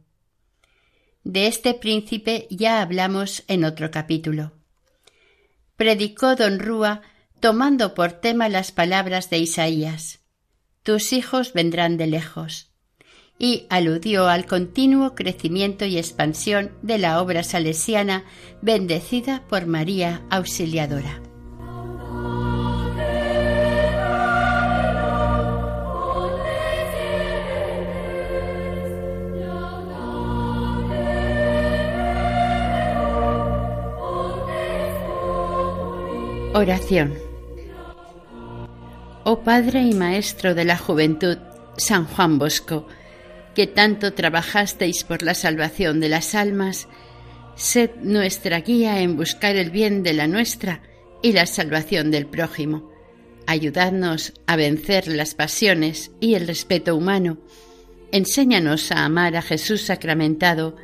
De 1.24 1.46
este 1.46 1.72
príncipe 1.72 2.46
ya 2.50 2.82
hablamos 2.82 3.44
en 3.48 3.64
otro 3.64 3.90
capítulo. 3.90 4.52
Predicó 5.76 6.36
don 6.36 6.60
Rúa 6.60 7.00
tomando 7.40 7.94
por 7.94 8.12
tema 8.12 8.48
las 8.48 8.70
palabras 8.70 9.30
de 9.30 9.38
Isaías 9.38 10.20
Tus 10.82 11.12
hijos 11.12 11.54
vendrán 11.54 11.96
de 11.96 12.06
lejos 12.06 12.70
y 13.38 13.66
aludió 13.68 14.28
al 14.28 14.46
continuo 14.46 15.14
crecimiento 15.14 15.84
y 15.84 15.98
expansión 15.98 16.72
de 16.82 16.98
la 16.98 17.20
obra 17.20 17.42
salesiana 17.42 18.24
bendecida 18.62 19.42
por 19.48 19.66
María 19.66 20.22
Auxiliadora. 20.30 21.33
Oración. 36.56 37.14
Oh 39.24 39.40
Padre 39.40 39.82
y 39.82 39.92
Maestro 39.92 40.54
de 40.54 40.64
la 40.64 40.78
Juventud, 40.78 41.36
San 41.76 42.04
Juan 42.04 42.38
Bosco, 42.38 42.86
que 43.56 43.66
tanto 43.66 44.12
trabajasteis 44.12 45.02
por 45.02 45.24
la 45.24 45.34
salvación 45.34 45.98
de 45.98 46.08
las 46.08 46.36
almas, 46.36 46.86
sed 47.56 47.90
nuestra 48.02 48.60
guía 48.60 49.00
en 49.00 49.16
buscar 49.16 49.56
el 49.56 49.72
bien 49.72 50.04
de 50.04 50.12
la 50.12 50.28
nuestra 50.28 50.80
y 51.22 51.32
la 51.32 51.46
salvación 51.46 52.12
del 52.12 52.26
prójimo. 52.26 52.88
Ayudadnos 53.48 54.32
a 54.46 54.54
vencer 54.54 55.08
las 55.08 55.34
pasiones 55.34 56.12
y 56.20 56.34
el 56.34 56.46
respeto 56.46 56.94
humano. 56.94 57.38
Enséñanos 58.12 58.92
a 58.92 59.04
amar 59.04 59.34
a 59.34 59.42
Jesús 59.42 59.82
sacramentado, 59.82 60.76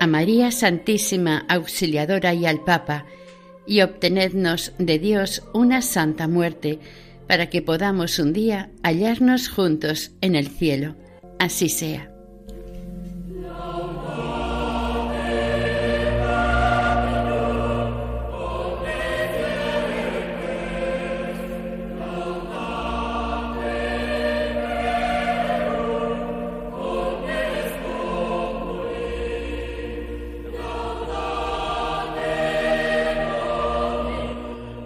a 0.00 0.06
María 0.06 0.50
Santísima 0.50 1.44
Auxiliadora 1.50 2.32
y 2.32 2.46
al 2.46 2.64
Papa, 2.64 3.04
y 3.66 3.82
obtenednos 3.82 4.72
de 4.78 4.98
Dios 4.98 5.42
una 5.54 5.82
santa 5.82 6.28
muerte, 6.28 6.78
para 7.26 7.48
que 7.48 7.62
podamos 7.62 8.18
un 8.18 8.32
día 8.32 8.70
hallarnos 8.82 9.48
juntos 9.48 10.12
en 10.20 10.34
el 10.34 10.48
cielo 10.48 10.96
así 11.42 11.68
sea. 11.68 12.11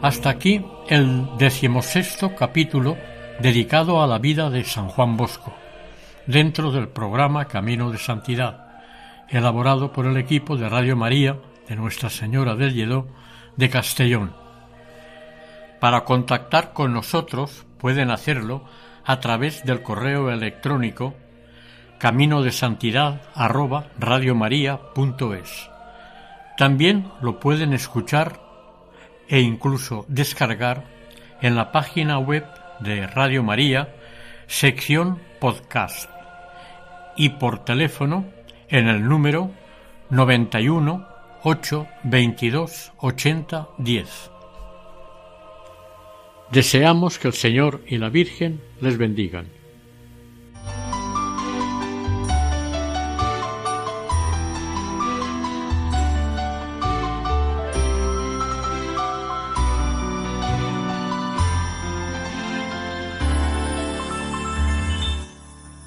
Hasta 0.07 0.31
aquí 0.31 0.65
el 0.87 1.27
decimosexto 1.37 2.37
capítulo 2.37 2.97
dedicado 3.41 4.01
a 4.01 4.07
la 4.07 4.21
vida 4.21 4.51
de 4.51 4.63
San 4.63 4.87
Juan 4.87 5.17
Bosco 5.17 5.53
dentro 6.29 6.71
del 6.71 6.87
programa 6.87 7.47
Camino 7.49 7.91
de 7.91 7.99
Santidad, 7.99 8.69
elaborado 9.29 9.93
por 9.93 10.07
el 10.07 10.17
equipo 10.17 10.57
de 10.57 10.69
Radio 10.69 10.95
María 10.95 11.41
de 11.69 11.75
Nuestra 11.75 12.09
Señora 12.09 12.55
del 12.55 12.73
Lledó 12.73 13.09
de 13.57 13.69
Castellón. 13.69 14.33
Para 15.81 16.05
contactar 16.05 16.73
con 16.73 16.95
nosotros 16.95 17.67
pueden 17.77 18.13
hacerlo 18.13 18.63
a 19.05 19.19
través 19.19 19.65
del 19.65 19.83
correo 19.83 20.31
electrónico 20.31 21.15
camino 21.99 22.43
de 22.43 22.53
santidad 22.53 23.23
También 26.57 27.11
lo 27.21 27.41
pueden 27.41 27.73
escuchar 27.73 28.46
e 29.29 29.41
incluso 29.41 30.05
descargar 30.09 30.85
en 31.41 31.57
la 31.57 31.73
página 31.73 32.19
web 32.19 32.45
de 32.81 33.07
Radio 33.07 33.43
María, 33.43 33.95
sección 34.47 35.21
podcast 35.41 36.11
y 37.17 37.31
por 37.31 37.65
teléfono 37.65 38.27
en 38.69 38.89
el 38.89 39.09
número 39.09 39.51
91 40.11 41.07
8 41.43 41.87
22 42.05 42.93
80 42.99 43.69
10. 43.79 44.31
Deseamos 46.51 47.19
que 47.19 47.29
el 47.29 47.35
Señor 47.35 47.83
y 47.87 47.99
la 47.99 48.09
Virgen 48.09 48.61
les 48.81 48.99
bendigan. 48.99 49.56